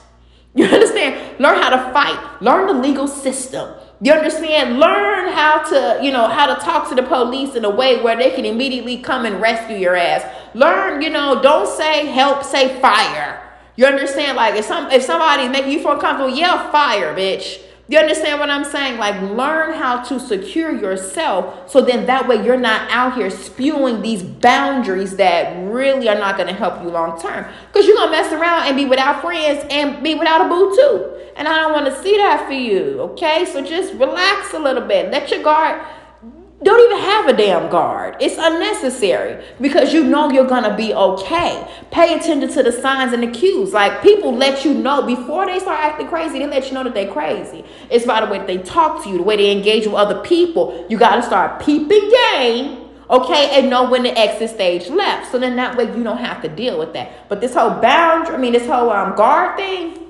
You 0.56 0.66
understand? 0.66 1.40
Learn 1.40 1.60
how 1.60 1.70
to 1.70 1.92
fight. 1.92 2.40
Learn 2.40 2.68
the 2.68 2.74
legal 2.74 3.08
system. 3.08 3.74
You 4.00 4.12
understand? 4.12 4.78
Learn 4.78 5.32
how 5.32 5.64
to, 5.64 5.98
you 6.00 6.12
know, 6.12 6.28
how 6.28 6.46
to 6.46 6.60
talk 6.60 6.88
to 6.90 6.94
the 6.94 7.02
police 7.02 7.56
in 7.56 7.64
a 7.64 7.70
way 7.70 8.00
where 8.02 8.16
they 8.16 8.30
can 8.30 8.44
immediately 8.44 8.98
come 8.98 9.26
and 9.26 9.40
rescue 9.40 9.76
your 9.76 9.96
ass. 9.96 10.22
Learn, 10.54 11.02
you 11.02 11.10
know, 11.10 11.42
don't 11.42 11.68
say 11.68 12.06
help, 12.06 12.44
say 12.44 12.80
fire. 12.80 13.40
You 13.76 13.86
understand? 13.86 14.36
Like 14.36 14.54
if 14.54 14.64
some 14.64 14.90
if 14.90 15.02
somebody's 15.02 15.50
making 15.50 15.72
you 15.72 15.80
feel 15.80 15.98
comfortable, 15.98 16.34
yell 16.34 16.70
fire, 16.70 17.14
bitch. 17.14 17.60
You 17.86 17.98
understand 17.98 18.40
what 18.40 18.48
I'm 18.48 18.64
saying? 18.64 18.98
Like, 18.98 19.20
learn 19.20 19.74
how 19.74 20.02
to 20.04 20.18
secure 20.18 20.74
yourself 20.74 21.70
so 21.70 21.82
then 21.82 22.06
that 22.06 22.26
way 22.26 22.42
you're 22.42 22.56
not 22.56 22.90
out 22.90 23.14
here 23.14 23.28
spewing 23.28 24.00
these 24.00 24.22
boundaries 24.22 25.16
that 25.16 25.54
really 25.70 26.08
are 26.08 26.18
not 26.18 26.38
going 26.38 26.48
to 26.48 26.54
help 26.54 26.82
you 26.82 26.88
long 26.88 27.20
term. 27.20 27.44
Because 27.66 27.86
you're 27.86 27.96
going 27.96 28.08
to 28.08 28.16
mess 28.16 28.32
around 28.32 28.68
and 28.68 28.76
be 28.76 28.86
without 28.86 29.20
friends 29.20 29.66
and 29.68 30.02
be 30.02 30.14
without 30.14 30.46
a 30.46 30.48
boo 30.48 30.74
too. 30.74 31.10
And 31.36 31.46
I 31.46 31.60
don't 31.60 31.72
want 31.72 31.84
to 31.84 32.02
see 32.02 32.16
that 32.16 32.46
for 32.46 32.54
you. 32.54 33.00
Okay? 33.00 33.44
So 33.44 33.62
just 33.62 33.92
relax 33.94 34.54
a 34.54 34.58
little 34.58 34.86
bit. 34.86 35.10
Let 35.10 35.30
your 35.30 35.42
guard 35.42 35.84
don't 36.62 36.80
even 36.80 37.02
have 37.04 37.26
a 37.28 37.36
damn 37.36 37.68
guard. 37.68 38.16
It's 38.20 38.36
unnecessary 38.38 39.44
because 39.60 39.92
you 39.92 40.04
know 40.04 40.30
you're 40.30 40.46
gonna 40.46 40.76
be 40.76 40.94
okay. 40.94 41.66
Pay 41.90 42.14
attention 42.14 42.48
to 42.50 42.62
the 42.62 42.72
signs 42.72 43.12
and 43.12 43.22
the 43.22 43.26
cues. 43.26 43.72
Like 43.72 44.02
people 44.02 44.34
let 44.34 44.64
you 44.64 44.72
know 44.72 45.02
before 45.02 45.46
they 45.46 45.58
start 45.58 45.80
acting 45.80 46.08
crazy, 46.08 46.38
they 46.38 46.46
let 46.46 46.66
you 46.68 46.72
know 46.72 46.84
that 46.84 46.94
they're 46.94 47.12
crazy. 47.12 47.64
It's 47.90 48.06
by 48.06 48.24
the 48.24 48.30
way 48.30 48.38
that 48.38 48.46
they 48.46 48.58
talk 48.58 49.02
to 49.04 49.10
you, 49.10 49.18
the 49.18 49.22
way 49.24 49.36
they 49.36 49.50
engage 49.50 49.86
with 49.86 49.96
other 49.96 50.20
people. 50.20 50.86
You 50.88 50.96
gotta 50.96 51.22
start 51.22 51.60
peeping 51.60 52.10
game, 52.10 52.88
okay, 53.10 53.58
and 53.58 53.68
know 53.68 53.90
when 53.90 54.04
the 54.04 54.16
exit 54.16 54.50
stage 54.50 54.88
left. 54.88 55.32
So 55.32 55.38
then 55.38 55.56
that 55.56 55.76
way 55.76 55.84
you 55.84 56.04
don't 56.04 56.18
have 56.18 56.40
to 56.42 56.48
deal 56.48 56.78
with 56.78 56.92
that. 56.92 57.28
But 57.28 57.40
this 57.40 57.54
whole 57.54 57.80
boundary, 57.80 58.36
I 58.36 58.38
mean, 58.38 58.52
this 58.52 58.66
whole 58.66 58.90
um, 58.90 59.16
guard 59.16 59.56
thing 59.56 60.03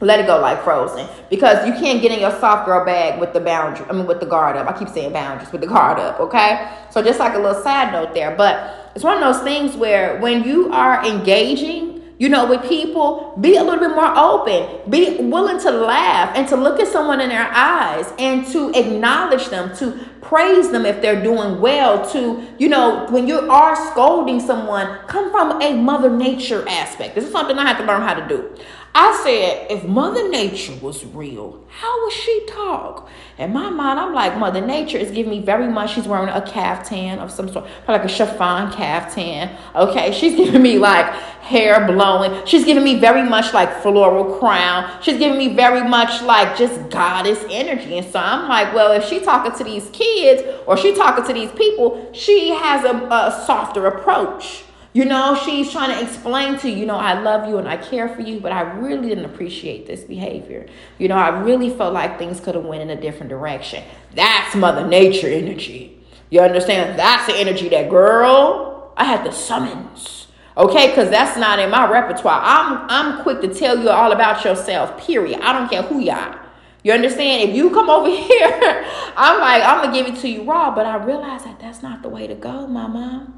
let 0.00 0.20
it 0.20 0.26
go 0.26 0.40
like 0.40 0.62
frozen 0.62 1.06
because 1.28 1.66
you 1.66 1.72
can't 1.72 2.00
get 2.00 2.12
in 2.12 2.20
your 2.20 2.30
soft 2.38 2.66
girl 2.66 2.84
bag 2.84 3.18
with 3.20 3.32
the 3.32 3.40
boundary 3.40 3.84
i 3.88 3.92
mean 3.92 4.06
with 4.06 4.20
the 4.20 4.26
guard 4.26 4.56
up 4.56 4.68
i 4.68 4.78
keep 4.78 4.88
saying 4.88 5.12
boundaries 5.12 5.50
with 5.50 5.60
the 5.60 5.66
guard 5.66 5.98
up 5.98 6.20
okay 6.20 6.70
so 6.90 7.02
just 7.02 7.18
like 7.18 7.34
a 7.34 7.38
little 7.38 7.60
side 7.62 7.92
note 7.92 8.14
there 8.14 8.34
but 8.36 8.92
it's 8.94 9.04
one 9.04 9.20
of 9.20 9.34
those 9.34 9.42
things 9.42 9.76
where 9.76 10.20
when 10.20 10.44
you 10.44 10.72
are 10.72 11.04
engaging 11.04 11.98
you 12.18 12.28
know, 12.28 12.46
with 12.46 12.68
people, 12.68 13.36
be 13.40 13.56
a 13.56 13.62
little 13.62 13.78
bit 13.78 13.94
more 13.94 14.12
open, 14.16 14.90
be 14.90 15.18
willing 15.20 15.58
to 15.60 15.70
laugh 15.70 16.36
and 16.36 16.48
to 16.48 16.56
look 16.56 16.80
at 16.80 16.88
someone 16.88 17.20
in 17.20 17.28
their 17.28 17.48
eyes 17.52 18.12
and 18.18 18.44
to 18.48 18.70
acknowledge 18.70 19.48
them, 19.48 19.74
to 19.76 19.92
praise 20.20 20.70
them 20.70 20.84
if 20.84 21.00
they're 21.00 21.22
doing 21.22 21.60
well, 21.60 22.10
to, 22.10 22.44
you 22.58 22.68
know, 22.68 23.06
when 23.10 23.28
you 23.28 23.38
are 23.48 23.76
scolding 23.92 24.40
someone, 24.40 24.98
come 25.06 25.30
from 25.30 25.62
a 25.62 25.74
mother 25.74 26.10
nature 26.10 26.68
aspect. 26.68 27.14
This 27.14 27.24
is 27.24 27.30
something 27.30 27.56
I 27.56 27.66
have 27.68 27.78
to 27.78 27.84
learn 27.84 28.02
how 28.02 28.14
to 28.14 28.26
do. 28.28 28.52
I 28.94 29.20
said, 29.22 29.70
if 29.70 29.84
Mother 29.84 30.28
Nature 30.28 30.74
was 30.80 31.04
real, 31.04 31.64
how 31.68 32.04
would 32.04 32.12
she 32.12 32.46
talk? 32.46 33.08
In 33.36 33.52
my 33.52 33.70
mind, 33.70 34.00
I'm 34.00 34.12
like, 34.12 34.36
Mother 34.36 34.60
Nature 34.60 34.98
is 34.98 35.10
giving 35.10 35.30
me 35.30 35.40
very 35.40 35.68
much. 35.68 35.94
She's 35.94 36.08
wearing 36.08 36.28
a 36.28 36.42
caftan 36.42 37.18
of 37.18 37.30
some 37.30 37.48
sort, 37.48 37.66
like 37.86 38.04
a 38.04 38.08
chiffon 38.08 38.72
caftan. 38.72 39.56
Okay, 39.76 40.12
she's 40.12 40.34
giving 40.34 40.62
me 40.62 40.78
like 40.78 41.06
hair 41.42 41.86
blowing. 41.86 42.44
She's 42.46 42.64
giving 42.64 42.82
me 42.82 42.98
very 42.98 43.22
much 43.22 43.54
like 43.54 43.82
floral 43.82 44.38
crown. 44.38 44.90
She's 45.02 45.18
giving 45.18 45.38
me 45.38 45.54
very 45.54 45.86
much 45.88 46.22
like 46.22 46.56
just 46.56 46.90
goddess 46.90 47.44
energy. 47.50 47.98
And 47.98 48.10
so 48.10 48.18
I'm 48.18 48.48
like, 48.48 48.74
well, 48.74 48.92
if 48.92 49.04
she 49.04 49.20
talking 49.20 49.56
to 49.56 49.64
these 49.64 49.88
kids 49.90 50.42
or 50.66 50.76
she 50.76 50.94
talking 50.94 51.24
to 51.24 51.32
these 51.32 51.52
people, 51.52 52.10
she 52.12 52.50
has 52.50 52.84
a, 52.84 52.96
a 52.96 53.44
softer 53.46 53.86
approach. 53.86 54.64
You 54.98 55.04
know, 55.04 55.40
she's 55.44 55.70
trying 55.70 55.96
to 55.96 56.02
explain 56.02 56.58
to 56.58 56.68
you, 56.68 56.78
you 56.78 56.84
know, 56.84 56.96
I 56.96 57.20
love 57.20 57.48
you 57.48 57.58
and 57.58 57.68
I 57.68 57.76
care 57.76 58.08
for 58.08 58.20
you, 58.20 58.40
but 58.40 58.50
I 58.50 58.62
really 58.62 59.08
didn't 59.08 59.26
appreciate 59.26 59.86
this 59.86 60.00
behavior. 60.00 60.66
You 60.98 61.06
know, 61.06 61.14
I 61.14 61.28
really 61.28 61.70
felt 61.70 61.94
like 61.94 62.18
things 62.18 62.40
could 62.40 62.56
have 62.56 62.64
went 62.64 62.82
in 62.82 62.90
a 62.90 63.00
different 63.00 63.30
direction. 63.30 63.84
That's 64.16 64.56
mother 64.56 64.84
nature 64.84 65.28
energy. 65.28 66.02
You 66.30 66.40
understand? 66.40 66.98
That's 66.98 67.26
the 67.26 67.38
energy 67.38 67.68
that 67.68 67.88
girl, 67.88 68.92
I 68.96 69.04
had 69.04 69.24
the 69.24 69.30
summons. 69.30 70.26
Okay, 70.56 70.88
because 70.88 71.10
that's 71.10 71.38
not 71.38 71.60
in 71.60 71.70
my 71.70 71.88
repertoire. 71.88 72.40
I'm 72.42 72.90
I'm 72.90 73.22
quick 73.22 73.40
to 73.42 73.54
tell 73.54 73.78
you 73.78 73.90
all 73.90 74.10
about 74.10 74.44
yourself, 74.44 75.00
period. 75.06 75.38
I 75.42 75.52
don't 75.52 75.70
care 75.70 75.82
who 75.82 76.00
you 76.00 76.10
are. 76.10 76.44
You 76.82 76.92
understand? 76.92 77.48
If 77.48 77.54
you 77.54 77.70
come 77.70 77.88
over 77.88 78.08
here, 78.28 78.84
I'm 79.16 79.38
like, 79.38 79.62
I'm 79.62 79.84
gonna 79.84 79.92
give 79.92 80.12
it 80.12 80.20
to 80.22 80.28
you 80.28 80.42
raw, 80.42 80.74
but 80.74 80.86
I 80.86 80.96
realize 80.96 81.44
that 81.44 81.60
that's 81.60 81.84
not 81.84 82.02
the 82.02 82.08
way 82.08 82.26
to 82.26 82.34
go, 82.34 82.66
mama. 82.66 83.37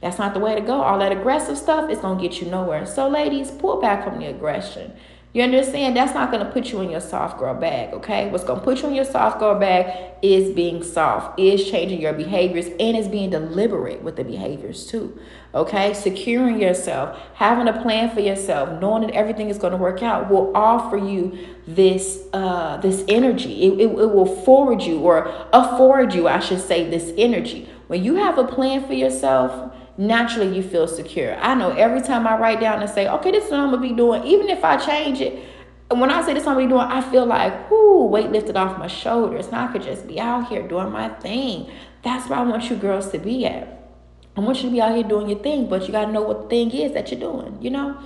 That's 0.00 0.18
not 0.18 0.34
the 0.34 0.40
way 0.40 0.54
to 0.54 0.60
go. 0.60 0.80
All 0.80 0.98
that 0.98 1.12
aggressive 1.12 1.58
stuff 1.58 1.90
is 1.90 1.98
going 1.98 2.18
to 2.18 2.22
get 2.22 2.40
you 2.40 2.48
nowhere. 2.50 2.86
So, 2.86 3.08
ladies, 3.08 3.50
pull 3.50 3.80
back 3.80 4.04
from 4.04 4.18
the 4.18 4.26
aggression. 4.26 4.92
You 5.34 5.42
understand? 5.42 5.94
That's 5.94 6.14
not 6.14 6.32
going 6.32 6.44
to 6.44 6.50
put 6.50 6.72
you 6.72 6.80
in 6.80 6.90
your 6.90 7.02
soft 7.02 7.38
girl 7.38 7.52
bag, 7.54 7.92
okay? 7.92 8.30
What's 8.30 8.44
going 8.44 8.60
to 8.60 8.64
put 8.64 8.80
you 8.80 8.88
in 8.88 8.94
your 8.94 9.04
soft 9.04 9.38
girl 9.38 9.58
bag 9.58 10.14
is 10.22 10.54
being 10.54 10.82
soft, 10.82 11.38
is 11.38 11.70
changing 11.70 12.00
your 12.00 12.14
behaviors, 12.14 12.66
and 12.66 12.96
is 12.96 13.08
being 13.08 13.28
deliberate 13.28 14.02
with 14.02 14.16
the 14.16 14.24
behaviors 14.24 14.86
too, 14.86 15.20
okay? 15.54 15.92
Securing 15.92 16.58
yourself, 16.58 17.18
having 17.34 17.68
a 17.68 17.82
plan 17.82 18.08
for 18.08 18.20
yourself, 18.20 18.80
knowing 18.80 19.02
that 19.02 19.14
everything 19.14 19.50
is 19.50 19.58
going 19.58 19.72
to 19.72 19.76
work 19.76 20.02
out 20.02 20.30
will 20.30 20.50
offer 20.56 20.96
you 20.96 21.38
this 21.66 22.24
uh, 22.32 22.78
this 22.78 23.04
energy. 23.06 23.64
It, 23.64 23.80
it, 23.80 23.90
it 23.90 24.10
will 24.10 24.42
forward 24.44 24.80
you 24.80 25.00
or 25.00 25.30
afford 25.52 26.14
you, 26.14 26.26
I 26.26 26.38
should 26.38 26.60
say, 26.60 26.88
this 26.88 27.12
energy. 27.18 27.68
When 27.88 28.04
you 28.04 28.16
have 28.16 28.38
a 28.38 28.44
plan 28.44 28.86
for 28.86 28.92
yourself, 28.92 29.74
naturally 29.96 30.54
you 30.54 30.62
feel 30.62 30.86
secure. 30.86 31.36
I 31.36 31.54
know 31.54 31.70
every 31.70 32.00
time 32.00 32.26
I 32.26 32.38
write 32.38 32.60
down 32.60 32.80
and 32.80 32.90
say, 32.90 33.08
okay, 33.08 33.30
this 33.30 33.46
is 33.46 33.50
what 33.50 33.60
I'm 33.60 33.70
gonna 33.70 33.82
be 33.82 33.94
doing, 33.94 34.24
even 34.24 34.48
if 34.48 34.62
I 34.62 34.76
change 34.76 35.20
it, 35.20 35.42
when 35.90 36.10
I 36.10 36.22
say 36.22 36.34
this, 36.34 36.46
I'm 36.46 36.54
gonna 36.54 36.66
be 36.66 36.70
doing, 36.70 36.82
I 36.82 37.00
feel 37.00 37.24
like, 37.24 37.70
whoo, 37.70 38.04
weight 38.04 38.30
lifted 38.30 38.56
off 38.56 38.78
my 38.78 38.88
shoulders. 38.88 39.50
Now 39.50 39.68
I 39.68 39.72
could 39.72 39.82
just 39.82 40.06
be 40.06 40.20
out 40.20 40.48
here 40.48 40.66
doing 40.68 40.92
my 40.92 41.08
thing. 41.08 41.70
That's 42.02 42.28
where 42.28 42.38
I 42.38 42.42
want 42.42 42.68
you 42.68 42.76
girls 42.76 43.10
to 43.12 43.18
be 43.18 43.46
at. 43.46 43.90
I 44.36 44.40
want 44.40 44.58
you 44.58 44.64
to 44.64 44.70
be 44.70 44.80
out 44.80 44.94
here 44.94 45.02
doing 45.02 45.28
your 45.28 45.38
thing, 45.38 45.68
but 45.68 45.86
you 45.86 45.92
gotta 45.92 46.12
know 46.12 46.22
what 46.22 46.42
the 46.42 46.48
thing 46.48 46.70
is 46.70 46.92
that 46.92 47.10
you're 47.10 47.18
doing, 47.20 47.56
you 47.60 47.70
know? 47.70 47.98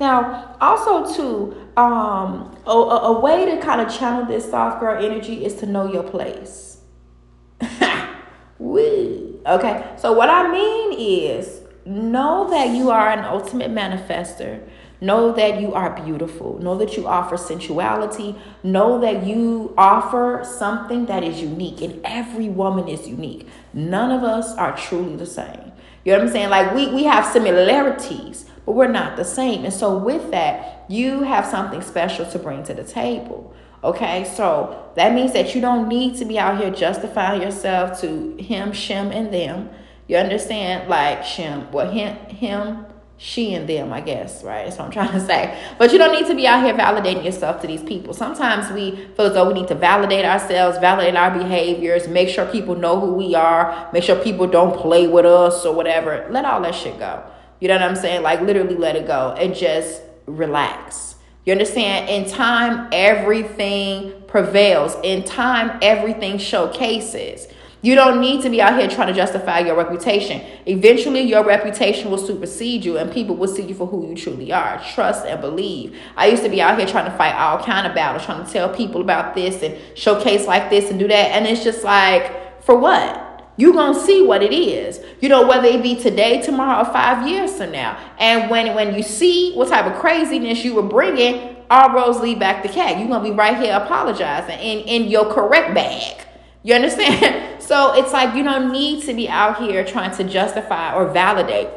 Now, 0.00 0.56
also 0.60 1.14
too, 1.14 1.56
um, 1.76 2.56
a, 2.66 2.70
a 2.70 3.20
way 3.20 3.46
to 3.46 3.60
kind 3.60 3.80
of 3.80 3.96
channel 3.96 4.26
this 4.26 4.50
soft 4.50 4.80
girl 4.80 5.02
energy 5.02 5.44
is 5.44 5.54
to 5.56 5.66
know 5.66 5.90
your 5.90 6.02
place. 6.02 6.78
Woo. 8.58 9.27
Okay, 9.48 9.82
so 9.96 10.12
what 10.12 10.28
I 10.28 10.52
mean 10.52 10.92
is 10.92 11.62
know 11.86 12.50
that 12.50 12.68
you 12.76 12.90
are 12.90 13.08
an 13.08 13.24
ultimate 13.24 13.70
manifester. 13.70 14.62
Know 15.00 15.32
that 15.32 15.58
you 15.58 15.72
are 15.72 15.98
beautiful. 16.04 16.58
Know 16.58 16.76
that 16.76 16.98
you 16.98 17.06
offer 17.06 17.38
sensuality. 17.38 18.36
Know 18.62 19.00
that 19.00 19.24
you 19.24 19.72
offer 19.78 20.44
something 20.44 21.06
that 21.06 21.24
is 21.24 21.40
unique, 21.40 21.80
and 21.80 21.98
every 22.04 22.50
woman 22.50 22.88
is 22.88 23.08
unique. 23.08 23.48
None 23.72 24.10
of 24.10 24.22
us 24.22 24.54
are 24.56 24.76
truly 24.76 25.16
the 25.16 25.24
same. 25.24 25.72
You 26.04 26.12
know 26.12 26.18
what 26.18 26.26
I'm 26.26 26.32
saying? 26.32 26.50
Like 26.50 26.74
we, 26.74 26.88
we 26.88 27.04
have 27.04 27.24
similarities, 27.24 28.44
but 28.66 28.72
we're 28.72 28.88
not 28.88 29.16
the 29.16 29.24
same. 29.24 29.64
And 29.64 29.72
so, 29.72 29.96
with 29.96 30.30
that, 30.30 30.84
you 30.88 31.22
have 31.22 31.46
something 31.46 31.80
special 31.80 32.26
to 32.26 32.38
bring 32.38 32.64
to 32.64 32.74
the 32.74 32.84
table. 32.84 33.54
Okay, 33.82 34.24
so 34.24 34.90
that 34.96 35.14
means 35.14 35.32
that 35.34 35.54
you 35.54 35.60
don't 35.60 35.86
need 35.88 36.16
to 36.16 36.24
be 36.24 36.38
out 36.38 36.60
here 36.60 36.70
justifying 36.70 37.40
yourself 37.40 38.00
to 38.00 38.36
him, 38.36 38.72
shim, 38.72 39.14
and 39.14 39.32
them. 39.32 39.70
You 40.08 40.16
understand? 40.16 40.88
Like 40.88 41.20
shim, 41.20 41.70
well, 41.70 41.88
him, 41.88 42.16
him, 42.26 42.86
she, 43.18 43.54
and 43.54 43.68
them, 43.68 43.92
I 43.92 44.00
guess, 44.00 44.42
right? 44.42 44.64
That's 44.64 44.78
what 44.78 44.86
I'm 44.86 44.90
trying 44.90 45.12
to 45.12 45.20
say. 45.20 45.56
But 45.76 45.92
you 45.92 45.98
don't 45.98 46.12
need 46.12 46.26
to 46.28 46.34
be 46.34 46.46
out 46.46 46.64
here 46.64 46.74
validating 46.74 47.24
yourself 47.24 47.60
to 47.60 47.66
these 47.68 47.82
people. 47.82 48.14
Sometimes 48.14 48.72
we 48.72 49.08
feel 49.16 49.26
as 49.26 49.34
though 49.34 49.46
we 49.46 49.54
need 49.54 49.68
to 49.68 49.74
validate 49.74 50.24
ourselves, 50.24 50.78
validate 50.78 51.16
our 51.16 51.30
behaviors, 51.36 52.08
make 52.08 52.28
sure 52.28 52.46
people 52.46 52.74
know 52.74 52.98
who 52.98 53.14
we 53.14 53.34
are, 53.34 53.90
make 53.92 54.02
sure 54.02 54.16
people 54.16 54.46
don't 54.46 54.76
play 54.76 55.06
with 55.06 55.24
us 55.24 55.64
or 55.64 55.74
whatever. 55.74 56.26
Let 56.30 56.44
all 56.44 56.60
that 56.62 56.74
shit 56.74 56.98
go. 56.98 57.22
You 57.60 57.68
know 57.68 57.74
what 57.74 57.82
I'm 57.82 57.96
saying? 57.96 58.22
Like 58.22 58.40
literally 58.40 58.76
let 58.76 58.96
it 58.96 59.06
go 59.06 59.36
and 59.38 59.54
just 59.54 60.02
relax 60.26 61.07
you 61.48 61.52
understand? 61.52 62.10
In 62.10 62.30
time, 62.30 62.88
everything 62.92 64.12
prevails. 64.26 64.96
In 65.02 65.24
time, 65.24 65.78
everything 65.80 66.36
showcases. 66.36 67.48
You 67.80 67.94
don't 67.94 68.20
need 68.20 68.42
to 68.42 68.50
be 68.50 68.60
out 68.60 68.78
here 68.78 68.86
trying 68.86 69.08
to 69.08 69.14
justify 69.14 69.60
your 69.60 69.74
reputation. 69.74 70.44
Eventually, 70.66 71.22
your 71.22 71.42
reputation 71.44 72.10
will 72.10 72.18
supersede 72.18 72.84
you, 72.84 72.98
and 72.98 73.10
people 73.10 73.34
will 73.34 73.48
see 73.48 73.62
you 73.62 73.74
for 73.74 73.86
who 73.86 74.06
you 74.06 74.14
truly 74.14 74.52
are. 74.52 74.78
Trust 74.92 75.24
and 75.24 75.40
believe. 75.40 75.96
I 76.16 76.26
used 76.26 76.42
to 76.42 76.50
be 76.50 76.60
out 76.60 76.76
here 76.76 76.86
trying 76.86 77.10
to 77.10 77.16
fight 77.16 77.34
all 77.34 77.64
kind 77.64 77.86
of 77.86 77.94
battles, 77.94 78.26
trying 78.26 78.44
to 78.44 78.52
tell 78.52 78.68
people 78.68 79.00
about 79.00 79.34
this 79.34 79.62
and 79.62 79.78
showcase 79.96 80.46
like 80.46 80.68
this 80.68 80.90
and 80.90 80.98
do 80.98 81.08
that, 81.08 81.30
and 81.30 81.46
it's 81.46 81.64
just 81.64 81.82
like, 81.82 82.62
for 82.62 82.76
what? 82.76 83.27
You're 83.58 83.72
going 83.72 83.92
to 83.92 84.00
see 84.00 84.24
what 84.24 84.42
it 84.42 84.52
is. 84.52 85.00
You 85.20 85.28
know, 85.28 85.46
whether 85.46 85.66
it 85.66 85.82
be 85.82 85.96
today, 85.96 86.40
tomorrow, 86.40 86.88
or 86.88 86.92
five 86.92 87.28
years 87.28 87.56
from 87.56 87.72
now. 87.72 87.98
And 88.18 88.48
when, 88.48 88.72
when 88.74 88.94
you 88.94 89.02
see 89.02 89.52
what 89.54 89.68
type 89.68 89.84
of 89.84 89.98
craziness 89.98 90.64
you 90.64 90.74
were 90.74 90.82
bringing, 90.82 91.56
all 91.68 91.92
roads 91.92 92.20
lead 92.20 92.38
back 92.38 92.62
to 92.62 92.68
cat. 92.68 92.98
You're 92.98 93.08
going 93.08 93.22
to 93.24 93.30
be 93.30 93.36
right 93.36 93.58
here 93.58 93.74
apologizing 93.74 94.58
in, 94.60 94.78
in 94.86 95.10
your 95.10 95.32
correct 95.34 95.74
bag. 95.74 96.24
You 96.62 96.74
understand? 96.74 97.60
so 97.62 97.94
it's 97.94 98.12
like 98.12 98.36
you 98.36 98.44
don't 98.44 98.72
need 98.72 99.04
to 99.04 99.12
be 99.12 99.28
out 99.28 99.58
here 99.58 99.84
trying 99.84 100.16
to 100.16 100.24
justify 100.24 100.94
or 100.94 101.12
validate. 101.12 101.68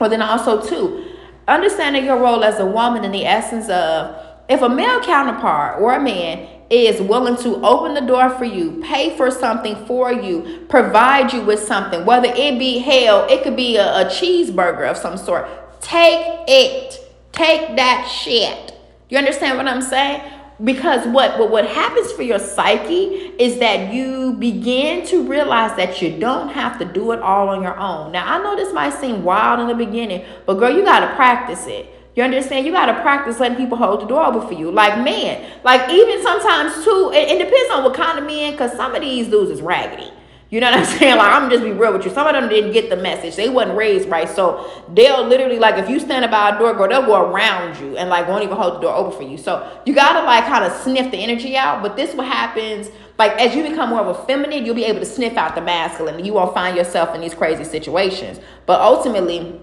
But 0.00 0.08
then 0.08 0.22
also, 0.22 0.60
too, 0.60 1.04
understanding 1.46 2.04
your 2.04 2.18
role 2.18 2.42
as 2.42 2.58
a 2.58 2.66
woman 2.66 3.04
in 3.04 3.12
the 3.12 3.24
essence 3.24 3.68
of 3.68 4.16
if 4.48 4.60
a 4.60 4.68
male 4.68 5.00
counterpart 5.00 5.80
or 5.80 5.94
a 5.94 6.02
man 6.02 6.48
is 6.72 7.02
willing 7.02 7.36
to 7.36 7.56
open 7.64 7.94
the 7.94 8.00
door 8.00 8.30
for 8.30 8.44
you, 8.44 8.80
pay 8.82 9.14
for 9.16 9.30
something 9.30 9.76
for 9.86 10.12
you, 10.12 10.64
provide 10.68 11.32
you 11.32 11.42
with 11.42 11.62
something, 11.62 12.06
whether 12.06 12.28
it 12.28 12.58
be 12.58 12.78
hell, 12.78 13.26
it 13.28 13.42
could 13.42 13.56
be 13.56 13.76
a, 13.76 14.02
a 14.02 14.04
cheeseburger 14.06 14.88
of 14.88 14.96
some 14.96 15.16
sort. 15.18 15.46
Take 15.82 16.24
it. 16.48 16.98
Take 17.32 17.76
that 17.76 18.08
shit. 18.08 18.74
You 19.08 19.18
understand 19.18 19.58
what 19.58 19.68
I'm 19.68 19.82
saying? 19.82 20.22
Because 20.62 21.06
what, 21.08 21.38
what 21.38 21.50
what 21.50 21.66
happens 21.66 22.12
for 22.12 22.22
your 22.22 22.38
psyche 22.38 23.32
is 23.38 23.58
that 23.58 23.92
you 23.92 24.34
begin 24.34 25.04
to 25.08 25.26
realize 25.26 25.76
that 25.76 26.00
you 26.00 26.18
don't 26.18 26.48
have 26.50 26.78
to 26.78 26.84
do 26.84 27.12
it 27.12 27.20
all 27.20 27.48
on 27.48 27.62
your 27.62 27.76
own. 27.78 28.12
Now 28.12 28.24
I 28.26 28.42
know 28.42 28.54
this 28.54 28.72
might 28.72 28.92
seem 28.94 29.24
wild 29.24 29.60
in 29.60 29.66
the 29.66 29.74
beginning, 29.74 30.24
but 30.46 30.54
girl, 30.54 30.70
you 30.70 30.84
gotta 30.84 31.14
practice 31.16 31.66
it. 31.66 32.01
You 32.14 32.22
understand? 32.22 32.66
You 32.66 32.72
got 32.72 32.86
to 32.86 33.00
practice 33.00 33.40
letting 33.40 33.56
people 33.56 33.78
hold 33.78 34.02
the 34.02 34.06
door 34.06 34.24
open 34.24 34.46
for 34.46 34.54
you. 34.54 34.70
Like 34.70 35.02
man, 35.02 35.50
like 35.64 35.90
even 35.90 36.22
sometimes 36.22 36.84
too, 36.84 37.10
it, 37.14 37.30
it 37.30 37.38
depends 37.38 37.70
on 37.70 37.84
what 37.84 37.94
kind 37.94 38.18
of 38.18 38.26
men, 38.26 38.52
because 38.52 38.72
some 38.72 38.94
of 38.94 39.00
these 39.00 39.28
dudes 39.28 39.50
is 39.50 39.62
raggedy. 39.62 40.10
You 40.50 40.60
know 40.60 40.70
what 40.70 40.80
I'm 40.80 40.84
saying? 40.98 41.16
Like 41.16 41.32
I'm 41.32 41.48
just 41.48 41.64
be 41.64 41.72
real 41.72 41.94
with 41.94 42.04
you. 42.04 42.10
Some 42.10 42.26
of 42.26 42.34
them 42.34 42.50
didn't 42.50 42.72
get 42.72 42.90
the 42.90 42.96
message. 42.96 43.36
They 43.36 43.48
wasn't 43.48 43.78
raised 43.78 44.10
right. 44.10 44.28
So 44.28 44.70
they'll 44.92 45.26
literally 45.26 45.58
like 45.58 45.82
if 45.82 45.88
you 45.88 45.98
stand 45.98 46.30
by 46.30 46.50
a 46.50 46.58
door, 46.58 46.74
girl, 46.74 46.88
they'll 46.88 47.06
go 47.06 47.32
around 47.32 47.80
you 47.80 47.96
and 47.96 48.10
like 48.10 48.28
won't 48.28 48.44
even 48.44 48.58
hold 48.58 48.74
the 48.74 48.80
door 48.80 48.94
open 48.94 49.16
for 49.16 49.22
you. 49.24 49.38
So 49.38 49.80
you 49.86 49.94
gotta 49.94 50.22
like 50.26 50.44
kind 50.44 50.64
of 50.64 50.72
sniff 50.82 51.10
the 51.10 51.16
energy 51.16 51.56
out. 51.56 51.82
But 51.82 51.96
this 51.96 52.14
what 52.14 52.26
happens 52.26 52.90
like 53.18 53.32
as 53.40 53.54
you 53.54 53.62
become 53.62 53.88
more 53.88 54.00
of 54.00 54.08
a 54.08 54.26
feminine, 54.26 54.66
you'll 54.66 54.74
be 54.74 54.84
able 54.84 55.00
to 55.00 55.06
sniff 55.06 55.38
out 55.38 55.54
the 55.54 55.62
masculine. 55.62 56.22
You 56.22 56.34
won't 56.34 56.52
find 56.52 56.76
yourself 56.76 57.14
in 57.14 57.22
these 57.22 57.34
crazy 57.34 57.64
situations. 57.64 58.38
But 58.66 58.80
ultimately 58.80 59.58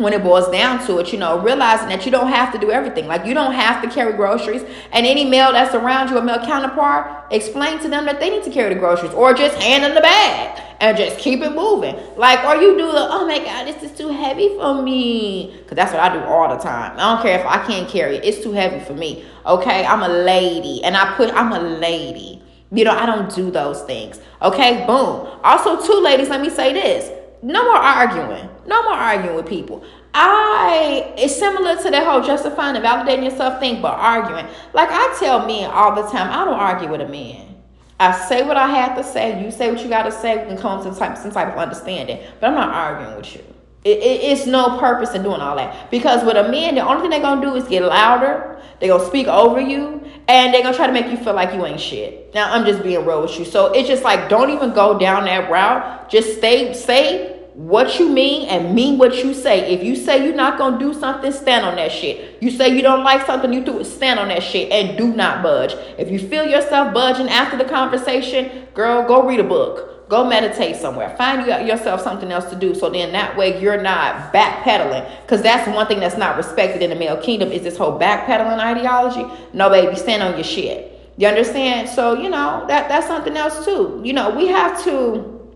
when 0.00 0.14
it 0.14 0.22
boils 0.22 0.48
down 0.50 0.84
to 0.86 0.98
it, 0.98 1.12
you 1.12 1.18
know, 1.18 1.38
realizing 1.40 1.88
that 1.88 2.04
you 2.06 2.10
don't 2.10 2.28
have 2.28 2.52
to 2.52 2.58
do 2.58 2.70
everything. 2.70 3.06
Like 3.06 3.26
you 3.26 3.34
don't 3.34 3.52
have 3.52 3.82
to 3.82 3.90
carry 3.90 4.14
groceries. 4.14 4.62
And 4.92 5.06
any 5.06 5.24
male 5.24 5.52
that's 5.52 5.74
around 5.74 6.08
you, 6.08 6.16
a 6.16 6.22
male 6.22 6.44
counterpart, 6.44 7.30
explain 7.30 7.78
to 7.80 7.88
them 7.88 8.06
that 8.06 8.18
they 8.18 8.30
need 8.30 8.42
to 8.44 8.50
carry 8.50 8.72
the 8.72 8.80
groceries 8.80 9.12
or 9.12 9.34
just 9.34 9.60
hand 9.62 9.84
them 9.84 9.94
the 9.94 10.00
bag 10.00 10.62
and 10.80 10.96
just 10.96 11.18
keep 11.18 11.42
it 11.42 11.54
moving. 11.54 11.96
Like, 12.16 12.42
or 12.44 12.56
you 12.56 12.78
do 12.78 12.86
the, 12.90 13.08
oh 13.10 13.26
my 13.26 13.38
God, 13.38 13.66
this 13.66 13.82
is 13.82 13.96
too 13.96 14.08
heavy 14.08 14.48
for 14.56 14.82
me. 14.82 15.54
Cause 15.66 15.76
that's 15.76 15.92
what 15.92 16.00
I 16.00 16.12
do 16.12 16.24
all 16.24 16.48
the 16.48 16.62
time. 16.62 16.94
I 16.96 17.14
don't 17.14 17.22
care 17.22 17.38
if 17.38 17.46
I 17.46 17.64
can't 17.66 17.88
carry 17.88 18.16
it. 18.16 18.24
It's 18.24 18.42
too 18.42 18.52
heavy 18.52 18.82
for 18.82 18.94
me. 18.94 19.24
Okay. 19.44 19.84
I'm 19.84 20.02
a 20.02 20.08
lady 20.08 20.82
and 20.82 20.96
I 20.96 21.14
put, 21.16 21.30
I'm 21.34 21.52
a 21.52 21.60
lady. 21.60 22.42
You 22.72 22.84
know, 22.84 22.92
I 22.92 23.04
don't 23.04 23.34
do 23.34 23.50
those 23.50 23.82
things. 23.82 24.20
Okay. 24.40 24.86
Boom. 24.86 25.28
Also, 25.44 25.84
two 25.86 26.00
ladies, 26.00 26.30
let 26.30 26.40
me 26.40 26.48
say 26.48 26.72
this 26.72 27.19
no 27.42 27.64
more 27.64 27.76
arguing. 27.76 28.48
No 28.66 28.82
more 28.82 28.94
arguing 28.94 29.36
with 29.36 29.46
people. 29.46 29.84
I 30.12 31.14
it's 31.16 31.36
similar 31.36 31.76
to 31.82 31.90
that 31.90 32.04
whole 32.06 32.22
justifying 32.22 32.76
and 32.76 32.84
validating 32.84 33.24
yourself 33.24 33.60
thing, 33.60 33.80
but 33.80 33.94
arguing. 33.94 34.46
Like 34.72 34.88
I 34.90 35.16
tell 35.18 35.46
men 35.46 35.70
all 35.70 35.94
the 35.94 36.08
time, 36.10 36.30
I 36.30 36.44
don't 36.44 36.58
argue 36.58 36.90
with 36.90 37.00
a 37.00 37.08
man. 37.08 37.50
I 37.98 38.12
say 38.12 38.42
what 38.42 38.56
I 38.56 38.66
have 38.68 38.96
to 38.96 39.04
say. 39.04 39.42
You 39.42 39.50
say 39.50 39.70
what 39.70 39.82
you 39.82 39.88
got 39.88 40.04
to 40.04 40.12
say. 40.12 40.38
We 40.38 40.48
can 40.48 40.56
come 40.56 40.78
to 40.78 40.84
some 40.84 40.96
type, 40.96 41.18
some 41.18 41.30
type 41.30 41.52
of 41.52 41.58
understanding. 41.58 42.18
But 42.40 42.48
I'm 42.48 42.54
not 42.54 42.74
arguing 42.74 43.16
with 43.16 43.34
you. 43.34 43.44
It, 43.82 43.98
it, 43.98 44.20
it's 44.32 44.46
no 44.46 44.78
purpose 44.78 45.14
in 45.14 45.22
doing 45.22 45.40
all 45.40 45.56
that 45.56 45.90
because 45.90 46.22
with 46.24 46.36
a 46.36 46.50
man, 46.50 46.74
the 46.74 46.86
only 46.86 47.00
thing 47.00 47.10
they're 47.10 47.20
gonna 47.20 47.40
do 47.40 47.54
is 47.54 47.66
get 47.66 47.82
louder. 47.82 48.60
They're 48.78 48.90
gonna 48.90 49.06
speak 49.06 49.26
over 49.26 49.60
you, 49.60 50.02
and 50.28 50.52
they're 50.52 50.62
gonna 50.62 50.76
try 50.76 50.86
to 50.86 50.92
make 50.92 51.06
you 51.06 51.16
feel 51.16 51.34
like 51.34 51.54
you 51.54 51.64
ain't 51.64 51.80
shit. 51.80 52.34
Now 52.34 52.52
I'm 52.52 52.66
just 52.66 52.82
being 52.82 53.04
real 53.06 53.22
with 53.22 53.38
you, 53.38 53.44
so 53.44 53.72
it's 53.72 53.88
just 53.88 54.02
like 54.02 54.28
don't 54.28 54.50
even 54.50 54.74
go 54.74 54.98
down 54.98 55.24
that 55.24 55.50
route. 55.50 56.10
Just 56.10 56.38
stay, 56.38 56.74
say 56.74 57.40
what 57.54 57.98
you 57.98 58.08
mean 58.08 58.48
and 58.48 58.74
mean 58.74 58.96
what 58.96 59.22
you 59.24 59.34
say. 59.34 59.72
If 59.72 59.82
you 59.82 59.96
say 59.96 60.24
you're 60.24 60.34
not 60.34 60.58
gonna 60.58 60.78
do 60.78 60.94
something, 60.94 61.32
stand 61.32 61.64
on 61.64 61.76
that 61.76 61.90
shit. 61.90 62.42
You 62.42 62.50
say 62.50 62.74
you 62.74 62.82
don't 62.82 63.02
like 63.02 63.26
something, 63.26 63.52
you 63.52 63.64
do 63.64 63.80
it, 63.80 63.84
stand 63.84 64.20
on 64.20 64.28
that 64.28 64.42
shit 64.42 64.70
and 64.70 64.96
do 64.96 65.08
not 65.08 65.42
budge. 65.42 65.74
If 65.98 66.10
you 66.10 66.18
feel 66.18 66.46
yourself 66.46 66.94
budging 66.94 67.28
after 67.28 67.56
the 67.56 67.64
conversation, 67.64 68.66
girl, 68.72 69.06
go 69.06 69.26
read 69.26 69.40
a 69.40 69.44
book. 69.44 69.89
Go 70.10 70.28
meditate 70.28 70.74
somewhere. 70.74 71.14
Find 71.16 71.46
yourself 71.46 72.00
something 72.00 72.32
else 72.32 72.46
to 72.46 72.56
do. 72.56 72.74
So 72.74 72.90
then 72.90 73.12
that 73.12 73.36
way 73.36 73.62
you're 73.62 73.80
not 73.80 74.32
backpedaling. 74.32 75.08
Because 75.22 75.40
that's 75.40 75.68
one 75.72 75.86
thing 75.86 76.00
that's 76.00 76.16
not 76.16 76.36
respected 76.36 76.82
in 76.82 76.90
the 76.90 76.96
male 76.96 77.16
kingdom 77.16 77.52
is 77.52 77.62
this 77.62 77.76
whole 77.76 77.96
backpedaling 77.96 78.58
ideology. 78.58 79.24
No, 79.52 79.70
baby, 79.70 79.94
stand 79.94 80.24
on 80.24 80.34
your 80.34 80.42
shit. 80.42 81.12
You 81.16 81.28
understand? 81.28 81.88
So, 81.88 82.14
you 82.14 82.28
know, 82.28 82.64
that 82.66 82.88
that's 82.88 83.06
something 83.06 83.36
else 83.36 83.64
too. 83.64 84.00
You 84.04 84.12
know, 84.12 84.30
we 84.36 84.48
have 84.48 84.82
to 84.82 85.48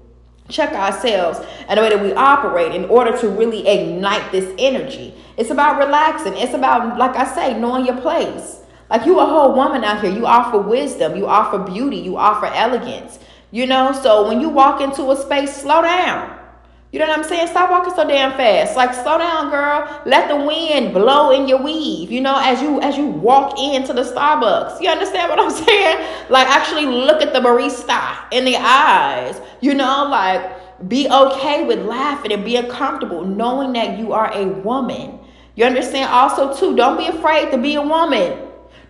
check 0.49 0.73
ourselves 0.73 1.41
and 1.67 1.77
the 1.77 1.83
way 1.83 1.89
that 1.89 2.01
we 2.01 2.13
operate 2.13 2.77
in 2.77 2.85
order 2.85 3.19
to 3.19 3.29
really 3.31 3.67
ignite 3.67 4.31
this 4.31 4.55
energy. 4.57 5.15
It's 5.37 5.51
about 5.51 5.85
relaxing. 5.85 6.35
It's 6.37 6.55
about, 6.55 6.97
like 6.97 7.17
I 7.17 7.25
say, 7.35 7.59
knowing 7.59 7.87
your 7.87 8.01
place. 8.01 8.61
Like 8.89 9.05
you 9.05 9.19
a 9.19 9.27
whole 9.27 9.57
woman 9.57 9.83
out 9.83 10.01
here. 10.01 10.13
You 10.13 10.27
offer 10.27 10.59
wisdom. 10.59 11.17
You 11.17 11.27
offer 11.27 11.59
beauty. 11.59 11.97
You 11.97 12.19
offer 12.19 12.47
elegance. 12.47 13.19
You 13.55 13.69
know, 13.69 13.93
so 13.93 14.27
when 14.27 14.41
you 14.41 14.49
walk 14.49 14.81
into 14.81 15.13
a 15.13 15.17
space, 15.17 15.55
slow 15.55 15.81
down. 15.81 16.37
You 16.91 16.99
know 16.99 17.07
what 17.07 17.21
I'm 17.21 17.25
saying? 17.25 17.47
Stop 17.47 17.71
walking 17.71 17.95
so 17.95 18.05
damn 18.05 18.33
fast. 18.33 18.77
Like 18.77 18.93
slow 18.93 19.17
down, 19.17 19.49
girl. 19.51 20.03
Let 20.05 20.27
the 20.27 20.35
wind 20.35 20.93
blow 20.93 21.31
in 21.31 21.47
your 21.47 21.63
weave. 21.63 22.11
You 22.11 22.21
know, 22.21 22.37
as 22.37 22.61
you 22.61 22.81
as 22.81 22.97
you 22.99 23.07
walk 23.07 23.57
into 23.57 23.93
the 23.93 24.03
Starbucks. 24.03 24.81
You 24.81 24.89
understand 24.89 25.31
what 25.31 25.39
I'm 25.39 25.51
saying? 25.67 26.05
Like 26.31 26.49
actually 26.49 26.87
look 26.87 27.23
at 27.23 27.33
the 27.33 27.39
barista 27.39 28.25
in 28.33 28.45
the 28.45 28.57
eyes. 28.57 29.41
You 29.61 29.75
know, 29.75 30.09
like 30.11 30.89
be 30.89 31.09
okay 31.09 31.65
with 31.65 31.79
laughing 31.87 32.33
and 32.33 32.45
being 32.45 32.67
comfortable, 32.67 33.25
knowing 33.25 33.73
that 33.75 34.01
you 34.01 34.13
are 34.13 34.33
a 34.35 34.47
woman. 34.47 35.21
You 35.55 35.65
understand? 35.65 36.11
Also, 36.11 36.53
too, 36.57 36.75
don't 36.75 36.99
be 36.99 37.07
afraid 37.07 37.53
to 37.53 37.59
be 37.59 37.77
a 37.77 37.83
woman. 37.83 38.37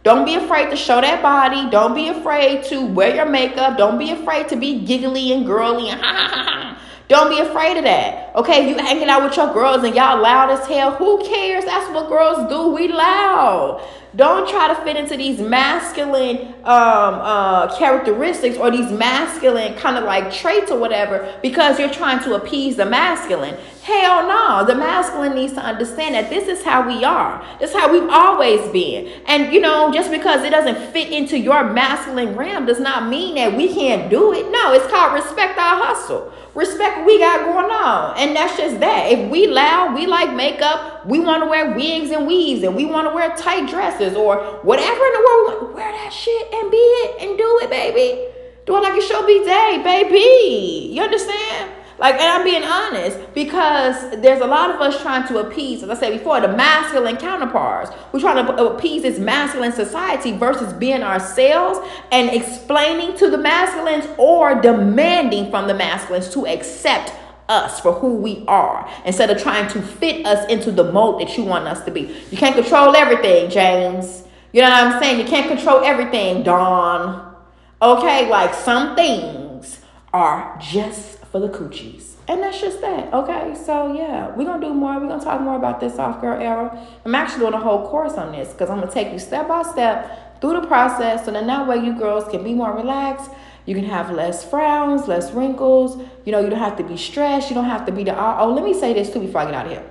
Don't 0.04 0.26
be 0.26 0.34
afraid 0.34 0.68
to 0.68 0.76
show 0.76 1.00
that 1.00 1.22
body. 1.22 1.68
Don't 1.70 1.94
be 1.94 2.08
afraid 2.08 2.64
to 2.64 2.84
wear 2.84 3.14
your 3.16 3.24
makeup. 3.24 3.78
Don't 3.78 3.98
be 3.98 4.10
afraid 4.10 4.48
to 4.50 4.56
be 4.56 4.80
giggly 4.80 5.32
and 5.32 5.46
girly 5.46 5.88
and. 5.88 6.76
Don't 7.08 7.30
be 7.30 7.38
afraid 7.38 7.78
of 7.78 7.84
that. 7.84 8.34
Okay, 8.36 8.68
you 8.68 8.76
hanging 8.76 9.08
out 9.08 9.22
with 9.22 9.36
your 9.36 9.52
girls 9.52 9.82
and 9.82 9.94
y'all 9.94 10.20
loud 10.20 10.50
as 10.50 10.66
hell. 10.66 10.94
Who 10.96 11.24
cares? 11.24 11.64
That's 11.64 11.90
what 11.90 12.08
girls 12.08 12.48
do. 12.50 12.68
We 12.68 12.88
loud. 12.88 13.86
Don't 14.16 14.48
try 14.48 14.68
to 14.68 14.76
fit 14.82 14.96
into 14.96 15.16
these 15.16 15.40
masculine 15.40 16.54
um, 16.64 17.14
uh, 17.20 17.76
characteristics 17.76 18.56
or 18.56 18.70
these 18.70 18.90
masculine 18.92 19.74
kind 19.74 19.96
of 19.96 20.04
like 20.04 20.32
traits 20.32 20.70
or 20.70 20.78
whatever 20.78 21.36
because 21.42 21.78
you're 21.78 21.90
trying 21.90 22.22
to 22.24 22.34
appease 22.34 22.76
the 22.76 22.86
masculine. 22.86 23.56
Hell 23.82 24.26
no. 24.28 24.64
The 24.64 24.74
masculine 24.74 25.34
needs 25.34 25.52
to 25.54 25.60
understand 25.60 26.14
that 26.14 26.30
this 26.30 26.48
is 26.48 26.64
how 26.64 26.86
we 26.86 27.04
are. 27.04 27.44
This 27.58 27.70
is 27.70 27.76
how 27.76 27.92
we've 27.92 28.08
always 28.08 28.70
been. 28.72 29.22
And 29.26 29.52
you 29.52 29.60
know, 29.60 29.92
just 29.92 30.10
because 30.10 30.44
it 30.44 30.50
doesn't 30.50 30.92
fit 30.92 31.12
into 31.12 31.38
your 31.38 31.64
masculine 31.72 32.36
realm 32.36 32.66
does 32.66 32.80
not 32.80 33.08
mean 33.08 33.34
that 33.34 33.56
we 33.56 33.74
can't 33.74 34.10
do 34.10 34.32
it. 34.32 34.50
No, 34.50 34.72
it's 34.72 34.86
called 34.86 35.14
respect 35.14 35.58
our 35.58 35.82
hustle. 35.82 36.32
Respect 36.54 36.98
what 36.98 37.06
we 37.06 37.18
got 37.18 37.44
going 37.44 37.70
on. 37.70 38.16
And 38.16 38.36
that's 38.36 38.56
just 38.56 38.78
that. 38.80 39.10
If 39.10 39.30
we 39.30 39.48
loud, 39.48 39.94
we 39.94 40.06
like 40.06 40.32
makeup, 40.34 41.04
we 41.04 41.18
want 41.18 41.42
to 41.42 41.50
wear 41.50 41.74
wigs 41.74 42.10
and 42.10 42.26
weaves, 42.26 42.62
and 42.62 42.76
we 42.76 42.84
want 42.84 43.08
to 43.08 43.14
wear 43.14 43.34
tight 43.36 43.68
dresses 43.68 44.03
or 44.12 44.36
whatever 44.62 45.06
in 45.06 45.12
the 45.12 45.24
world, 45.26 45.74
wear 45.74 45.90
that 45.90 46.12
shit 46.12 46.52
and 46.52 46.70
be 46.70 46.76
it 46.76 47.22
and 47.22 47.38
do 47.38 47.60
it, 47.62 47.70
baby. 47.70 48.28
Do 48.66 48.76
it 48.76 48.80
like 48.80 48.98
it 48.98 49.02
should 49.02 49.26
be 49.26 49.44
day, 49.44 49.80
baby. 49.82 50.92
You 50.92 51.02
understand? 51.02 51.70
Like, 51.98 52.14
and 52.16 52.24
I'm 52.24 52.44
being 52.44 52.64
honest 52.64 53.32
because 53.34 54.20
there's 54.20 54.40
a 54.40 54.46
lot 54.46 54.70
of 54.74 54.80
us 54.80 55.00
trying 55.00 55.28
to 55.28 55.38
appease, 55.38 55.82
as 55.82 55.90
I 55.90 55.94
said 55.94 56.12
before, 56.12 56.40
the 56.40 56.48
masculine 56.48 57.16
counterparts. 57.16 57.92
We're 58.12 58.20
trying 58.20 58.44
to 58.44 58.66
appease 58.66 59.02
this 59.02 59.18
masculine 59.18 59.72
society 59.72 60.36
versus 60.36 60.72
being 60.72 61.02
ourselves 61.02 61.78
and 62.10 62.30
explaining 62.30 63.16
to 63.18 63.30
the 63.30 63.38
masculines 63.38 64.06
or 64.18 64.60
demanding 64.60 65.50
from 65.50 65.68
the 65.68 65.74
masculines 65.74 66.28
to 66.30 66.46
accept 66.46 67.12
us 67.48 67.80
for 67.80 67.92
who 67.92 68.16
we 68.16 68.44
are 68.48 68.90
instead 69.04 69.30
of 69.30 69.40
trying 69.40 69.68
to 69.68 69.82
fit 69.82 70.24
us 70.26 70.48
into 70.50 70.70
the 70.70 70.90
mold 70.92 71.20
that 71.20 71.36
you 71.36 71.44
want 71.44 71.66
us 71.66 71.84
to 71.84 71.90
be. 71.90 72.14
You 72.30 72.38
can't 72.38 72.54
control 72.54 72.94
everything, 72.96 73.50
James. 73.50 74.24
You 74.52 74.62
know 74.62 74.70
what 74.70 74.84
I'm 74.84 75.02
saying? 75.02 75.18
You 75.18 75.26
can't 75.26 75.48
control 75.48 75.84
everything, 75.84 76.42
Dawn. 76.42 77.34
Okay, 77.82 78.28
like 78.28 78.54
some 78.54 78.96
things 78.96 79.80
are 80.12 80.58
just 80.62 81.18
for 81.26 81.40
the 81.40 81.48
coochies. 81.48 82.14
And 82.26 82.42
that's 82.42 82.60
just 82.60 82.80
that. 82.80 83.12
Okay. 83.12 83.54
So 83.54 83.92
yeah, 83.92 84.34
we're 84.34 84.44
gonna 84.44 84.66
do 84.66 84.72
more. 84.72 84.98
We're 84.98 85.08
gonna 85.08 85.22
talk 85.22 85.40
more 85.40 85.56
about 85.56 85.80
this 85.80 85.96
soft 85.96 86.20
girl 86.20 86.40
era. 86.40 86.86
I'm 87.04 87.14
actually 87.14 87.40
doing 87.40 87.54
a 87.54 87.60
whole 87.60 87.86
course 87.86 88.14
on 88.14 88.32
this 88.32 88.52
because 88.52 88.70
I'm 88.70 88.80
gonna 88.80 88.90
take 88.90 89.12
you 89.12 89.18
step 89.18 89.48
by 89.48 89.62
step 89.62 90.40
through 90.40 90.60
the 90.60 90.66
process 90.66 91.24
so 91.24 91.32
then 91.32 91.46
that 91.48 91.66
way 91.66 91.76
you 91.76 91.98
girls 91.98 92.24
can 92.28 92.42
be 92.42 92.54
more 92.54 92.72
relaxed. 92.72 93.30
You 93.66 93.74
can 93.74 93.84
have 93.84 94.10
less 94.10 94.44
frowns, 94.44 95.08
less 95.08 95.32
wrinkles. 95.32 96.02
You 96.24 96.32
know, 96.32 96.40
you 96.40 96.50
don't 96.50 96.58
have 96.58 96.76
to 96.76 96.84
be 96.84 96.96
stressed. 96.96 97.48
You 97.48 97.54
don't 97.54 97.64
have 97.64 97.86
to 97.86 97.92
be 97.92 98.04
the 98.04 98.14
oh, 98.14 98.36
oh 98.40 98.52
let 98.52 98.64
me 98.64 98.74
say 98.74 98.92
this 98.92 99.12
too 99.12 99.20
before 99.20 99.42
I 99.42 99.44
get 99.46 99.54
out 99.54 99.66
of 99.66 99.72
here. 99.72 99.90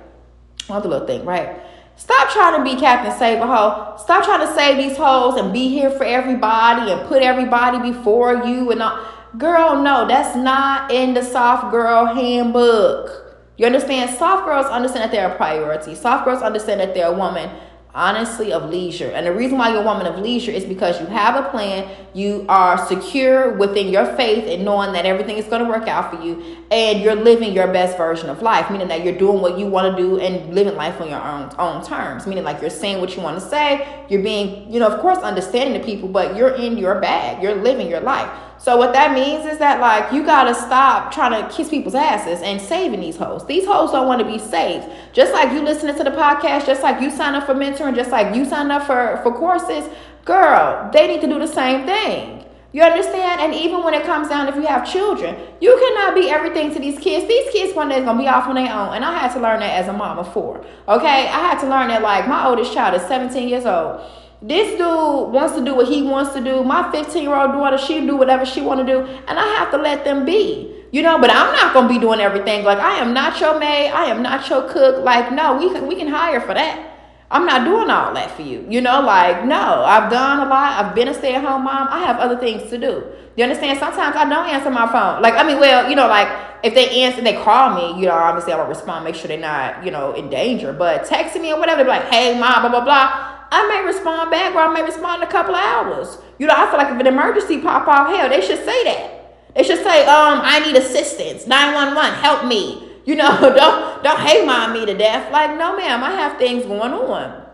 Another 0.68 0.88
little 0.88 1.06
thing, 1.06 1.24
right? 1.24 1.60
Stop 1.96 2.30
trying 2.30 2.58
to 2.58 2.64
be 2.64 2.80
Captain 2.80 3.16
Save 3.16 3.40
a 3.40 3.46
Hoe. 3.46 3.96
Stop 3.98 4.24
trying 4.24 4.46
to 4.46 4.52
save 4.54 4.76
these 4.76 4.96
hoes 4.96 5.38
and 5.38 5.52
be 5.52 5.68
here 5.68 5.90
for 5.90 6.04
everybody 6.04 6.90
and 6.90 7.06
put 7.08 7.22
everybody 7.22 7.92
before 7.92 8.44
you 8.44 8.70
and 8.70 8.82
all. 8.82 9.06
Girl, 9.38 9.82
no, 9.82 10.06
that's 10.06 10.36
not 10.36 10.92
in 10.92 11.14
the 11.14 11.22
soft 11.22 11.72
girl 11.72 12.06
handbook. 12.06 13.36
You 13.56 13.66
understand? 13.66 14.16
Soft 14.16 14.44
girls 14.44 14.66
understand 14.66 15.04
that 15.04 15.12
they're 15.12 15.30
a 15.30 15.36
priority. 15.36 15.94
Soft 15.94 16.24
girls 16.24 16.42
understand 16.42 16.80
that 16.80 16.94
they're 16.94 17.12
a 17.12 17.16
woman 17.16 17.50
honestly 17.94 18.52
of 18.52 18.70
leisure. 18.70 19.10
And 19.10 19.24
the 19.24 19.32
reason 19.32 19.56
why 19.56 19.70
you're 19.70 19.82
a 19.82 19.84
woman 19.84 20.06
of 20.06 20.18
leisure 20.18 20.50
is 20.50 20.64
because 20.64 21.00
you 21.00 21.06
have 21.06 21.42
a 21.42 21.48
plan, 21.50 21.88
you 22.12 22.44
are 22.48 22.84
secure 22.86 23.52
within 23.52 23.88
your 23.88 24.04
faith 24.16 24.44
and 24.48 24.64
knowing 24.64 24.92
that 24.94 25.06
everything 25.06 25.36
is 25.36 25.44
going 25.46 25.62
to 25.62 25.68
work 25.68 25.86
out 25.86 26.14
for 26.14 26.20
you, 26.22 26.58
and 26.70 27.00
you're 27.00 27.14
living 27.14 27.52
your 27.52 27.68
best 27.68 27.96
version 27.96 28.28
of 28.28 28.42
life, 28.42 28.70
meaning 28.70 28.88
that 28.88 29.04
you're 29.04 29.16
doing 29.16 29.40
what 29.40 29.58
you 29.58 29.66
want 29.66 29.96
to 29.96 30.02
do 30.02 30.18
and 30.18 30.54
living 30.54 30.74
life 30.74 31.00
on 31.00 31.08
your 31.08 31.22
own 31.22 31.50
own 31.58 31.84
terms. 31.84 32.26
Meaning 32.26 32.44
like 32.44 32.60
you're 32.60 32.70
saying 32.70 33.00
what 33.00 33.16
you 33.16 33.22
want 33.22 33.40
to 33.40 33.48
say, 33.48 33.86
you're 34.08 34.22
being, 34.22 34.72
you 34.72 34.80
know, 34.80 34.88
of 34.88 35.00
course 35.00 35.18
understanding 35.18 35.80
the 35.80 35.84
people, 35.84 36.08
but 36.08 36.36
you're 36.36 36.54
in 36.54 36.76
your 36.76 37.00
bag. 37.00 37.42
You're 37.42 37.54
living 37.54 37.88
your 37.88 38.00
life. 38.00 38.28
So 38.58 38.76
what 38.76 38.92
that 38.94 39.12
means 39.12 39.44
is 39.44 39.58
that 39.58 39.80
like 39.80 40.12
you 40.12 40.24
gotta 40.24 40.54
stop 40.54 41.12
trying 41.12 41.32
to 41.32 41.54
kiss 41.54 41.68
people's 41.68 41.94
asses 41.94 42.40
and 42.42 42.60
saving 42.60 43.00
these 43.00 43.16
hoes. 43.16 43.44
These 43.46 43.66
hoes 43.66 43.90
don't 43.92 44.06
want 44.06 44.20
to 44.20 44.26
be 44.26 44.38
saved. 44.38 44.88
Just 45.12 45.32
like 45.32 45.52
you 45.52 45.60
listening 45.60 45.96
to 45.96 46.04
the 46.04 46.10
podcast, 46.10 46.66
just 46.66 46.82
like 46.82 47.00
you 47.00 47.10
sign 47.10 47.34
up 47.34 47.46
for 47.46 47.54
mentoring, 47.54 47.94
just 47.94 48.10
like 48.10 48.34
you 48.34 48.44
sign 48.44 48.70
up 48.70 48.86
for 48.86 49.20
for 49.22 49.32
courses, 49.32 49.88
girl, 50.24 50.90
they 50.92 51.06
need 51.06 51.20
to 51.20 51.26
do 51.26 51.38
the 51.38 51.46
same 51.46 51.84
thing. 51.84 52.44
You 52.72 52.82
understand? 52.82 53.40
And 53.40 53.54
even 53.54 53.84
when 53.84 53.94
it 53.94 54.04
comes 54.04 54.28
down, 54.28 54.48
if 54.48 54.56
you 54.56 54.66
have 54.66 54.90
children, 54.90 55.36
you 55.60 55.76
cannot 55.78 56.16
be 56.16 56.28
everything 56.28 56.74
to 56.74 56.80
these 56.80 56.98
kids. 56.98 57.28
These 57.28 57.52
kids 57.52 57.72
one 57.72 57.88
day 57.88 57.98
is 57.98 58.04
gonna 58.04 58.18
be 58.18 58.26
off 58.26 58.48
on 58.48 58.56
their 58.56 58.72
own. 58.72 58.94
And 58.94 59.04
I 59.04 59.16
had 59.16 59.32
to 59.34 59.40
learn 59.40 59.60
that 59.60 59.78
as 59.78 59.86
a 59.86 59.92
mom 59.92 60.18
of 60.18 60.32
four. 60.32 60.64
Okay, 60.88 61.28
I 61.28 61.38
had 61.38 61.60
to 61.60 61.68
learn 61.68 61.88
that 61.88 62.02
like 62.02 62.26
my 62.26 62.46
oldest 62.48 62.74
child 62.74 63.00
is 63.00 63.06
17 63.06 63.48
years 63.48 63.64
old 63.64 64.00
this 64.46 64.72
dude 64.72 65.32
wants 65.32 65.54
to 65.54 65.64
do 65.64 65.74
what 65.74 65.88
he 65.88 66.02
wants 66.02 66.34
to 66.34 66.40
do. 66.44 66.62
My 66.62 66.92
15 66.92 67.22
year 67.22 67.34
old 67.34 67.52
daughter, 67.52 67.78
she 67.78 68.06
do 68.06 68.14
whatever 68.14 68.44
she 68.44 68.60
want 68.60 68.78
to 68.78 68.86
do, 68.86 69.00
and 69.00 69.38
I 69.38 69.46
have 69.56 69.70
to 69.70 69.78
let 69.78 70.04
them 70.04 70.26
be. 70.26 70.70
You 70.92 71.02
know, 71.02 71.18
but 71.18 71.30
I'm 71.30 71.52
not 71.56 71.72
gonna 71.72 71.88
be 71.88 71.98
doing 71.98 72.20
everything. 72.20 72.62
Like 72.62 72.78
I 72.78 72.96
am 72.98 73.14
not 73.14 73.40
your 73.40 73.58
maid. 73.58 73.90
I 73.90 74.04
am 74.04 74.22
not 74.22 74.48
your 74.50 74.68
cook. 74.68 75.02
Like 75.02 75.32
no, 75.32 75.56
we 75.56 75.70
can 75.70 75.88
we 75.88 75.96
can 75.96 76.08
hire 76.08 76.40
for 76.40 76.52
that. 76.52 76.90
I'm 77.30 77.46
not 77.46 77.64
doing 77.64 77.88
all 77.88 78.12
that 78.12 78.30
for 78.36 78.42
you. 78.42 78.66
You 78.68 78.82
know, 78.82 79.00
like 79.00 79.46
no, 79.46 79.82
I've 79.82 80.10
done 80.10 80.46
a 80.46 80.50
lot. 80.50 80.84
I've 80.84 80.94
been 80.94 81.08
a 81.08 81.14
stay 81.14 81.34
at 81.34 81.42
home 81.42 81.64
mom. 81.64 81.88
I 81.90 82.00
have 82.00 82.18
other 82.18 82.38
things 82.38 82.68
to 82.70 82.76
do. 82.76 83.02
You 83.36 83.44
understand? 83.44 83.78
Sometimes 83.78 84.14
I 84.14 84.28
don't 84.28 84.46
answer 84.46 84.70
my 84.70 84.86
phone. 84.92 85.22
Like 85.22 85.34
I 85.34 85.42
mean, 85.42 85.58
well, 85.58 85.88
you 85.88 85.96
know, 85.96 86.06
like 86.06 86.28
if 86.62 86.74
they 86.74 87.02
answer, 87.02 87.22
they 87.22 87.42
call 87.42 87.74
me. 87.74 87.98
You 87.98 88.08
know, 88.08 88.14
obviously 88.14 88.52
I 88.52 88.56
will 88.56 88.68
respond, 88.68 89.04
make 89.04 89.14
sure 89.14 89.26
they're 89.26 89.38
not, 89.38 89.84
you 89.84 89.90
know, 89.90 90.12
in 90.12 90.28
danger. 90.28 90.74
But 90.74 91.06
texting 91.06 91.40
me 91.40 91.52
or 91.52 91.58
whatever, 91.58 91.82
like, 91.84 92.04
hey, 92.04 92.38
mom, 92.38 92.60
blah 92.60 92.70
blah 92.70 92.84
blah. 92.84 93.33
I 93.50 93.68
may 93.68 93.84
respond 93.84 94.30
back 94.30 94.54
or 94.54 94.60
I 94.60 94.72
may 94.72 94.82
respond 94.82 95.22
in 95.22 95.28
a 95.28 95.30
couple 95.30 95.54
hours. 95.54 96.18
You 96.38 96.46
know, 96.46 96.54
I 96.56 96.66
feel 96.68 96.78
like 96.78 96.92
if 96.92 97.00
an 97.00 97.06
emergency 97.06 97.60
pop 97.60 97.86
off, 97.86 98.08
hell, 98.08 98.28
they 98.28 98.40
should 98.40 98.64
say 98.64 98.84
that. 98.84 99.54
They 99.54 99.62
should 99.62 99.82
say, 99.84 100.04
um, 100.06 100.40
I 100.42 100.60
need 100.60 100.76
assistance. 100.76 101.46
911, 101.46 102.20
help 102.20 102.46
me. 102.46 102.90
You 103.04 103.16
know, 103.16 103.40
don't 103.56 104.02
don't 104.02 104.20
hate 104.20 104.46
mom 104.46 104.72
me 104.72 104.86
to 104.86 104.94
death. 104.94 105.30
Like, 105.30 105.56
no, 105.58 105.76
ma'am, 105.76 106.02
I 106.02 106.10
have 106.12 106.38
things 106.38 106.64
going 106.64 106.92
on, 106.92 107.46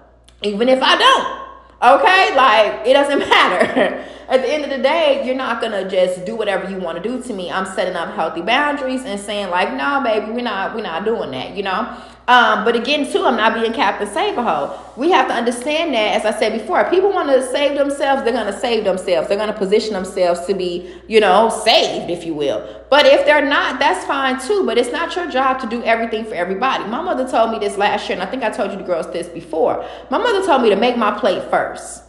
even 0.42 0.68
if 0.68 0.80
I 0.82 0.96
don't. 0.96 1.40
Okay, 1.82 2.36
like 2.36 2.86
it 2.86 2.92
doesn't 2.92 3.18
matter. 3.28 4.04
At 4.30 4.42
the 4.42 4.48
end 4.48 4.62
of 4.62 4.70
the 4.70 4.78
day, 4.78 5.26
you're 5.26 5.34
not 5.34 5.60
gonna 5.60 5.90
just 5.90 6.24
do 6.24 6.36
whatever 6.36 6.70
you 6.70 6.78
want 6.78 7.02
to 7.02 7.06
do 7.06 7.20
to 7.20 7.32
me. 7.32 7.50
I'm 7.50 7.66
setting 7.66 7.96
up 7.96 8.14
healthy 8.14 8.42
boundaries 8.42 9.04
and 9.04 9.18
saying 9.18 9.50
like, 9.50 9.74
no, 9.74 10.00
baby, 10.04 10.30
we're 10.30 10.42
not, 10.42 10.74
we're 10.74 10.82
not 10.82 11.04
doing 11.04 11.32
that. 11.32 11.56
You 11.56 11.64
know. 11.64 11.96
Um, 12.28 12.64
but 12.64 12.76
again, 12.76 13.10
too, 13.10 13.24
I'm 13.24 13.36
not 13.36 13.54
being 13.54 13.72
Captain 13.72 14.06
Save 14.06 14.38
a 14.38 14.42
Hoe. 14.44 14.80
We 14.96 15.10
have 15.10 15.26
to 15.26 15.34
understand 15.34 15.92
that, 15.94 16.14
as 16.14 16.24
I 16.24 16.38
said 16.38 16.52
before, 16.52 16.88
people 16.88 17.10
want 17.12 17.28
to 17.28 17.44
save 17.50 17.76
themselves, 17.76 18.22
they're 18.22 18.32
going 18.32 18.46
to 18.46 18.56
save 18.56 18.84
themselves. 18.84 19.26
They're 19.26 19.36
going 19.36 19.52
to 19.52 19.58
position 19.58 19.94
themselves 19.94 20.46
to 20.46 20.54
be, 20.54 20.94
you 21.08 21.18
know, 21.18 21.48
saved, 21.64 22.08
if 22.08 22.24
you 22.24 22.32
will. 22.32 22.84
But 22.88 23.04
if 23.04 23.26
they're 23.26 23.44
not, 23.44 23.80
that's 23.80 24.06
fine 24.06 24.40
too. 24.40 24.64
But 24.64 24.78
it's 24.78 24.92
not 24.92 25.16
your 25.16 25.28
job 25.28 25.60
to 25.62 25.66
do 25.66 25.82
everything 25.82 26.24
for 26.24 26.34
everybody. 26.34 26.84
My 26.84 27.02
mother 27.02 27.28
told 27.28 27.50
me 27.50 27.58
this 27.58 27.76
last 27.76 28.08
year, 28.08 28.16
and 28.16 28.22
I 28.22 28.30
think 28.30 28.44
I 28.44 28.50
told 28.50 28.70
you 28.70 28.76
the 28.76 28.84
girls 28.84 29.10
this 29.12 29.26
before. 29.28 29.84
My 30.08 30.18
mother 30.18 30.46
told 30.46 30.62
me 30.62 30.70
to 30.70 30.76
make 30.76 30.96
my 30.96 31.18
plate 31.18 31.42
first. 31.50 32.04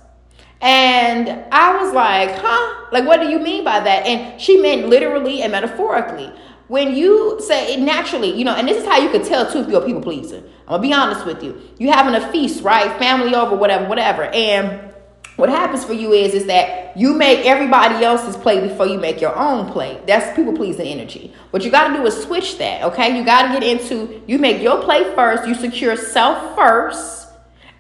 And 0.62 1.46
I 1.52 1.82
was 1.82 1.94
like, 1.94 2.32
huh? 2.36 2.88
Like, 2.92 3.06
what 3.06 3.20
do 3.20 3.30
you 3.30 3.40
mean 3.40 3.64
by 3.64 3.80
that? 3.80 4.06
And 4.06 4.40
she 4.40 4.62
meant 4.62 4.88
literally 4.88 5.42
and 5.42 5.52
metaphorically 5.52 6.32
when 6.72 6.96
you 6.96 7.38
say 7.42 7.74
it 7.74 7.82
naturally, 7.82 8.34
you 8.34 8.46
know, 8.46 8.56
and 8.56 8.66
this 8.66 8.78
is 8.78 8.86
how 8.86 8.98
you 8.98 9.10
could 9.10 9.26
tell 9.26 9.52
too 9.52 9.60
if 9.60 9.68
you're 9.68 9.84
a 9.84 9.86
people 9.86 10.02
pleaser. 10.02 10.38
I'm 10.38 10.80
gonna 10.80 10.82
be 10.82 10.94
honest 10.94 11.26
with 11.26 11.44
you. 11.44 11.62
You 11.78 11.92
having 11.92 12.16
a 12.16 12.32
feast, 12.32 12.64
right? 12.64 12.98
Family 12.98 13.36
over, 13.36 13.58
whatever, 13.58 13.90
whatever. 13.90 14.24
And 14.24 14.94
what 15.36 15.50
happens 15.50 15.84
for 15.84 15.92
you 15.92 16.14
is 16.14 16.34
is 16.34 16.46
that 16.46 16.96
you 16.96 17.14
make 17.14 17.46
everybody 17.46 18.06
else's 18.06 18.38
plate 18.38 18.62
before 18.62 18.86
you 18.86 18.98
make 18.98 19.20
your 19.20 19.36
own 19.36 19.70
plate. 19.70 20.08
That's 20.08 20.34
people 20.34 20.54
pleasing 20.54 20.88
energy. 20.88 21.34
What 21.50 21.64
you 21.64 21.72
gotta 21.72 21.94
do 21.94 22.06
is 22.06 22.24
switch 22.24 22.58
that, 22.60 22.84
okay? 22.84 23.18
You 23.18 23.26
gotta 23.26 23.50
get 23.50 23.64
into 23.64 24.24
you 24.26 24.40
make 24.40 24.62
your 24.62 24.82
plate 24.82 25.14
first, 25.14 25.46
you 25.46 25.56
secure 25.56 25.98
self 25.98 26.56
first, 26.56 27.28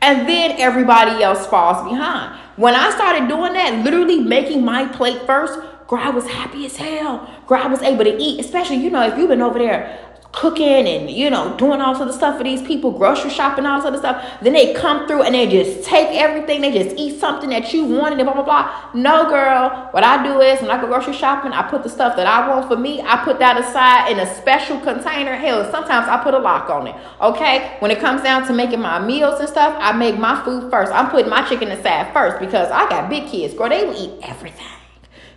and 0.02 0.28
then 0.28 0.60
everybody 0.60 1.24
else 1.24 1.48
falls 1.48 1.90
behind. 1.90 2.38
When 2.62 2.76
I 2.76 2.92
started 2.92 3.28
doing 3.28 3.54
that, 3.54 3.84
literally 3.84 4.20
making 4.20 4.64
my 4.64 4.86
plate 4.86 5.24
first, 5.26 5.60
Girl, 5.88 6.00
I 6.00 6.10
was 6.12 6.26
happy 6.26 6.66
as 6.66 6.78
hell. 6.78 7.28
Girl, 7.48 7.62
I 7.62 7.68
was 7.68 7.82
able 7.82 8.06
to 8.06 8.16
eat, 8.18 8.40
especially, 8.40 8.78
you 8.78 8.90
know, 8.90 9.06
if 9.06 9.18
you've 9.18 9.28
been 9.28 9.42
over 9.42 9.60
there 9.60 10.11
cooking 10.32 10.88
and 10.88 11.10
you 11.10 11.30
know 11.30 11.56
doing 11.58 11.82
all 11.82 11.94
sort 11.94 12.08
of 12.08 12.16
stuff 12.16 12.38
for 12.38 12.44
these 12.44 12.62
people 12.62 12.92
grocery 12.92 13.30
shopping 13.30 13.66
all 13.66 13.82
sort 13.82 13.94
of 13.94 14.00
stuff. 14.00 14.26
Then 14.42 14.54
they 14.54 14.74
come 14.74 15.08
through 15.08 15.24
and 15.24 15.36
they 15.36 15.50
just 15.50 15.88
take 15.88 16.08
everything. 16.18 16.62
They 16.62 16.72
just 16.72 16.96
eat 16.98 17.20
something 17.20 17.50
that 17.50 17.74
you 17.74 17.86
wanted 17.86 18.20
and 18.20 18.26
blah 18.26 18.34
blah 18.34 18.44
blah. 18.44 18.92
No 18.94 19.30
girl. 19.30 19.90
What 19.92 20.04
i 20.04 20.24
do 20.24 20.40
is 20.40 20.62
when 20.62 20.72
i 20.72 20.80
go 20.80 20.88
grocery 20.88 21.14
shopping 21.14 21.52
i 21.52 21.62
put 21.70 21.84
the 21.84 21.90
stuff 21.90 22.16
that 22.16 22.28
i 22.28 22.48
want 22.48 22.68
for 22.68 22.78
me 22.78 23.02
i 23.02 23.24
put 23.24 23.40
that 23.40 23.60
aside 23.60 24.12
in 24.12 24.20
a 24.20 24.36
special 24.36 24.80
container. 24.80 25.36
Hell 25.36 25.70
sometimes 25.72 26.08
i 26.08 26.22
put 26.24 26.34
a 26.34 26.40
lock 26.40 26.70
on 26.70 26.88
it 26.88 26.96
okay? 27.20 27.76
When 27.80 27.92
it 27.92 28.00
comes 28.00 28.24
down 28.24 28.48
to 28.48 28.54
making 28.54 28.80
my 28.80 29.00
meals 29.00 29.40
and 29.40 29.50
stuff 29.50 29.76
i 29.80 29.92
make 29.92 30.18
my 30.18 30.44
food 30.44 30.72
first. 30.72 30.92
I'm 30.92 31.10
putting 31.10 31.30
my 31.30 31.48
chicken 31.48 31.70
aside 31.70 32.14
first 32.14 32.40
because 32.40 32.70
i 32.72 32.88
got 32.90 33.10
big 33.10 33.28
kids. 33.28 33.54
Girl 33.54 33.70
they 33.70 33.86
will 33.86 33.96
eat 33.96 34.12
everything 34.24 34.81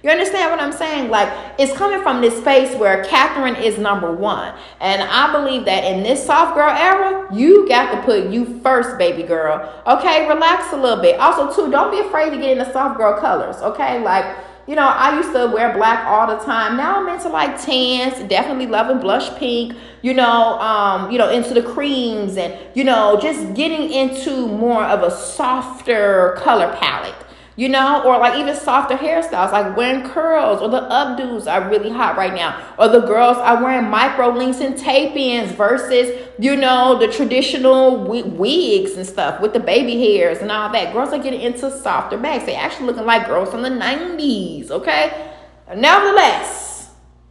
you 0.05 0.11
understand 0.11 0.51
what 0.51 0.61
I'm 0.61 0.71
saying? 0.71 1.09
Like, 1.09 1.33
it's 1.59 1.73
coming 1.73 2.03
from 2.03 2.21
this 2.21 2.37
space 2.37 2.77
where 2.77 3.03
Catherine 3.05 3.57
is 3.57 3.79
number 3.79 4.13
one. 4.13 4.55
And 4.79 5.03
I 5.03 5.33
believe 5.33 5.65
that 5.65 5.83
in 5.83 6.03
this 6.03 6.23
soft 6.23 6.55
girl 6.55 6.69
era, 6.69 7.27
you 7.35 7.67
got 7.67 7.91
to 7.93 8.03
put 8.03 8.31
you 8.31 8.61
first, 8.61 8.99
baby 8.99 9.23
girl. 9.23 9.83
Okay, 9.87 10.29
relax 10.29 10.75
a 10.75 10.77
little 10.77 11.01
bit. 11.01 11.19
Also, 11.19 11.51
too, 11.57 11.73
don't 11.73 11.91
be 11.91 12.07
afraid 12.07 12.31
to 12.33 12.37
get 12.37 12.59
into 12.59 12.71
soft 12.71 12.99
girl 12.99 13.19
colors. 13.19 13.57
Okay, 13.63 14.03
like, 14.03 14.37
you 14.67 14.77
know, 14.77 14.87
I 14.87 15.17
used 15.17 15.33
to 15.33 15.47
wear 15.47 15.73
black 15.73 16.05
all 16.07 16.27
the 16.27 16.45
time. 16.45 16.77
Now 16.77 17.01
I'm 17.01 17.09
into 17.09 17.31
like 17.31 17.59
tans, 17.63 18.29
definitely 18.29 18.67
loving 18.67 18.99
blush 18.99 19.35
pink, 19.39 19.75
you 20.03 20.13
know, 20.13 20.59
um, 20.61 21.11
you 21.11 21.17
know, 21.17 21.31
into 21.31 21.55
the 21.55 21.63
creams 21.63 22.37
and, 22.37 22.55
you 22.75 22.85
know, 22.85 23.19
just 23.23 23.55
getting 23.55 23.91
into 23.91 24.49
more 24.49 24.85
of 24.85 25.03
a 25.03 25.11
softer 25.11 26.35
color 26.43 26.77
palette 26.79 27.24
you 27.57 27.69
know, 27.69 28.03
or 28.05 28.19
like 28.19 28.39
even 28.39 28.57
softer 28.57 28.97
hairstyles, 28.97 29.53
like 29.53 29.77
wearing 29.77 30.03
curls, 30.09 30.61
or 30.61 30.69
the 30.69 30.81
updos 30.81 31.51
are 31.51 31.69
really 31.71 31.91
hot 31.91 32.17
right 32.17 32.35
now, 32.35 32.61
or 32.79 32.89
the 32.89 33.01
girls 33.01 33.37
are 33.37 33.63
wearing 33.63 33.89
micro 33.89 34.29
links 34.29 34.61
and 34.61 34.77
tape 34.77 35.15
ins 35.15 35.53
versus, 35.53 36.21
you 36.39 36.57
know, 36.57 36.99
the 36.99 37.09
traditional 37.09 37.97
wigs 38.05 38.93
and 38.97 39.07
stuff 39.07 39.41
with 39.41 39.53
the 39.53 39.61
baby 39.61 39.97
hairs 39.99 40.39
and 40.39 40.51
all 40.51 40.71
that. 40.73 40.93
Girls 40.93 41.13
are 41.13 41.19
getting 41.19 41.41
into 41.41 41.71
softer 41.71 42.19
bags. 42.19 42.45
They 42.45 42.57
actually 42.57 42.87
looking 42.87 43.07
like 43.07 43.27
girls 43.27 43.51
from 43.51 43.63
the 43.63 43.71
90s, 43.71 44.71
okay? 44.71 45.33
Nevertheless, 45.75 46.64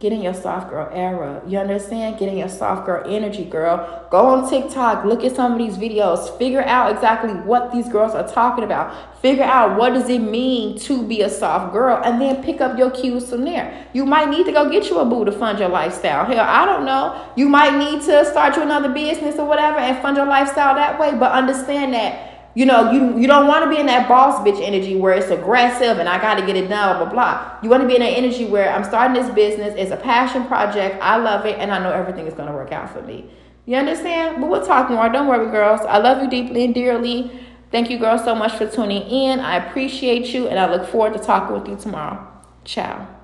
Get 0.04 0.12
in 0.12 0.20
your 0.20 0.34
soft 0.34 0.68
girl 0.68 0.90
era. 0.92 1.40
You 1.46 1.58
understand? 1.58 2.18
Get 2.18 2.28
in 2.28 2.36
your 2.36 2.50
soft 2.50 2.84
girl 2.84 3.10
energy, 3.10 3.46
girl. 3.46 4.06
Go 4.10 4.26
on 4.26 4.50
TikTok, 4.50 5.06
look 5.06 5.24
at 5.24 5.34
some 5.34 5.52
of 5.52 5.58
these 5.58 5.78
videos, 5.78 6.36
figure 6.36 6.62
out 6.62 6.92
exactly 6.92 7.32
what 7.32 7.72
these 7.72 7.88
girls 7.88 8.14
are 8.14 8.28
talking 8.28 8.64
about. 8.64 9.18
Figure 9.22 9.44
out 9.44 9.78
what 9.78 9.94
does 9.94 10.10
it 10.10 10.18
mean 10.18 10.78
to 10.80 11.08
be 11.08 11.22
a 11.22 11.30
soft 11.30 11.72
girl, 11.72 12.02
and 12.04 12.20
then 12.20 12.44
pick 12.44 12.60
up 12.60 12.76
your 12.78 12.90
cues 12.90 13.30
from 13.30 13.46
there. 13.46 13.86
You 13.94 14.04
might 14.04 14.28
need 14.28 14.44
to 14.44 14.52
go 14.52 14.68
get 14.68 14.90
you 14.90 14.98
a 14.98 15.06
boo 15.06 15.24
to 15.24 15.32
fund 15.32 15.58
your 15.58 15.70
lifestyle. 15.70 16.26
Hell, 16.26 16.44
I 16.46 16.66
don't 16.66 16.84
know. 16.84 17.26
You 17.34 17.48
might 17.48 17.78
need 17.78 18.02
to 18.02 18.26
start 18.26 18.56
you 18.56 18.60
another 18.62 18.92
business 18.92 19.38
or 19.38 19.46
whatever 19.46 19.78
and 19.78 19.96
fund 20.02 20.18
your 20.18 20.26
lifestyle 20.26 20.74
that 20.74 21.00
way. 21.00 21.16
But 21.18 21.32
understand 21.32 21.94
that 21.94 22.33
you 22.54 22.66
know, 22.66 22.92
you 22.92 23.18
you 23.18 23.26
don't 23.26 23.48
want 23.48 23.64
to 23.64 23.70
be 23.70 23.78
in 23.78 23.86
that 23.86 24.08
boss 24.08 24.38
bitch 24.46 24.60
energy 24.62 24.94
where 24.96 25.12
it's 25.12 25.30
aggressive 25.30 25.98
and 25.98 26.08
I 26.08 26.20
got 26.20 26.36
to 26.36 26.46
get 26.46 26.56
it 26.56 26.68
done, 26.68 26.96
blah, 26.96 27.04
blah, 27.04 27.12
blah. 27.12 27.58
You 27.62 27.68
want 27.68 27.82
to 27.82 27.88
be 27.88 27.96
in 27.96 28.00
that 28.00 28.10
energy 28.10 28.46
where 28.46 28.72
I'm 28.72 28.84
starting 28.84 29.20
this 29.20 29.32
business. 29.34 29.74
It's 29.76 29.90
a 29.90 29.96
passion 29.96 30.46
project. 30.46 31.02
I 31.02 31.16
love 31.16 31.46
it. 31.46 31.58
And 31.58 31.72
I 31.72 31.80
know 31.80 31.90
everything 31.90 32.26
is 32.26 32.34
going 32.34 32.48
to 32.48 32.54
work 32.54 32.70
out 32.70 32.90
for 32.90 33.02
me. 33.02 33.28
You 33.66 33.76
understand? 33.76 34.40
But 34.40 34.50
we'll 34.50 34.64
talk 34.64 34.88
more. 34.90 35.08
Don't 35.08 35.26
worry, 35.26 35.50
girls. 35.50 35.80
I 35.80 35.98
love 35.98 36.22
you 36.22 36.30
deeply 36.30 36.64
and 36.64 36.74
dearly. 36.74 37.30
Thank 37.72 37.90
you, 37.90 37.98
girls, 37.98 38.22
so 38.22 38.36
much 38.36 38.52
for 38.52 38.68
tuning 38.68 39.02
in. 39.02 39.40
I 39.40 39.56
appreciate 39.56 40.32
you. 40.32 40.46
And 40.46 40.58
I 40.58 40.70
look 40.70 40.88
forward 40.88 41.14
to 41.14 41.18
talking 41.18 41.58
with 41.58 41.68
you 41.68 41.76
tomorrow. 41.76 42.24
Ciao. 42.64 43.23